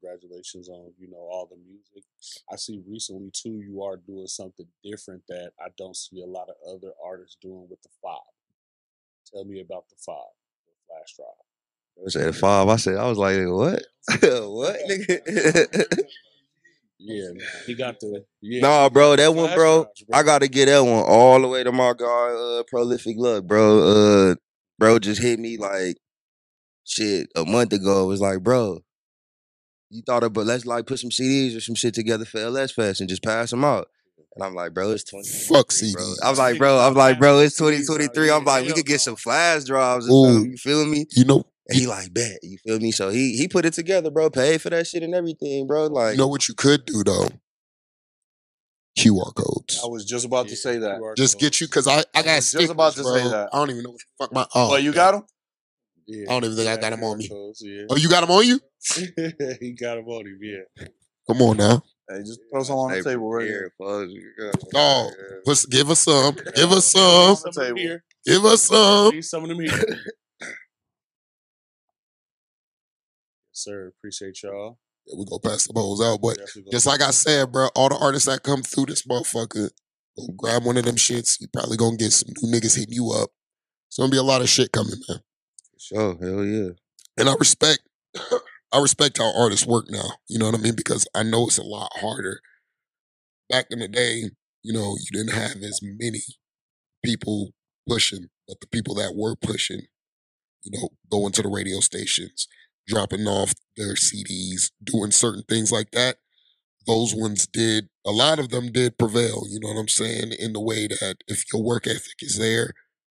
Congratulations 0.00 0.68
on 0.68 0.92
you 1.00 1.10
know 1.10 1.16
all 1.16 1.48
the 1.50 1.56
music. 1.56 2.04
I 2.48 2.54
see 2.54 2.80
recently 2.88 3.32
too. 3.32 3.60
You 3.66 3.82
are 3.82 3.96
doing 3.96 4.28
something 4.28 4.68
different 4.84 5.24
that 5.30 5.50
I 5.60 5.70
don't 5.76 5.96
see 5.96 6.22
a 6.22 6.26
lot 6.26 6.48
of 6.48 6.54
other 6.72 6.92
artists 7.04 7.38
doing 7.42 7.66
with 7.68 7.82
the 7.82 7.88
five. 8.00 8.20
Tell 9.32 9.44
me 9.44 9.60
about 9.60 9.88
the 9.88 9.96
five, 9.98 10.30
the 10.64 10.72
flash 10.86 11.16
drive. 11.16 12.06
I 12.06 12.08
said 12.08 12.36
five. 12.36 12.68
I 12.68 12.76
said 12.76 12.98
I 12.98 13.08
was 13.08 13.18
like, 13.18 13.38
what? 13.48 13.82
what, 14.48 14.76
nigga? 14.88 15.98
Yeah, 17.04 17.30
he 17.66 17.74
got 17.74 17.98
the 18.00 18.24
yeah. 18.40 18.60
Nah, 18.60 18.88
bro, 18.88 19.16
that 19.16 19.34
one, 19.34 19.46
flash 19.46 19.56
bro. 19.56 19.86
I 20.12 20.22
gotta 20.22 20.48
get 20.48 20.66
that 20.66 20.80
one 20.80 21.04
all 21.06 21.40
the 21.40 21.48
way 21.48 21.64
to 21.64 21.72
my 21.72 21.92
guy, 21.96 22.06
uh, 22.06 22.62
Prolific 22.68 23.16
Luck, 23.18 23.44
bro. 23.44 24.30
Uh, 24.30 24.34
bro 24.78 24.98
just 24.98 25.20
hit 25.20 25.38
me 25.38 25.56
like 25.56 25.96
shit 26.84 27.28
a 27.36 27.44
month 27.44 27.72
ago. 27.72 28.04
It 28.04 28.06
was 28.06 28.20
like, 28.20 28.42
bro, 28.42 28.80
you 29.90 30.02
thought 30.06 30.24
about 30.24 30.46
let's 30.46 30.64
like 30.64 30.86
put 30.86 31.00
some 31.00 31.10
CDs 31.10 31.56
or 31.56 31.60
some 31.60 31.74
shit 31.74 31.94
together 31.94 32.24
for 32.24 32.38
LS 32.38 32.72
Fest 32.72 33.00
and 33.00 33.08
just 33.08 33.22
pass 33.22 33.50
them 33.50 33.64
out. 33.64 33.88
And 34.34 34.44
I'm 34.44 34.54
like, 34.54 34.72
bro, 34.72 34.90
it's 34.92 35.04
20. 35.04 35.28
Fuck 35.28 35.68
bro. 35.68 35.74
CDs. 35.74 36.16
I'm 36.22 36.36
like, 36.36 36.58
bro, 36.58 36.78
I'm 36.78 36.94
like, 36.94 37.18
bro, 37.18 37.40
it's 37.40 37.56
2023. 37.56 38.30
I'm 38.30 38.44
like, 38.44 38.66
we 38.66 38.72
could 38.72 38.86
get 38.86 39.00
some 39.00 39.16
flash 39.16 39.64
drives 39.64 40.08
Ooh. 40.08 40.44
You 40.44 40.56
feel 40.56 40.86
me? 40.86 41.06
You 41.10 41.24
know, 41.26 41.44
And 41.72 41.80
he 41.80 41.86
like, 41.86 42.12
bet. 42.14 42.38
You 42.42 42.58
feel 42.58 42.78
me? 42.80 42.92
So 42.92 43.08
he 43.10 43.36
he 43.36 43.48
put 43.48 43.64
it 43.64 43.72
together, 43.74 44.10
bro. 44.10 44.30
Paid 44.30 44.60
for 44.62 44.70
that 44.70 44.86
shit 44.86 45.02
and 45.02 45.14
everything, 45.14 45.66
bro. 45.66 45.86
Like, 45.86 46.12
you 46.12 46.18
know 46.18 46.28
what 46.28 46.48
you 46.48 46.54
could 46.54 46.84
do 46.84 47.02
though? 47.04 47.28
QR 48.98 49.34
codes. 49.34 49.80
I 49.82 49.86
was 49.88 50.04
just 50.04 50.26
about 50.26 50.48
to 50.48 50.56
say 50.56 50.78
that. 50.78 51.00
QR 51.00 51.16
Just 51.16 51.34
codes. 51.34 51.42
get 51.42 51.60
you 51.60 51.66
because 51.66 51.88
I 51.88 52.04
I 52.14 52.22
got 52.22 52.26
was 52.26 52.34
just 52.36 52.48
stickers, 52.50 52.70
about 52.70 52.92
to 52.94 53.02
bro. 53.02 53.16
say 53.16 53.28
that. 53.28 53.48
I 53.52 53.56
don't 53.58 53.70
even 53.70 53.82
know 53.84 53.90
what 53.90 54.00
the 54.00 54.24
fuck 54.24 54.32
my. 54.34 54.46
Oh, 54.54 54.74
Oh, 54.74 54.76
you 54.76 54.92
got 54.92 55.12
them. 55.12 55.24
Yeah, 56.06 56.24
I 56.28 56.32
don't 56.32 56.44
even 56.44 56.56
think 56.56 56.68
I 56.68 56.72
he 56.72 56.78
got 56.78 56.92
'em 56.92 57.04
on 57.04 57.16
QR 57.16 57.18
me. 57.18 57.28
codes, 57.28 57.62
yeah. 57.64 57.82
Oh, 57.88 57.96
you 57.96 58.08
got 58.10 58.20
them 58.22 58.30
on 58.32 58.46
you? 58.46 58.60
he 59.60 59.72
got 59.72 59.98
him 59.98 60.08
on 60.08 60.26
him. 60.26 60.38
Yeah. 60.42 60.86
Come 61.28 61.40
on 61.42 61.56
now. 61.56 61.82
Hey, 62.10 62.18
just 62.18 62.40
throw 62.52 62.62
some 62.64 62.76
on 62.76 62.90
the 62.90 63.02
table 63.02 63.30
right 63.30 63.46
here. 63.46 63.72
Oh, 63.80 65.10
let's 65.46 65.60
some. 65.62 65.70
give 65.70 65.88
us 65.90 66.00
some. 66.00 66.34
Give 66.54 66.72
us 66.72 66.86
some. 66.92 67.00
On 67.00 67.36
Some 67.36 67.52
the 67.54 67.60
of 67.60 67.66
them 67.68 67.76
table. 67.76 67.98
Give 68.26 68.44
us 68.44 68.62
some. 68.62 69.14
Need 69.14 69.24
some 69.24 69.42
of 69.44 69.48
them 69.48 69.60
here. 69.60 69.70
yes, 69.70 70.00
sir. 73.62 73.92
Appreciate 73.98 74.42
y'all. 74.42 74.78
Yeah, 75.06 75.18
we 75.18 75.24
go 75.24 75.38
pass 75.38 75.66
the 75.66 75.72
bowls 75.72 76.02
out, 76.02 76.20
but 76.22 76.38
just 76.70 76.86
like 76.86 77.00
I 77.00 77.10
said, 77.10 77.50
bro, 77.50 77.68
all 77.74 77.88
the 77.88 77.98
artists 77.98 78.28
that 78.28 78.42
come 78.42 78.62
through 78.62 78.86
this 78.86 79.02
motherfucker, 79.02 79.70
go 80.16 80.28
grab 80.36 80.64
one 80.64 80.76
of 80.76 80.84
them 80.84 80.96
shits. 80.96 81.40
You 81.40 81.48
probably 81.52 81.76
gonna 81.76 81.96
get 81.96 82.12
some 82.12 82.32
new 82.40 82.52
niggas 82.52 82.76
hitting 82.78 82.94
you 82.94 83.10
up. 83.10 83.30
It's 83.88 83.98
gonna 83.98 84.10
be 84.10 84.18
a 84.18 84.22
lot 84.22 84.42
of 84.42 84.48
shit 84.48 84.72
coming, 84.72 85.00
man. 85.08 85.18
Sure, 85.78 86.16
hell 86.20 86.44
yeah. 86.44 86.70
And 87.18 87.28
I 87.28 87.34
respect, 87.34 87.80
I 88.72 88.80
respect 88.80 89.18
how 89.18 89.36
artists 89.36 89.66
work 89.66 89.86
now. 89.90 90.08
You 90.28 90.38
know 90.38 90.46
what 90.46 90.54
I 90.54 90.62
mean? 90.62 90.76
Because 90.76 91.06
I 91.14 91.24
know 91.24 91.46
it's 91.46 91.58
a 91.58 91.64
lot 91.64 91.90
harder. 91.96 92.40
Back 93.50 93.66
in 93.70 93.80
the 93.80 93.88
day, 93.88 94.30
you 94.62 94.72
know, 94.72 94.96
you 94.98 95.06
didn't 95.12 95.34
have 95.34 95.56
as 95.56 95.80
many 95.82 96.20
people 97.04 97.50
pushing, 97.88 98.28
but 98.46 98.60
the 98.60 98.68
people 98.68 98.94
that 98.94 99.14
were 99.16 99.34
pushing, 99.34 99.82
you 100.62 100.78
know, 100.78 100.90
going 101.10 101.32
to 101.32 101.42
the 101.42 101.48
radio 101.48 101.80
stations, 101.80 102.46
dropping 102.86 103.26
off 103.26 103.54
their 103.76 103.94
CDs, 103.94 104.70
doing 104.82 105.10
certain 105.10 105.42
things 105.48 105.72
like 105.72 105.90
that. 105.92 106.16
Those 106.86 107.14
ones 107.14 107.46
did, 107.46 107.88
a 108.04 108.10
lot 108.10 108.38
of 108.38 108.48
them 108.48 108.72
did 108.72 108.98
prevail, 108.98 109.44
you 109.48 109.60
know 109.60 109.68
what 109.68 109.80
I'm 109.80 109.88
saying? 109.88 110.32
In 110.38 110.52
the 110.52 110.60
way 110.60 110.88
that 110.88 111.16
if 111.28 111.44
your 111.52 111.62
work 111.62 111.86
ethic 111.86 112.16
is 112.20 112.38
there, 112.38 112.72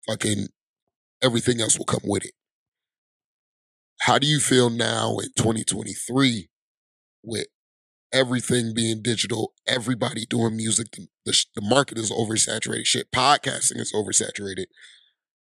fucking 0.09 0.49
everything 1.23 1.61
else 1.61 1.79
will 1.79 1.85
come 1.85 2.01
with 2.05 2.25
it. 2.25 2.33
How 4.01 4.19
do 4.19 4.27
you 4.27 4.41
feel 4.41 4.69
now 4.69 5.19
in 5.19 5.29
2023 5.37 6.49
with 7.23 7.47
everything 8.13 8.75
being 8.75 9.01
digital, 9.01 9.53
everybody 9.69 10.27
doing 10.27 10.57
music? 10.57 10.91
The, 10.91 11.07
the, 11.25 11.45
the 11.55 11.63
market 11.63 11.99
is 11.99 12.11
oversaturated. 12.11 12.87
Shit, 12.87 13.13
podcasting 13.13 13.79
is 13.79 13.93
oversaturated. 13.93 14.65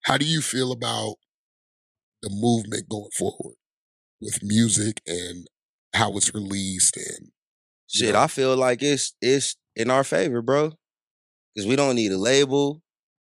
How 0.05 0.19
do 0.19 0.27
you 0.27 0.43
feel 0.43 0.71
about 0.71 1.15
the 2.21 2.29
movement 2.31 2.91
going 2.91 3.11
forward 3.17 3.57
with 4.23 4.43
music 4.43 5.03
and 5.07 5.47
how 5.95 6.17
it's 6.17 6.33
released 6.35 6.97
and 6.97 7.33
Shit, 7.93 8.15
know, 8.15 8.21
I 8.23 8.27
feel 8.27 8.57
like 8.57 8.83
it's 8.83 9.15
it's 9.21 9.57
in 9.77 9.91
our 9.91 10.03
favor, 10.03 10.41
bro. 10.41 10.73
Cause 11.57 11.67
we 11.67 11.77
don't 11.77 11.95
need 11.95 12.11
a 12.11 12.17
label. 12.17 12.83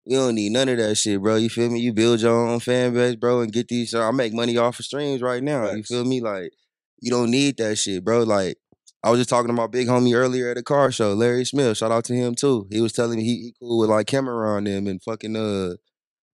We 0.07 0.15
don't 0.15 0.37
need 0.37 0.53
none 0.53 0.69
of 0.69 0.77
that 0.79 0.95
shit, 0.97 1.21
bro. 1.21 1.37
You 1.37 1.49
feel 1.49 1.71
me? 1.71 1.81
You 1.81 1.93
build 1.93 2.21
your 2.21 2.49
own 2.49 2.61
fan 2.61 2.95
base, 2.95 3.17
bro, 3.17 3.41
and 3.41 3.53
get 3.53 3.67
these. 3.67 3.95
I 3.95 4.13
make 4.13 4.33
money 4.33 4.57
off 4.57 4.79
of 4.79 4.85
streams 4.85 5.23
right 5.23 5.43
now. 5.43 5.73
You 5.73 5.83
feel 5.83 6.05
me? 6.05 6.21
Like 6.21 6.53
you 7.01 7.11
don't 7.11 7.33
need 7.33 7.57
that 7.57 7.77
shit, 7.77 8.05
bro. 8.05 8.23
Like 8.23 8.59
I 9.03 9.11
was 9.11 9.19
just 9.19 9.29
talking 9.29 9.49
to 9.49 9.53
my 9.53 9.67
big 9.67 9.89
homie 9.89 10.15
earlier 10.15 10.51
at 10.51 10.57
a 10.57 10.63
car 10.63 10.93
show, 10.93 11.15
Larry 11.15 11.45
Smith. 11.45 11.77
Shout 11.77 11.91
out 11.91 12.05
to 12.05 12.15
him 12.15 12.37
too. 12.37 12.69
He 12.71 12.81
was 12.81 12.93
telling 12.93 13.19
me 13.19 13.25
he, 13.25 13.35
he 13.37 13.55
cool 13.59 13.81
with 13.81 13.91
like 13.91 14.07
Cam'ron 14.07 14.67
them 14.67 14.87
and 14.87 15.03
fucking 15.03 15.35
uh 15.35 15.75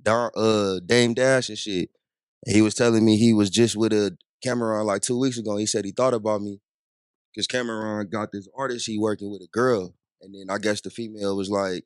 Don, 0.02 0.30
uh 0.36 0.80
Dame 0.84 1.14
Dash 1.14 1.48
and 1.48 1.56
shit. 1.56 1.88
And 2.44 2.54
he 2.54 2.60
was 2.60 2.74
telling 2.74 3.04
me 3.04 3.16
he 3.16 3.32
was 3.32 3.48
just 3.48 3.76
with 3.76 3.94
a 3.94 4.16
Cam'ron 4.44 4.84
like 4.84 5.02
two 5.02 5.18
weeks 5.18 5.38
ago. 5.38 5.56
He 5.56 5.66
said 5.66 5.84
he 5.84 5.92
thought 5.92 6.14
about 6.14 6.42
me 6.42 6.60
because 7.32 7.46
Cam'ron 7.46 8.10
got 8.10 8.32
this 8.32 8.48
artist 8.56 8.86
he 8.86 8.98
working 8.98 9.30
with 9.30 9.42
a 9.42 9.48
girl, 9.52 9.94
and 10.20 10.34
then 10.34 10.54
I 10.54 10.58
guess 10.58 10.80
the 10.80 10.90
female 10.90 11.36
was 11.36 11.50
like, 11.50 11.84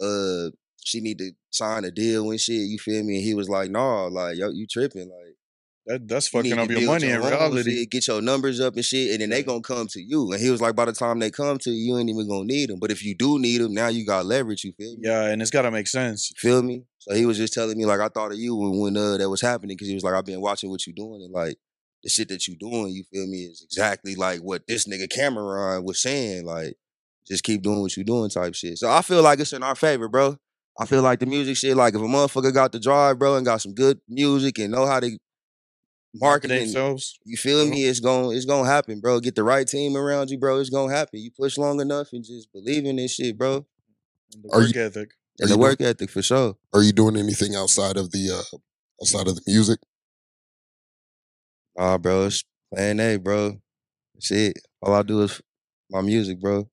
uh, 0.00 0.50
she 0.84 1.00
need 1.00 1.18
to 1.18 1.32
sign 1.50 1.84
a 1.84 1.90
deal 1.90 2.30
and 2.30 2.40
shit. 2.40 2.68
You 2.68 2.78
feel 2.78 3.02
me? 3.04 3.16
And 3.16 3.24
he 3.24 3.34
was 3.34 3.48
like, 3.48 3.70
nah, 3.70 4.06
like 4.06 4.36
yo, 4.36 4.50
you 4.50 4.66
tripping, 4.66 5.10
like. 5.10 5.36
That 5.86 6.06
that's 6.06 6.28
fucking 6.28 6.56
up 6.56 6.70
your 6.70 6.86
money 6.86 7.10
in 7.10 7.20
reality. 7.20 7.80
shit, 7.80 7.90
get 7.90 8.06
your 8.06 8.22
numbers 8.22 8.60
up 8.60 8.74
and 8.76 8.84
shit, 8.84 9.10
and 9.10 9.20
then 9.20 9.30
they 9.30 9.42
gonna 9.42 9.62
come 9.62 9.88
to 9.88 10.00
you. 10.00 10.30
And 10.30 10.40
he 10.40 10.48
was 10.48 10.60
like, 10.60 10.76
by 10.76 10.84
the 10.84 10.92
time 10.92 11.18
they 11.18 11.30
come 11.30 11.58
to 11.58 11.70
you, 11.70 11.94
you 11.94 11.98
ain't 11.98 12.08
even 12.08 12.28
gonna 12.28 12.44
need 12.44 12.70
them. 12.70 12.78
But 12.78 12.92
if 12.92 13.04
you 13.04 13.16
do 13.16 13.40
need 13.40 13.60
them, 13.60 13.74
now 13.74 13.88
you 13.88 14.06
got 14.06 14.24
leverage. 14.24 14.62
You 14.62 14.72
feel 14.72 14.92
me? 14.92 15.00
Yeah, 15.02 15.24
and 15.24 15.42
it's 15.42 15.50
gotta 15.50 15.72
make 15.72 15.88
sense. 15.88 16.30
Feel 16.36 16.62
me? 16.62 16.84
So 16.98 17.14
he 17.14 17.26
was 17.26 17.36
just 17.36 17.52
telling 17.52 17.76
me 17.76 17.84
like 17.84 17.98
I 17.98 18.08
thought 18.08 18.30
of 18.30 18.38
you 18.38 18.54
when 18.54 18.78
when 18.78 18.96
uh, 18.96 19.16
that 19.16 19.28
was 19.28 19.40
happening 19.40 19.76
because 19.76 19.88
he 19.88 19.94
was 19.94 20.04
like 20.04 20.14
I've 20.14 20.24
been 20.24 20.40
watching 20.40 20.70
what 20.70 20.86
you 20.86 20.92
doing 20.92 21.20
and 21.22 21.32
like 21.32 21.56
the 22.04 22.10
shit 22.10 22.28
that 22.28 22.46
you 22.46 22.54
doing. 22.56 22.88
You 22.92 23.02
feel 23.12 23.26
me? 23.26 23.38
Is 23.38 23.62
exactly 23.64 24.14
like 24.14 24.38
what 24.40 24.62
this 24.68 24.86
nigga 24.86 25.08
Cam'ron 25.08 25.84
was 25.84 26.00
saying. 26.00 26.44
Like 26.44 26.76
just 27.26 27.42
keep 27.42 27.60
doing 27.60 27.80
what 27.80 27.96
you 27.96 28.04
doing 28.04 28.30
type 28.30 28.54
shit. 28.54 28.78
So 28.78 28.88
I 28.88 29.02
feel 29.02 29.22
like 29.22 29.40
it's 29.40 29.52
in 29.52 29.64
our 29.64 29.74
favor, 29.74 30.08
bro. 30.08 30.36
I 30.78 30.86
feel 30.86 31.02
like 31.02 31.18
the 31.18 31.26
music 31.26 31.56
shit. 31.56 31.76
Like 31.76 31.94
if 31.94 32.00
a 32.00 32.04
motherfucker 32.04 32.54
got 32.54 32.70
the 32.70 32.78
drive, 32.78 33.18
bro, 33.18 33.36
and 33.36 33.44
got 33.44 33.62
some 33.62 33.74
good 33.74 34.00
music 34.08 34.58
and 34.58 34.72
know 34.72 34.86
how 34.86 35.00
to 35.00 35.18
market 36.14 36.50
it, 36.50 36.60
themselves. 36.60 37.18
you 37.24 37.36
feel 37.36 37.66
me? 37.66 37.84
It's 37.84 38.00
going 38.00 38.36
it's 38.36 38.44
gonna 38.44 38.68
happen, 38.68 39.00
bro. 39.00 39.20
Get 39.20 39.34
the 39.34 39.44
right 39.44 39.66
team 39.66 39.96
around 39.96 40.30
you, 40.30 40.38
bro. 40.38 40.58
It's 40.58 40.70
gonna 40.70 40.92
happen. 40.94 41.20
You 41.20 41.30
push 41.30 41.56
long 41.58 41.80
enough 41.80 42.08
and 42.12 42.24
just 42.24 42.52
believe 42.52 42.84
in 42.84 42.96
this 42.96 43.14
shit, 43.14 43.36
bro. 43.38 43.66
The 44.30 44.48
Are 44.52 44.60
work 44.60 44.74
you- 44.74 44.82
ethic. 44.82 44.96
Are 44.96 45.44
And 45.44 45.48
you 45.50 45.54
the 45.54 45.54
doing- 45.54 45.60
work 45.60 45.80
ethic 45.80 46.10
for 46.10 46.22
sure. 46.22 46.56
are 46.74 46.82
you 46.82 46.92
doing 46.92 47.16
anything 47.16 47.54
outside 47.54 47.96
of 47.96 48.10
the 48.10 48.30
uh 48.30 48.56
outside 49.00 49.26
of 49.28 49.36
the 49.36 49.42
music? 49.46 49.80
Nah, 51.76 51.98
bro, 51.98 52.26
it's 52.26 52.44
plan 52.72 53.00
A, 53.00 53.16
bro. 53.16 53.60
That's 54.14 54.30
it. 54.30 54.58
All 54.82 54.94
I 54.94 55.02
do 55.02 55.22
is 55.22 55.40
my 55.90 56.00
music, 56.02 56.40
bro. 56.40 56.68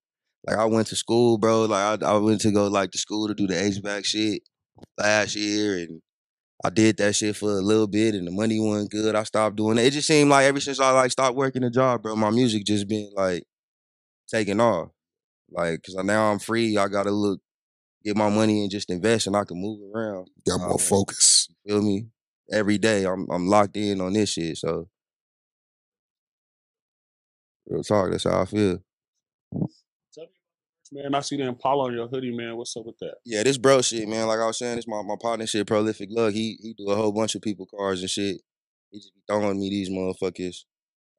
Like 0.46 0.58
I 0.58 0.66
went 0.66 0.88
to 0.88 0.96
school, 0.96 1.38
bro. 1.38 1.66
Like 1.66 2.04
I, 2.04 2.06
I 2.06 2.18
went 2.18 2.42
to 2.42 2.52
go 2.52 2.68
like 2.68 2.92
to 2.92 2.98
school 2.98 3.28
to 3.28 3.34
do 3.34 3.48
the 3.48 3.54
HVAC 3.56 4.06
shit 4.06 4.42
last 4.98 5.36
year, 5.36 5.78
and 5.78 6.02
I 6.64 6.70
did 6.70 6.98
that 6.98 7.16
shit 7.16 7.38
for 7.38 7.52
a 7.52 7.62
little 7.62 7.88
bit, 7.88 8.16
and 8.16 8.28
the 8.28 8.32
money 8.32 8.60
wasn't 8.60 8.92
good. 8.92 9.16
I 9.16 9.24
stopped 9.24 9.56
doing 9.56 9.78
it. 9.78 9.86
It 9.86 9.92
just 9.92 10.08
seemed 10.08 10.30
like 10.30 10.46
ever 10.46 10.60
since 10.60 10.80
I 10.80 10.92
like 10.92 11.12
stopped 11.12 11.36
working 11.38 11.64
a 11.64 11.70
job, 11.70 12.04
bro, 12.04 12.16
my 12.16 12.30
music 12.32 12.66
just 12.66 12.88
been 12.88 13.12
like 13.16 13.44
taking 14.28 14.60
off. 14.60 14.90
Like, 15.52 15.82
cause 15.84 15.96
now 16.04 16.32
I'm 16.32 16.40
free. 16.40 16.78
I 16.78 16.88
gotta 16.88 17.12
look, 17.12 17.40
get 18.04 18.18
my 18.18 18.30
money 18.30 18.62
and 18.62 18.72
just 18.72 18.90
invest, 18.90 19.28
and 19.28 19.36
I 19.38 19.46
can 19.46 19.62
move 19.62 19.80
around. 19.94 20.30
Got 20.48 20.60
more 20.60 20.70
man. 20.70 20.78
focus. 20.78 21.50
Feel 21.66 21.82
me? 21.82 22.08
Every 22.52 22.78
day, 22.78 23.06
I'm 23.06 23.28
I'm 23.32 23.48
locked 23.48 23.78
in 23.78 24.02
on 24.02 24.14
this 24.14 24.32
shit. 24.34 24.58
So, 24.58 24.90
real 27.68 27.84
talk. 27.84 28.12
That's 28.12 28.26
how 28.26 28.42
I 28.42 28.46
feel. 28.46 28.80
Tell 30.14 30.26
me 30.26 30.30
about 30.30 30.36
the 30.52 30.68
merch, 30.68 30.79
man. 30.92 31.16
I 31.16 31.20
see 31.22 31.38
the 31.38 31.48
Impala 31.48 31.86
on 31.86 31.94
your 31.94 32.08
hoodie, 32.08 32.36
man. 32.36 32.56
What's 32.58 32.76
up 32.76 32.86
with 32.86 32.98
that? 33.00 33.16
Yeah, 33.26 33.44
this 33.44 33.58
bro 33.58 33.82
shit, 33.82 34.08
man. 34.08 34.28
Like 34.28 34.40
I 34.40 34.48
was 34.48 34.58
saying, 34.58 34.78
this 34.78 34.88
my 34.88 35.02
my 35.02 35.16
partner 35.22 35.46
shit, 35.46 35.68
prolific 35.68 36.10
lug. 36.12 36.34
He 36.34 36.58
he 36.62 36.74
do 36.74 36.90
a 36.90 36.96
whole 36.96 37.12
bunch 37.12 37.36
of 37.36 37.42
people 37.42 37.66
cars 37.66 38.02
and 38.02 38.10
shit. 38.10 38.42
He 38.92 39.00
just 39.00 39.14
be 39.14 39.22
throwing 39.28 39.60
me 39.60 39.70
these 39.70 39.90
motherfuckers. 39.90 40.64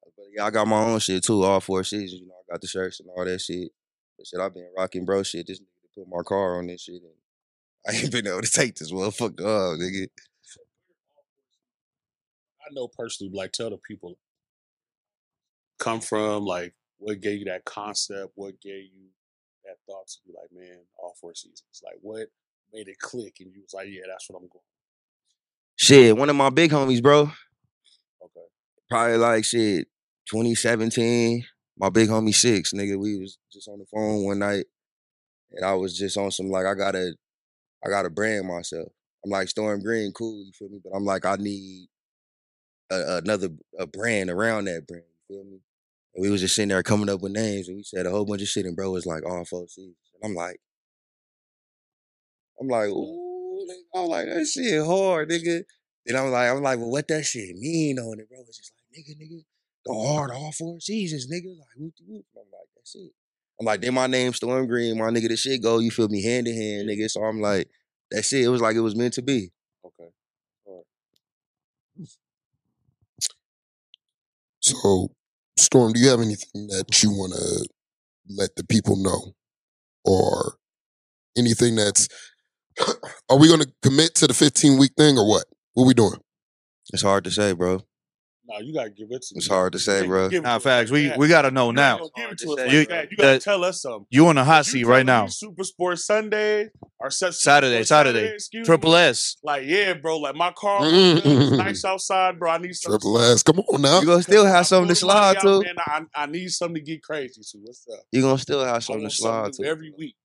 But 0.03 0.25
yeah, 0.35 0.45
I 0.45 0.51
got 0.51 0.67
my 0.67 0.83
own 0.83 0.99
shit 0.99 1.23
too. 1.23 1.43
All 1.43 1.59
four 1.59 1.83
seasons, 1.83 2.21
you 2.21 2.27
know. 2.27 2.35
I 2.49 2.53
got 2.53 2.61
the 2.61 2.67
shirts 2.67 2.99
and 2.99 3.09
all 3.15 3.25
that 3.25 3.39
shit. 3.39 3.71
But 4.17 4.27
shit, 4.27 4.39
I've 4.39 4.53
been 4.53 4.69
rocking 4.77 5.05
bro 5.05 5.23
shit. 5.23 5.47
This 5.47 5.59
nigga 5.59 5.95
put 5.95 6.07
my 6.07 6.23
car 6.23 6.57
on 6.57 6.67
this 6.67 6.81
shit, 6.81 7.01
and 7.01 7.13
I 7.87 7.99
ain't 7.99 8.11
been 8.11 8.27
able 8.27 8.41
to 8.41 8.51
take 8.51 8.75
this 8.75 8.91
motherfucker 8.91 9.41
off, 9.41 9.79
nigga. 9.79 10.07
I 12.61 12.73
know 12.73 12.87
personally, 12.87 13.33
like 13.33 13.51
tell 13.51 13.69
the 13.69 13.77
people 13.77 14.17
come 15.79 15.99
from, 15.99 16.45
like 16.45 16.73
what 16.99 17.19
gave 17.19 17.39
you 17.39 17.45
that 17.45 17.65
concept, 17.65 18.33
what 18.35 18.61
gave 18.61 18.83
you 18.83 19.09
that 19.91 19.97
thought 19.97 20.07
to 20.07 20.19
be 20.25 20.33
like, 20.33 20.51
man, 20.51 20.79
all 20.99 21.15
four 21.19 21.33
seasons. 21.35 21.81
Like 21.83 21.97
what 22.01 22.27
made 22.73 22.87
it 22.87 22.99
click 22.99 23.37
and 23.39 23.51
you 23.53 23.61
was 23.61 23.73
like, 23.73 23.87
yeah, 23.89 24.01
that's 24.07 24.29
what 24.29 24.37
I'm 24.37 24.47
going. 24.47 24.63
Shit, 25.75 26.15
one 26.15 26.29
of 26.29 26.35
my 26.35 26.49
big 26.49 26.71
homies, 26.71 27.01
bro. 27.01 27.21
Okay. 27.21 28.47
probably 28.89 29.17
like 29.17 29.43
shit 29.43 29.87
2017 30.29 31.43
my 31.77 31.89
big 31.89 32.07
homie 32.07 32.33
six 32.35 32.71
nigga 32.73 32.97
we 32.97 33.17
was 33.17 33.39
just 33.51 33.67
on 33.67 33.79
the 33.79 33.85
phone 33.85 34.23
one 34.23 34.39
night 34.39 34.65
and 35.51 35.65
i 35.65 35.73
was 35.73 35.97
just 35.97 36.17
on 36.17 36.29
some 36.29 36.49
like 36.49 36.65
i 36.65 36.75
gotta 36.75 37.13
i 37.83 37.89
gotta 37.89 38.09
brand 38.09 38.47
myself 38.47 38.87
i'm 39.25 39.31
like 39.31 39.49
storm 39.49 39.81
green 39.81 40.11
cool 40.11 40.45
you 40.45 40.51
feel 40.53 40.69
me 40.69 40.79
but 40.83 40.95
i'm 40.95 41.03
like 41.03 41.25
i 41.25 41.35
need 41.37 41.87
a, 42.91 43.17
another 43.17 43.49
a 43.79 43.87
brand 43.87 44.29
around 44.29 44.65
that 44.65 44.85
brand 44.87 45.03
you 45.27 45.35
feel 45.35 45.43
me 45.43 45.59
and 46.15 46.21
we 46.21 46.29
was 46.29 46.41
just 46.41 46.55
sitting 46.55 46.69
there 46.69 46.83
coming 46.83 47.09
up 47.09 47.21
with 47.21 47.31
names 47.31 47.67
and 47.67 47.77
we 47.77 47.83
said 47.83 48.05
a 48.05 48.11
whole 48.11 48.25
bunch 48.25 48.41
of 48.41 48.47
shit 48.47 48.65
and 48.65 48.75
bro 48.75 48.91
was 48.91 49.05
like 49.05 49.25
all 49.25 49.45
four 49.45 49.67
seasons 49.67 49.95
and 50.21 50.29
i'm 50.29 50.35
like 50.35 50.59
i'm 52.59 52.67
like 52.67 52.89
ooh 52.89 53.67
i'm 53.95 54.07
like 54.07 54.25
that 54.25 54.45
shit 54.45 54.85
hard 54.85 55.29
nigga 55.29 55.63
and 56.07 56.17
I'm 56.17 56.31
like, 56.31 56.49
I'm 56.49 56.63
like, 56.63 56.79
well, 56.79 56.89
what 56.89 57.07
that 57.09 57.23
shit 57.23 57.55
mean 57.55 57.99
on 57.99 58.19
it, 58.19 58.27
bro? 58.29 58.39
It's 58.47 58.57
just 58.57 58.73
like, 58.75 59.03
nigga, 59.03 59.21
nigga, 59.21 59.43
go 59.85 60.07
hard 60.07 60.31
all 60.31 60.51
four 60.51 60.79
seasons, 60.79 61.27
nigga. 61.27 61.57
Like, 61.57 61.67
whoop, 61.77 61.93
whoop. 62.07 62.25
I'm 62.35 62.41
like, 62.51 62.67
that's 62.75 62.95
it. 62.95 63.11
I'm 63.59 63.65
like, 63.65 63.81
then 63.81 63.93
my 63.93 64.07
name 64.07 64.33
Storm 64.33 64.65
Green, 64.65 64.97
my 64.97 65.09
nigga, 65.09 65.27
the 65.27 65.37
shit 65.37 65.61
go, 65.61 65.79
you 65.79 65.91
feel 65.91 66.07
me, 66.07 66.23
hand 66.23 66.47
in 66.47 66.55
hand, 66.55 66.89
nigga. 66.89 67.09
So 67.09 67.23
I'm 67.23 67.39
like, 67.39 67.69
that 68.09 68.23
shit, 68.23 68.43
it 68.43 68.49
was 68.49 68.61
like 68.61 68.75
it 68.75 68.81
was 68.81 68.95
meant 68.95 69.13
to 69.13 69.21
be. 69.21 69.51
Okay. 69.85 70.09
So, 74.59 75.11
Storm, 75.61 75.93
do 75.93 75.99
you 75.99 76.09
have 76.09 76.19
anything 76.19 76.67
that 76.67 77.03
you 77.03 77.11
want 77.11 77.33
to 77.33 77.67
let 78.29 78.55
the 78.55 78.63
people 78.63 78.95
know, 78.95 79.33
or 80.03 80.55
anything 81.37 81.75
that's? 81.75 82.07
Are 83.29 83.37
we 83.37 83.47
going 83.47 83.61
to 83.61 83.71
commit 83.83 84.15
to 84.15 84.27
the 84.27 84.33
15 84.33 84.79
week 84.79 84.93
thing, 84.97 85.17
or 85.17 85.27
what? 85.27 85.45
What 85.73 85.85
we 85.85 85.93
doing? 85.93 86.19
It's 86.91 87.03
hard 87.03 87.23
to 87.25 87.31
say, 87.31 87.53
bro. 87.53 87.81
No, 88.51 88.59
you 88.59 88.73
gotta 88.73 88.89
give 88.89 89.07
it 89.11 89.21
to 89.21 89.35
It's 89.37 89.49
me. 89.49 89.55
hard 89.55 89.71
to 89.73 89.79
say, 89.79 90.05
bro. 90.05 90.27
give 90.27 90.39
it 90.39 90.43
Nah, 90.43 90.49
to 90.51 90.55
us 90.57 90.63
facts. 90.63 90.91
We 90.91 91.11
we 91.17 91.27
gotta 91.29 91.51
know 91.51 91.71
now. 91.71 91.99
give 92.17 92.31
it 92.31 92.37
to 92.39 92.49
us 92.51 92.55
to 92.57 92.63
like 92.63 92.69
say. 92.71 92.85
that. 92.85 93.11
You 93.11 93.17
gotta 93.17 93.33
The- 93.33 93.39
tell 93.39 93.63
us 93.63 93.81
something. 93.81 94.05
You 94.09 94.27
on 94.27 94.35
the 94.35 94.43
hot 94.43 94.65
seat 94.65 94.85
right 94.85 95.05
now. 95.05 95.27
Super 95.27 95.63
Sports 95.63 96.05
Sunday 96.05 96.69
or 96.99 97.09
Super 97.09 97.31
Saturday, 97.31 97.83
Saturday. 97.83 98.25
excuse 98.33 98.65
Triple. 98.67 98.95
S. 98.95 99.37
Like, 99.43 99.63
yeah, 99.65 99.93
bro. 99.93 100.17
Like 100.17 100.35
my 100.35 100.51
car. 100.51 100.81
It's 100.83 101.51
nice 101.51 101.85
outside, 101.85 102.39
bro. 102.39 102.51
I 102.51 102.57
need 102.57 102.73
something. 102.73 102.99
Triple 102.99 103.19
S. 103.19 103.43
Come 103.43 103.59
on 103.59 103.81
now. 103.81 103.99
You 104.01 104.05
gonna 104.07 104.21
still 104.23 104.45
have 104.45 104.67
something 104.67 104.93
to 104.93 104.99
pulled 104.99 105.11
the 105.11 105.15
money 105.15 105.39
slide 105.39 105.61
to. 105.61 105.65
Man, 105.65 105.75
I, 106.15 106.23
I 106.23 106.25
need 106.25 106.49
something 106.49 106.75
to 106.75 106.81
get 106.81 107.01
crazy 107.03 107.41
to. 107.41 107.57
What's 107.59 107.85
up? 107.93 107.99
You 108.11 108.21
gonna 108.21 108.37
still 108.37 108.63
have 108.65 108.83
something 108.83 109.07
to 109.07 109.15
slide 109.15 109.53
to. 109.53 109.65
every 109.65 109.93
week. 109.97 110.15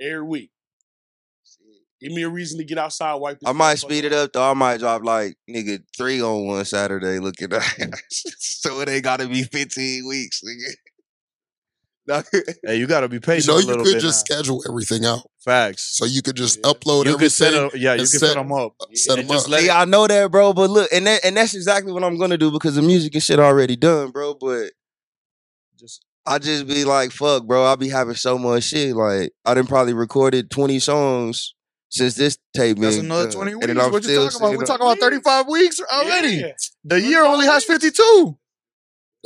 Every 0.00 0.22
week. 0.22 0.50
Give 2.00 2.12
me 2.12 2.22
a 2.22 2.28
reason 2.30 2.58
to 2.58 2.64
get 2.64 2.78
outside, 2.78 3.14
wipe 3.16 3.40
this 3.40 3.48
I 3.48 3.52
might 3.52 3.74
motherfucker 3.76 3.78
speed 3.80 4.04
it 4.06 4.12
up 4.12 4.32
though. 4.32 4.50
I 4.50 4.54
might 4.54 4.78
drop 4.80 5.04
like 5.04 5.36
nigga 5.48 5.80
three 5.96 6.22
on 6.22 6.46
one 6.46 6.64
Saturday. 6.64 7.18
Looking 7.18 7.52
at 7.52 7.60
mm. 7.62 7.94
so 8.38 8.80
it 8.80 8.88
ain't 8.88 9.04
gotta 9.04 9.28
be 9.28 9.42
fifteen 9.42 10.06
weeks, 10.08 10.40
nigga. 10.44 10.72
Hey, 12.64 12.76
you 12.76 12.86
gotta 12.88 13.08
be 13.08 13.16
You 13.16 13.20
patient 13.20 13.48
know, 13.48 13.58
a 13.58 13.76
you 13.78 13.84
could 13.84 13.94
bit. 13.94 14.00
just 14.02 14.28
now. 14.28 14.34
schedule 14.36 14.62
everything 14.68 15.04
out, 15.04 15.20
Facts. 15.44 15.96
so 15.96 16.04
you 16.06 16.22
could 16.22 16.34
just 16.34 16.56
Yeah. 16.58 16.72
upload 16.72 17.04
you 17.04 17.12
everything. 17.14 17.18
could 17.18 17.32
set 17.32 17.54
up, 17.54 17.72
yeah, 17.76 17.92
you 17.92 17.98
can 17.98 18.06
set- 18.06 18.20
set 18.20 18.34
them 18.34 18.50
up. 18.52 18.72
set 18.94 19.18
and 19.18 19.28
'em 19.28 19.34
just 19.34 19.46
up. 19.46 19.52
let 19.52 19.60
See, 19.60 19.66
it, 19.68 19.72
I 19.72 19.84
know 19.84 20.06
that, 20.08 20.30
bro, 20.32 20.52
but 20.52 20.70
look, 20.70 20.88
and 20.92 21.06
that, 21.06 21.24
and 21.24 21.36
that's 21.36 21.54
exactly 21.54 21.92
what 21.92 22.02
I'm 22.02 22.18
gonna 22.18 22.38
do 22.38 22.50
because 22.50 22.74
the 22.74 22.82
music 22.82 23.14
and 23.14 23.22
shit 23.22 23.38
already 23.38 23.76
done, 23.76 24.10
bro. 24.10 24.34
But 24.34 24.72
just 25.78 26.04
I 26.26 26.38
just 26.38 26.66
be 26.66 26.84
like, 26.84 27.12
fuck, 27.12 27.46
bro. 27.46 27.64
I 27.64 27.76
be 27.76 27.88
having 27.88 28.14
so 28.16 28.38
much 28.38 28.64
shit. 28.64 28.96
Like 28.96 29.30
I 29.44 29.54
done 29.54 29.66
probably 29.68 29.94
recorded 29.94 30.50
20 30.50 30.80
songs 30.80 31.54
since 31.90 32.14
this 32.14 32.38
tape 32.56 32.78
that's 32.78 32.96
been 32.96 33.06
another 33.06 33.24
done. 33.24 33.32
twenty 33.32 33.52
And 33.52 33.60
weeks. 33.60 33.66
then 33.74 33.80
I'm 33.80 33.92
What 33.92 34.02
you 34.04 34.08
still 34.08 34.24
talking 34.30 34.36
about? 34.38 34.46
sitting 34.48 34.58
We're 34.58 34.64
talking 34.64 34.86
about 34.86 34.98
thirty 34.98 35.20
five 35.20 35.46
weeks 35.48 35.80
already. 35.80 36.28
Yeah. 36.36 36.52
The 36.84 37.00
year 37.00 37.24
only 37.24 37.46
has 37.46 37.64
fifty 37.64 37.90
two. 37.90 38.38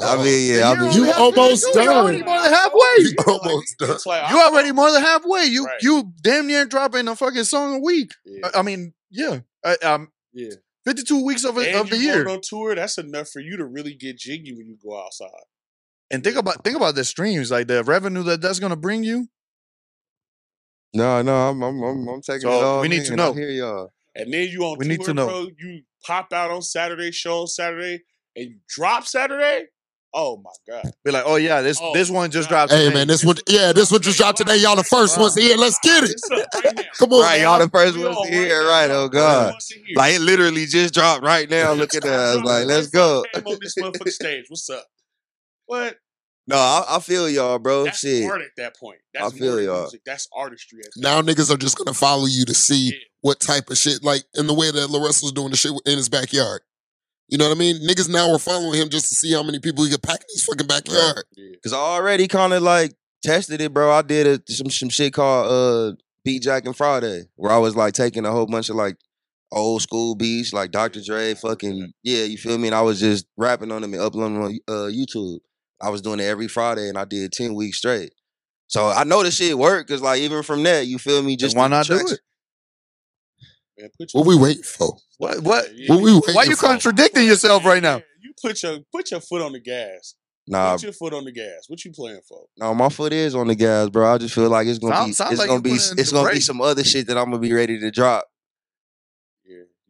I 0.02 0.16
mean, 0.16 0.56
yeah, 0.56 0.70
I 0.70 0.74
mean, 0.80 0.90
You 0.92 1.12
almost 1.12 1.66
52. 1.66 1.82
You're 1.84 1.92
already 1.92 2.22
more 2.24 2.42
than 2.42 2.52
halfway. 2.52 2.94
You 2.98 3.14
almost 3.28 3.78
done. 3.78 3.98
You 4.30 4.40
already 4.40 4.72
more 4.72 4.90
than 4.90 5.02
halfway. 5.02 5.44
You 5.44 5.66
Right. 5.66 5.82
you 5.82 6.12
damn 6.20 6.48
near 6.48 6.64
dropping 6.64 7.06
a 7.06 7.14
fucking 7.14 7.44
song 7.44 7.76
a 7.76 7.78
week. 7.78 8.10
Yeah. 8.24 8.48
I, 8.52 8.58
I 8.58 8.62
mean, 8.62 8.92
yeah. 9.10 9.40
I, 9.64 9.76
um, 9.84 10.08
yeah. 10.32 10.50
52 10.84 11.24
weeks 11.24 11.44
of, 11.44 11.56
a, 11.58 11.60
and 11.60 11.76
of 11.78 11.90
the 11.90 11.96
year. 11.96 12.28
on 12.28 12.40
tour, 12.42 12.74
that's 12.74 12.98
enough 12.98 13.28
for 13.28 13.38
you 13.38 13.56
to 13.56 13.64
really 13.64 13.94
get 13.94 14.18
jiggy 14.18 14.52
when 14.52 14.66
you 14.66 14.76
go 14.84 15.00
outside. 15.00 15.28
And 16.10 16.24
think 16.24 16.36
about 16.36 16.64
think 16.64 16.76
about 16.76 16.96
the 16.96 17.04
streams, 17.04 17.52
like 17.52 17.68
the 17.68 17.84
revenue 17.84 18.24
that 18.24 18.40
that's 18.42 18.58
gonna 18.58 18.74
bring 18.76 19.04
you. 19.04 19.28
No, 20.94 21.22
no, 21.22 21.34
I'm 21.50 21.62
I'm 21.62 21.82
I'm, 21.82 22.08
I'm 22.08 22.22
taking 22.22 22.42
So, 22.42 22.50
it 22.50 22.64
all. 22.64 22.80
we 22.80 22.88
need 22.88 23.04
to 23.06 23.16
know. 23.16 23.32
I 23.32 23.34
hear 23.34 23.50
y'all. 23.50 23.92
And 24.14 24.32
then 24.32 24.48
you 24.48 24.62
on 24.64 24.78
We 24.78 24.84
tour, 24.86 24.96
need 24.96 25.04
to 25.06 25.14
know. 25.14 25.26
bro. 25.26 25.48
You 25.58 25.82
pop 26.06 26.32
out 26.32 26.50
on 26.52 26.62
Saturday, 26.62 27.10
show 27.10 27.40
on 27.42 27.46
Saturday, 27.48 28.02
and 28.36 28.46
you 28.50 28.56
drop 28.68 29.04
Saturday. 29.06 29.66
Oh 30.16 30.40
my 30.44 30.50
god! 30.72 30.92
Be 31.04 31.10
like, 31.10 31.24
oh 31.26 31.34
yeah, 31.34 31.60
this 31.60 31.80
Oh, 31.82 31.92
this 31.92 32.08
one 32.08 32.30
just 32.30 32.48
God. 32.48 32.68
dropped. 32.68 32.72
Hey 32.72 32.84
today. 32.84 32.94
man, 32.94 33.08
this 33.08 33.24
one, 33.24 33.34
yeah, 33.48 33.72
this 33.72 33.90
one 33.90 34.00
just 34.00 34.16
dropped 34.16 34.38
today. 34.38 34.56
Y'all 34.58 34.76
the 34.76 34.84
first 34.84 35.18
ones 35.18 35.34
here. 35.34 35.56
Let's 35.56 35.76
get 35.80 36.04
it. 36.04 36.20
Right. 36.30 36.86
Come 36.98 37.12
on, 37.12 37.22
Right, 37.22 37.40
y'all 37.40 37.58
the 37.58 37.68
first 37.68 37.98
ones 37.98 38.16
on 38.16 38.24
to 38.26 38.30
hear, 38.32 38.62
now. 38.62 38.68
right? 38.68 38.90
Oh 38.92 39.08
God. 39.08 39.50
ones 39.54 39.66
to 39.66 39.74
hear. 39.74 39.96
Like 39.96 40.14
it 40.14 40.20
literally 40.20 40.66
just 40.66 40.94
dropped 40.94 41.24
right 41.24 41.50
now. 41.50 41.72
Look 41.74 41.96
at 41.96 42.04
that. 42.04 42.42
Like, 42.44 42.66
let's 42.66 42.86
go. 42.86 43.24
Came 43.34 43.44
on 43.44 43.58
this 43.60 43.74
motherfucking 43.76 44.12
stage. 44.12 44.44
What's 44.48 44.70
up? 44.70 44.86
What? 45.66 45.96
No, 46.46 46.56
I, 46.56 46.84
I 46.96 47.00
feel 47.00 47.28
y'all, 47.28 47.58
bro. 47.58 47.84
That's 47.84 48.00
Shit. 48.00 48.28
art 48.28 48.42
at 48.42 48.48
that 48.58 48.76
point. 48.76 48.98
That's 49.14 49.32
I 49.34 49.38
feel 49.38 49.60
y'all. 49.60 49.82
music. 49.82 50.02
That's 50.04 50.28
artistry. 50.36 50.80
At 50.84 50.90
that 50.96 51.00
Now 51.02 51.22
niggas 51.22 51.50
are 51.52 51.56
just 51.56 51.78
gonna 51.78 51.94
follow 51.94 52.26
you 52.26 52.44
to 52.44 52.54
see 52.54 52.86
Yeah. 52.88 52.98
what 53.22 53.40
type 53.40 53.70
of 53.70 53.78
shit, 53.78 54.02
like 54.04 54.24
in 54.34 54.46
the 54.46 54.54
way 54.54 54.70
that 54.70 54.88
LaRussell's 54.90 55.32
doing 55.32 55.50
the 55.50 55.56
shit 55.56 55.72
in 55.86 55.96
his 55.96 56.08
backyard. 56.08 56.60
You 57.28 57.38
know 57.38 57.48
what 57.48 57.56
I 57.56 57.58
mean? 57.58 57.76
Niggas 57.86 58.10
now 58.10 58.30
are 58.30 58.38
following 58.38 58.78
him 58.78 58.90
just 58.90 59.08
to 59.08 59.14
see 59.14 59.32
how 59.32 59.42
many 59.42 59.58
people 59.58 59.84
he 59.84 59.90
could 59.90 60.02
pack 60.02 60.20
in 60.20 60.26
his 60.34 60.44
fucking 60.44 60.66
backyard. 60.66 61.24
Yeah. 61.34 61.56
Cause 61.62 61.72
I 61.72 61.78
already 61.78 62.28
kind 62.28 62.52
of 62.52 62.62
like 62.62 62.94
tested 63.22 63.62
it, 63.62 63.72
bro. 63.72 63.90
I 63.90 64.02
did 64.02 64.26
a, 64.26 64.52
some 64.52 64.68
some 64.70 64.90
shit 64.90 65.14
called 65.14 65.50
uh 65.50 65.96
Beat 66.26 66.42
Jack 66.42 66.66
and 66.66 66.76
Friday, 66.76 67.22
where 67.36 67.52
I 67.52 67.56
was 67.58 67.74
like 67.74 67.94
taking 67.94 68.26
a 68.26 68.30
whole 68.30 68.46
bunch 68.46 68.68
of 68.68 68.76
like 68.76 68.96
old 69.50 69.80
school 69.80 70.14
beats, 70.14 70.52
like 70.52 70.70
Dr. 70.72 71.00
Dre, 71.02 71.32
fucking 71.34 71.92
yeah, 72.02 72.24
you 72.24 72.36
feel 72.36 72.58
me? 72.58 72.68
And 72.68 72.74
I 72.74 72.82
was 72.82 73.00
just 73.00 73.24
rapping 73.38 73.72
on 73.72 73.80
them 73.80 73.94
and 73.94 74.02
uploading 74.02 74.34
them 74.34 74.42
on 74.44 74.58
uh, 74.68 74.90
YouTube. 74.90 75.38
I 75.84 75.90
was 75.90 76.00
doing 76.02 76.20
it 76.20 76.24
every 76.24 76.48
Friday, 76.48 76.88
and 76.88 76.96
I 76.98 77.04
did 77.04 77.32
ten 77.32 77.54
weeks 77.54 77.78
straight. 77.78 78.12
So 78.66 78.88
I 78.88 79.04
know 79.04 79.22
this 79.22 79.36
shit 79.36 79.58
worked, 79.58 79.90
cause 79.90 80.00
like 80.00 80.20
even 80.20 80.42
from 80.42 80.62
that, 80.64 80.86
you 80.86 80.98
feel 80.98 81.22
me? 81.22 81.36
Just 81.36 81.56
why 81.56 81.64
the 81.64 81.76
not 81.76 81.86
do 81.86 81.96
it? 81.96 82.20
Man, 83.78 83.90
put 83.98 84.10
What 84.12 84.26
we 84.26 84.36
waiting 84.36 84.62
for? 84.62 84.96
What 85.18 85.40
what? 85.42 85.66
Yeah, 85.74 85.92
What 85.94 86.02
we 86.02 86.14
waiting 86.14 86.34
Why 86.34 86.44
you 86.44 86.56
for? 86.56 86.66
contradicting 86.68 87.26
yourself 87.26 87.64
right 87.64 87.82
now? 87.82 87.96
Yeah, 87.96 88.02
You 88.22 88.32
put 88.40 88.62
your 88.62 88.78
put 88.92 89.10
your 89.10 89.20
foot 89.20 89.42
on 89.42 89.52
the 89.52 89.60
gas. 89.60 90.14
Nah, 90.46 90.72
Put 90.72 90.82
your 90.82 90.92
foot 90.92 91.14
on 91.14 91.24
the 91.24 91.32
gas. 91.32 91.64
What 91.68 91.84
you 91.84 91.90
playing 91.92 92.20
for? 92.28 92.44
no, 92.58 92.74
my 92.74 92.88
foot 92.90 93.12
is 93.12 93.34
on 93.34 93.46
the 93.48 93.54
gas, 93.54 93.88
bro. 93.88 94.12
I 94.14 94.18
just 94.18 94.34
feel 94.34 94.48
like 94.50 94.66
it's 94.66 94.78
gonna 94.78 94.94
Sound- 94.94 95.08
be 95.08 95.12
sounds 95.14 95.32
it's 95.32 95.38
like 95.40 95.48
gonna 95.48 95.62
be 95.62 95.70
it's 95.72 96.12
gonna 96.12 96.32
be 96.32 96.40
some 96.40 96.60
other 96.60 96.84
shit 96.84 97.06
that 97.08 97.16
I'm 97.18 97.26
gonna 97.26 97.38
be 97.38 97.52
ready 97.52 97.78
to 97.80 97.90
drop 97.90 98.24
Yeah, 98.26 98.33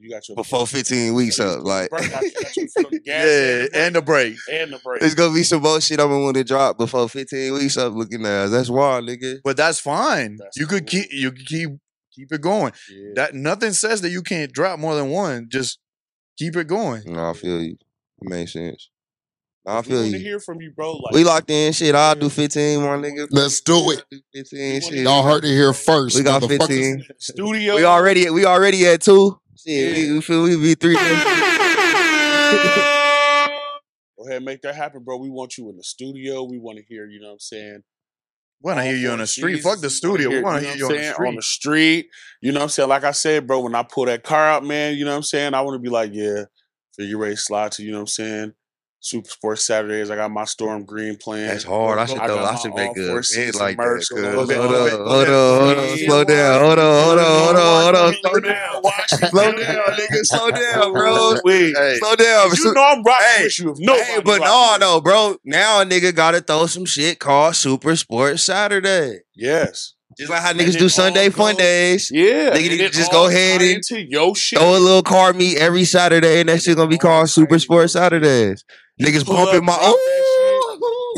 you 0.05 0.11
got 0.11 0.29
your 0.29 0.37
before 0.37 0.67
15 0.67 1.15
weeks 1.15 1.41
up. 1.41 1.63
Like 1.65 1.89
the 1.91 1.97
brake 1.97 2.13
out, 2.15 2.23
you 2.23 2.33
got 2.33 2.57
your 2.57 2.69
foot 2.69 2.85
on 2.87 2.91
the 2.93 3.01
gas 3.01 3.25
Yeah, 3.73 3.81
and 3.87 3.95
the 3.97 4.03
break. 4.03 4.37
and 4.53 4.73
the 4.73 4.79
break. 4.79 5.03
It's 5.03 5.15
gonna 5.15 5.35
be 5.35 5.43
some 5.43 5.63
bullshit 5.63 5.99
I'm 5.99 6.09
gonna 6.09 6.23
want 6.25 6.37
to 6.37 6.45
drop 6.45 6.77
before 6.79 7.09
15 7.09 7.55
weeks 7.55 7.77
up 7.79 7.95
looking 7.95 8.25
at. 8.27 8.49
That's 8.49 8.69
wild, 8.69 9.09
nigga. 9.09 9.39
But 9.43 9.57
that's 9.57 9.81
fine. 9.81 10.37
That's 10.39 10.57
you 10.57 10.67
could 10.67 10.87
keep 10.87 11.07
you 11.11 11.33
could 11.33 11.47
keep 11.47 11.71
keep 12.13 12.31
it 12.33 12.41
going. 12.43 12.73
Yeah. 12.91 13.11
That 13.15 13.35
nothing 13.35 13.73
says 13.73 14.03
that 14.03 14.11
you 14.11 14.23
can't 14.23 14.53
drop 14.53 14.79
more 14.79 14.95
than 14.95 15.09
one. 15.11 15.47
Just 15.51 15.79
keep 16.39 16.55
it 16.57 16.67
going. 16.69 17.03
No, 17.07 17.31
I 17.31 17.33
feel 17.33 17.61
you. 17.63 17.73
It 18.21 18.29
makes 18.29 18.53
sense. 18.53 18.91
I 19.67 19.81
feel 19.81 20.01
want 20.03 20.11
to 20.13 20.19
you. 20.19 20.23
hear 20.23 20.41
from 20.41 20.61
you, 20.61 20.73
bro. 20.73 20.93
Like 20.93 21.15
We 21.15 21.25
locked 21.25 21.51
in 21.51 21.73
shit. 21.73 21.95
I'll 21.95 22.15
do 22.15 22.29
15, 22.29 22.81
my 22.83 22.87
nigga. 22.99 23.27
Let's 23.31 23.63
do 23.63 23.93
it. 23.93 24.05
Do 24.11 24.21
15 24.35 24.81
shit. 24.83 24.93
Y'all 25.05 25.23
heard 25.23 25.43
it 25.43 25.49
here 25.49 25.73
first. 25.73 26.17
We 26.17 26.23
got 26.23 26.43
motherfuckers. 26.43 26.59
15. 26.69 27.05
studio. 27.19 27.77
We 27.77 27.85
already 27.87 28.29
we 28.29 28.45
already 28.45 28.87
at 28.87 29.01
two. 29.01 29.41
Shit, 29.67 29.97
Yeah. 29.97 30.09
we, 30.09 30.13
we 30.15 30.21
feel 30.21 30.43
we 30.45 30.57
be 30.57 30.75
three. 30.75 30.95
Go 30.95 31.01
ahead, 34.27 34.37
and 34.37 34.45
make 34.45 34.63
that 34.63 34.75
happen, 34.75 35.03
bro. 35.03 35.17
We 35.19 35.29
want 35.31 35.59
you 35.59 35.69
in 35.71 35.77
the 35.77 35.83
studio. 35.83 36.45
We 36.45 36.59
want 36.59 36.79
to 36.79 36.85
hear. 36.85 37.07
You 37.07 37.21
know 37.21 37.29
what 37.29 37.33
I'm 37.35 37.39
saying? 37.41 37.83
We 38.63 38.69
want 38.69 38.79
to 38.79 38.83
all 38.83 38.89
hear 38.89 38.97
you 38.97 39.11
on 39.11 39.19
the 39.19 39.25
Jesus. 39.25 39.35
street. 39.37 39.63
Fuck 39.63 39.81
the 39.81 39.91
studio. 39.91 40.31
We 40.31 40.41
want 40.41 40.63
to 40.63 40.69
hear 40.69 40.77
you 40.77 40.87
what 40.87 40.95
on 40.97 41.01
the 41.03 41.13
street. 41.13 41.29
On 41.29 41.35
the 41.37 41.43
street. 41.43 42.07
You 42.41 42.53
know 42.53 42.61
what 42.61 42.65
I'm 42.65 42.69
saying? 42.71 42.89
Like 42.89 43.05
I 43.05 43.11
said, 43.11 43.47
bro, 43.47 43.61
when 43.61 43.75
I 43.75 43.83
pull 43.83 44.07
that 44.07 44.23
car 44.23 44.49
out, 44.49 44.65
man, 44.65 44.95
you 44.97 45.05
know 45.05 45.11
what 45.11 45.17
I'm 45.19 45.23
saying? 45.25 45.53
I 45.55 45.61
want 45.61 45.75
to 45.75 45.79
be 45.81 45.91
like, 45.91 46.11
yeah, 46.15 46.45
figure 46.97 47.19
ready 47.19 47.35
to 47.35 47.41
slide 47.41 47.73
to, 47.73 47.83
you 47.83 47.91
know 47.91 47.99
what 47.99 48.03
I'm 48.03 48.07
saying? 48.09 48.53
Super 49.01 49.29
Sports 49.29 49.67
Saturdays. 49.67 50.11
I 50.11 50.17
got 50.17 50.31
my 50.31 50.45
Storm 50.45 50.87
Green 50.87 51.17
playing. 51.17 51.49
That's 51.49 51.65
hard. 51.65 51.99
I 51.99 52.07
should 52.07 52.19
I 52.21 52.27
know. 52.27 52.39
I 52.43 52.55
should 52.55 52.75
make 52.75 52.97
four 52.97 53.19
a 53.19 53.25
season 53.25 53.45
bid 53.53 53.55
like 53.57 53.77
that. 53.77 53.83
merch 53.83 54.09
cuz. 54.09 54.19
going 54.23 54.35
Hold 54.35 54.51
on. 54.51 54.57
on, 54.57 54.63
hold 54.65 54.75
ahead, 54.87 54.95
on, 54.95 55.07
hold 55.07 55.23
ahead. 55.25 55.35
on, 55.35 55.61
hold 55.61 55.79
on. 55.91 55.99
Slow 55.99 56.25
down. 56.25 56.61
Hold 56.63 56.79
on, 56.79 57.05
hold 57.05 57.19
on, 57.19 57.25
hold 57.45 57.57
on, 57.57 57.74
hold. 58.05 58.17
Slow 58.23 58.41
down. 58.41 58.83
down. 58.83 59.31
Slow 59.31 59.53
down, 59.53 59.85
nigga. 59.93 60.25
Slow 60.25 60.51
down, 60.51 60.93
bro. 60.93 61.35
Wait. 61.45 61.77
Hey, 61.77 61.97
Slow 61.99 62.17
down. 62.17 62.51
You 62.57 62.75
know 62.75 62.83
I'm 62.83 63.03
rocking 63.03 63.27
Hey, 63.37 63.45
with 63.45 63.59
you. 63.59 63.75
Nobody 63.79 64.05
Hey, 64.05 64.21
but 64.25 64.41
no, 64.41 64.77
no, 64.81 65.01
bro. 65.01 65.37
Now 65.45 65.81
a 65.81 65.85
nigga 65.85 66.15
gotta 66.15 66.41
throw 66.41 66.67
some 66.67 66.85
shit 66.85 67.19
called 67.19 67.57
Super 67.57 67.97
Sports 67.97 68.45
Saturday. 68.45 69.21
Yes. 69.35 69.95
Just 70.17 70.31
like 70.31 70.43
how 70.43 70.51
And 70.51 70.61
niggas 70.61 70.79
do 70.79 70.89
Sunday 70.89 71.29
fun 71.31 71.57
days. 71.57 72.11
Yeah. 72.13 72.51
Nigga, 72.51 72.93
just 72.93 73.11
go 73.11 73.27
ahead 73.27 73.61
and 73.63 73.71
into 73.71 74.01
your 74.01 74.37
shit. 74.37 74.59
Throw 74.59 74.77
a 74.77 74.79
little 74.79 75.03
car 75.03 75.33
meet 75.33 75.57
every 75.59 75.85
Saturday, 75.85 76.41
and 76.41 76.49
that 76.49 76.63
shit 76.63 76.77
gonna 76.77 76.89
be 76.89 76.99
called 76.99 77.29
Super 77.31 77.59
Sports. 77.59 77.95
Saturdays. 77.95 78.65
Niggas 79.01 79.27
bumping 79.27 79.65
my 79.65 79.75
shit. 79.75 79.97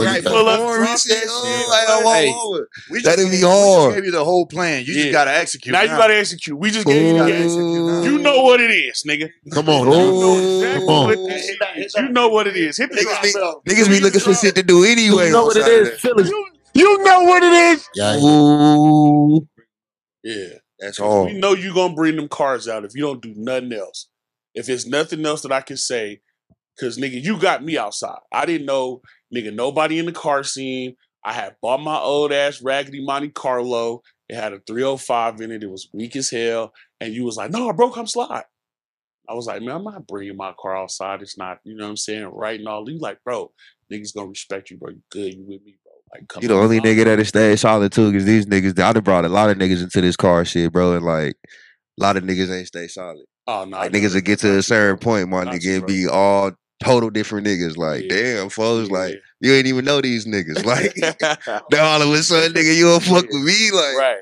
Right, 0.04 0.22
pull 0.24 0.44
got- 0.44 0.60
up, 0.60 0.60
Drop 0.60 0.76
drop 0.76 0.88
that 0.88 0.98
shit. 1.00 1.18
shit. 1.18 1.28
Oh, 1.28 1.66
like, 1.70 1.84
oh, 1.88 2.12
Hey. 2.12 2.32
oh, 2.34 2.54
oh. 2.60 2.66
we 2.90 2.98
just 2.98 3.04
That'd 3.06 3.24
gave- 3.24 3.30
be 3.32 3.36
we 3.36 3.40
just 3.42 3.52
hard. 3.52 3.94
gave 3.94 4.04
you 4.04 4.10
the 4.10 4.24
whole 4.24 4.46
plan. 4.46 4.84
You 4.84 4.92
Yeah. 4.94 5.02
just 5.02 5.12
gotta 5.12 5.34
execute. 5.36 5.72
Now 5.72 5.82
you 5.82 5.88
gotta 5.88 6.16
execute. 6.16 6.58
We 6.58 6.70
just 6.70 6.86
gave 6.86 7.02
you 7.16 7.22
the 7.24 7.32
execute. 7.32 8.04
You 8.04 8.18
know 8.18 8.42
what 8.42 8.60
it 8.60 8.70
is, 8.70 9.02
nigga. 9.08 9.30
Come 9.52 9.68
on, 9.68 9.86
You 9.86 9.94
know 9.94 10.38
exactly 10.58 10.86
Come 10.86 10.88
on. 10.94 11.06
what 11.06 11.28
this 11.28 11.46
shit 11.46 11.58
is. 11.86 11.94
You 11.94 12.08
know 12.10 12.28
what 12.28 12.46
it 12.46 12.56
is. 12.56 12.76
Hit 12.76 12.90
the 12.90 12.96
Niggas 12.96 13.22
be, 13.22 13.72
niggas 13.74 13.88
be 13.88 14.00
looking 14.00 14.20
for 14.20 14.34
shit 14.34 14.54
to 14.56 14.62
do 14.62 14.84
anyway. 14.84 15.26
You 15.26 15.32
know 15.32 15.44
what 15.46 15.56
it 15.56 15.60
is, 15.66 16.00
Saturday. 16.00 16.24
Philly. 16.24 16.42
You 16.74 17.02
know 17.04 17.22
what 17.22 17.42
it 17.42 17.52
is. 17.52 17.88
Yeah, 17.94 18.16
Ooh, 18.18 19.46
Yeah. 20.22 20.48
that's 20.78 20.98
We 21.00 21.32
know 21.32 21.54
you 21.54 21.72
gonna 21.74 21.94
bring 21.94 22.16
them 22.16 22.28
cars 22.28 22.68
out 22.68 22.84
if 22.84 22.94
you 22.94 23.02
don't 23.02 23.22
do 23.22 23.32
nothing 23.36 23.72
else. 23.72 24.08
If 24.54 24.68
it's 24.68 24.86
nothing 24.86 25.24
else 25.24 25.42
that 25.42 25.52
I 25.52 25.60
can 25.62 25.76
say, 25.76 26.20
cause 26.78 26.98
nigga, 26.98 27.22
you 27.22 27.38
got 27.38 27.64
me 27.64 27.78
outside. 27.78 28.18
I 28.32 28.44
didn't 28.46 28.66
know, 28.66 29.00
nigga, 29.36 29.54
nobody 29.54 29.98
in 29.98 30.06
the 30.06 30.12
car 30.12 30.42
scene. 30.42 30.96
I 31.24 31.32
had 31.32 31.56
bought 31.60 31.80
my 31.80 31.98
old 31.98 32.32
ass 32.32 32.62
raggedy 32.62 33.04
Monte 33.04 33.30
Carlo. 33.30 34.02
It 34.28 34.36
had 34.36 34.52
a 34.52 34.60
305 34.66 35.40
in 35.40 35.50
it. 35.50 35.62
It 35.62 35.70
was 35.70 35.88
weak 35.92 36.16
as 36.16 36.30
hell. 36.30 36.72
And 37.00 37.12
you 37.12 37.24
was 37.24 37.36
like, 37.36 37.50
no, 37.50 37.72
bro, 37.72 37.90
come 37.90 38.06
slide. 38.06 38.44
I 39.28 39.34
was 39.34 39.46
like, 39.46 39.60
man, 39.60 39.76
I'm 39.76 39.84
not 39.84 40.06
bringing 40.06 40.36
my 40.36 40.52
car 40.58 40.76
outside. 40.76 41.20
It's 41.22 41.36
not, 41.36 41.58
you 41.64 41.74
know 41.76 41.84
what 41.84 41.90
I'm 41.90 41.96
saying, 41.96 42.26
right 42.32 42.58
and 42.58 42.68
all. 42.68 42.88
You 42.88 42.98
like, 42.98 43.18
bro, 43.24 43.50
niggas 43.92 44.14
gonna 44.14 44.28
respect 44.28 44.70
you, 44.70 44.76
bro. 44.78 44.90
You 44.90 45.02
good, 45.10 45.34
you 45.34 45.42
with 45.42 45.62
me, 45.64 45.76
bro. 45.82 45.92
Like, 46.14 46.28
come 46.28 46.42
You 46.42 46.48
the 46.48 46.54
only 46.54 46.80
nigga 46.80 47.04
that 47.04 47.18
has 47.18 47.28
stayed 47.28 47.58
solid 47.58 47.90
too, 47.90 48.12
because 48.12 48.24
these 48.24 48.46
niggas, 48.46 48.80
I 48.80 48.92
done 48.92 49.02
brought 49.02 49.24
a 49.24 49.28
lot 49.28 49.50
of 49.50 49.58
niggas 49.58 49.82
into 49.82 50.00
this 50.00 50.16
car 50.16 50.44
shit, 50.44 50.72
bro, 50.72 50.94
and 50.94 51.04
like 51.04 51.34
a 51.98 52.02
lot 52.02 52.16
of 52.16 52.22
niggas 52.22 52.56
ain't 52.56 52.68
stay 52.68 52.86
solid. 52.86 53.24
Oh 53.48 53.64
no, 53.64 53.78
Like 53.78 53.92
niggas 53.92 54.14
will 54.14 54.20
get 54.20 54.38
to 54.40 54.58
a 54.58 54.62
certain 54.62 54.98
point, 54.98 55.28
my 55.28 55.44
nigga, 55.44 55.78
and 55.78 55.86
be 55.86 56.06
all 56.06 56.52
total 56.82 57.10
different 57.10 57.46
niggas. 57.48 57.76
Like, 57.76 58.04
Yeah. 58.04 58.34
damn, 58.34 58.48
folks, 58.48 58.88
Yeah. 58.90 58.96
like 58.98 59.14
you 59.40 59.52
ain't 59.52 59.66
even 59.66 59.84
know 59.84 60.00
these 60.00 60.26
niggas. 60.26 60.64
Like, 60.64 60.94
then 61.70 61.80
all 61.84 62.02
of 62.02 62.10
a 62.10 62.22
sudden, 62.22 62.52
nigga, 62.52 62.76
you 62.76 62.84
don't 62.86 63.02
fuck 63.02 63.24
with 63.24 63.42
me, 63.42 63.70
like. 63.72 63.96
right. 63.96 64.16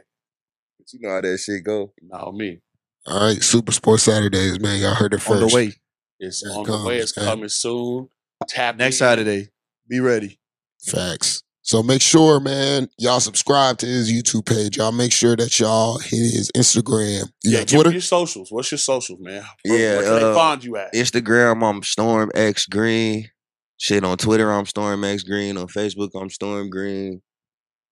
But 0.78 0.92
you 0.92 1.00
know 1.00 1.10
how 1.14 1.20
that 1.20 1.38
shit 1.38 1.64
go. 1.64 1.92
No, 2.02 2.32
me. 2.32 2.60
All 3.06 3.26
right, 3.28 3.42
Super 3.42 3.72
Sports 3.72 4.04
Saturdays, 4.04 4.60
man. 4.60 4.80
Y'all 4.80 4.94
heard 4.94 5.14
it 5.14 5.18
first. 5.18 5.42
on 5.42 5.48
the 5.48 5.54
way. 5.54 5.72
It's 6.18 6.42
It 6.44 6.48
on 6.48 6.64
the 6.64 6.86
way. 6.88 6.98
It's 6.98 7.16
man. 7.16 7.26
coming 7.26 7.48
soon. 7.48 8.08
Tap 8.48 8.76
Next 8.76 8.96
in. 8.96 8.98
Saturday. 8.98 9.48
Be 9.88 10.00
ready. 10.00 10.38
Facts. 10.82 11.42
So 11.62 11.82
make 11.82 12.02
sure, 12.02 12.40
man, 12.40 12.88
y'all 12.98 13.20
subscribe 13.20 13.78
to 13.78 13.86
his 13.86 14.12
YouTube 14.12 14.44
page. 14.44 14.76
Y'all 14.76 14.92
make 14.92 15.12
sure 15.12 15.34
that 15.34 15.58
y'all 15.58 15.98
hit 15.98 16.18
his 16.18 16.50
Instagram. 16.54 17.24
You 17.42 17.52
yeah, 17.52 17.58
got 17.60 17.66
give 17.68 17.72
me 17.72 17.82
Twitter? 17.84 17.90
your 17.92 18.00
socials. 18.02 18.52
What's 18.52 18.70
your 18.70 18.78
socials, 18.78 19.18
man? 19.20 19.42
Where, 19.64 19.78
Yeah, 19.78 19.96
where 19.96 20.02
can 20.04 20.14
they 20.16 20.30
uh, 20.30 20.34
find 20.34 20.62
you 20.64 20.76
at? 20.76 20.92
Instagram, 20.94 21.62
I'm 21.66 21.82
Storm 21.82 22.30
X 22.34 22.66
Green. 22.66 23.30
Shit 23.78 24.04
on 24.04 24.16
Twitter, 24.16 24.50
I'm 24.52 24.66
Storm 24.66 25.04
X 25.04 25.22
Green. 25.24 25.56
On 25.56 25.66
Facebook, 25.66 26.10
I'm 26.14 26.30
Storm 26.30 26.70
Green. 26.70 27.20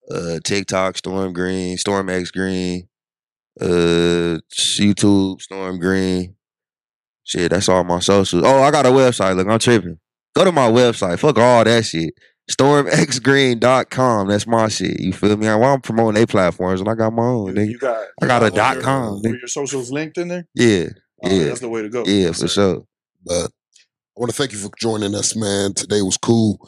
Uh, 0.09 0.39
TikTok, 0.43 0.97
Storm 0.97 1.33
Green. 1.33 1.77
Storm 1.77 2.09
X 2.09 2.31
Green. 2.31 2.87
Uh, 3.59 4.39
YouTube, 4.53 5.41
Storm 5.41 5.79
Green. 5.79 6.35
Shit, 7.23 7.51
that's 7.51 7.69
all 7.69 7.83
my 7.83 7.99
socials. 7.99 8.43
Oh, 8.45 8.63
I 8.63 8.71
got 8.71 8.85
a 8.85 8.89
website. 8.89 9.35
Look, 9.35 9.47
I'm 9.47 9.59
tripping. 9.59 9.97
Go 10.35 10.43
to 10.45 10.51
my 10.51 10.69
website. 10.69 11.19
Fuck 11.19 11.37
all 11.37 11.63
that 11.63 11.85
shit. 11.85 12.13
StormXGreen.com. 12.51 14.27
That's 14.27 14.47
my 14.47 14.67
shit. 14.67 14.99
You 14.99 15.13
feel 15.13 15.37
me? 15.37 15.47
Well, 15.47 15.63
I'm 15.63 15.81
promoting 15.81 16.15
their 16.15 16.27
platforms 16.27 16.81
and 16.81 16.89
I 16.89 16.95
got 16.95 17.13
my 17.13 17.23
own, 17.23 17.47
You, 17.47 17.53
nigga. 17.53 17.69
you 17.71 17.77
got. 17.77 18.05
I 18.21 18.27
got 18.27 18.43
a 18.43 18.49
dot 18.49 18.75
your- 18.75 18.83
com, 18.83 19.21
nigga. 19.23 19.39
Your 19.39 19.47
socials 19.47 19.91
linked 19.91 20.17
in 20.17 20.27
there. 20.27 20.45
Yeah. 20.55 20.87
Oh, 21.23 21.29
Yeah. 21.29 21.43
that's 21.45 21.59
the 21.61 21.69
way 21.69 21.83
to 21.83 21.89
go. 21.89 22.03
Yeah, 22.05 22.31
for 22.33 22.47
sure. 22.49 22.83
But 23.25 23.51
I 24.15 24.19
want 24.19 24.31
to 24.31 24.37
thank 24.37 24.51
you 24.51 24.59
for 24.59 24.69
joining 24.79 25.15
us, 25.15 25.35
man. 25.35 25.73
Today 25.73 26.03
was 26.03 26.17
cool, 26.17 26.59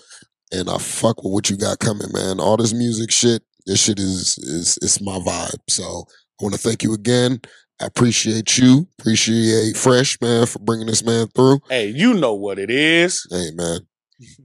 and 0.52 0.68
I 0.68 0.80
fuck 0.80 1.24
with 1.24 1.32
what 1.32 1.48
you 1.48 1.58
got 1.58 1.78
coming, 1.78 2.08
man. 2.12 2.40
All 2.40 2.58
this 2.58 2.74
music 2.74 3.12
shit, 3.12 3.44
this 3.68 3.84
shit 3.84 4.00
is 4.00 4.40
is 4.40 4.80
it's 4.82 5.00
my 5.00 5.20
vibe. 5.20 5.60
So 5.70 5.84
I 5.84 6.44
want 6.44 6.56
to 6.56 6.60
thank 6.60 6.82
you 6.82 6.96
again. 6.96 7.40
I 7.80 7.86
appreciate 7.86 8.58
you. 8.58 8.88
Appreciate 9.00 9.78
Fresh 9.78 10.20
man 10.22 10.48
for 10.48 10.58
bringing 10.58 10.88
this 10.88 11.04
man 11.04 11.28
through. 11.36 11.60
Hey, 11.70 11.90
you 11.90 12.16
know 12.16 12.34
what 12.34 12.58
it 12.58 12.72
is. 12.72 13.28
Hey 13.30 13.52
man, 13.54 13.82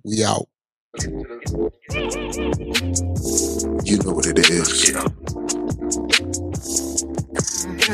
we 0.05 0.23
out. 0.23 0.49
You 0.99 1.25
know 4.05 4.13
what 4.13 4.27
it 4.27 4.39
is. 4.51 4.91
Yeah. 4.91 5.07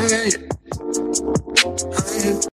Hey. 0.09 0.31
Hey. 2.23 2.41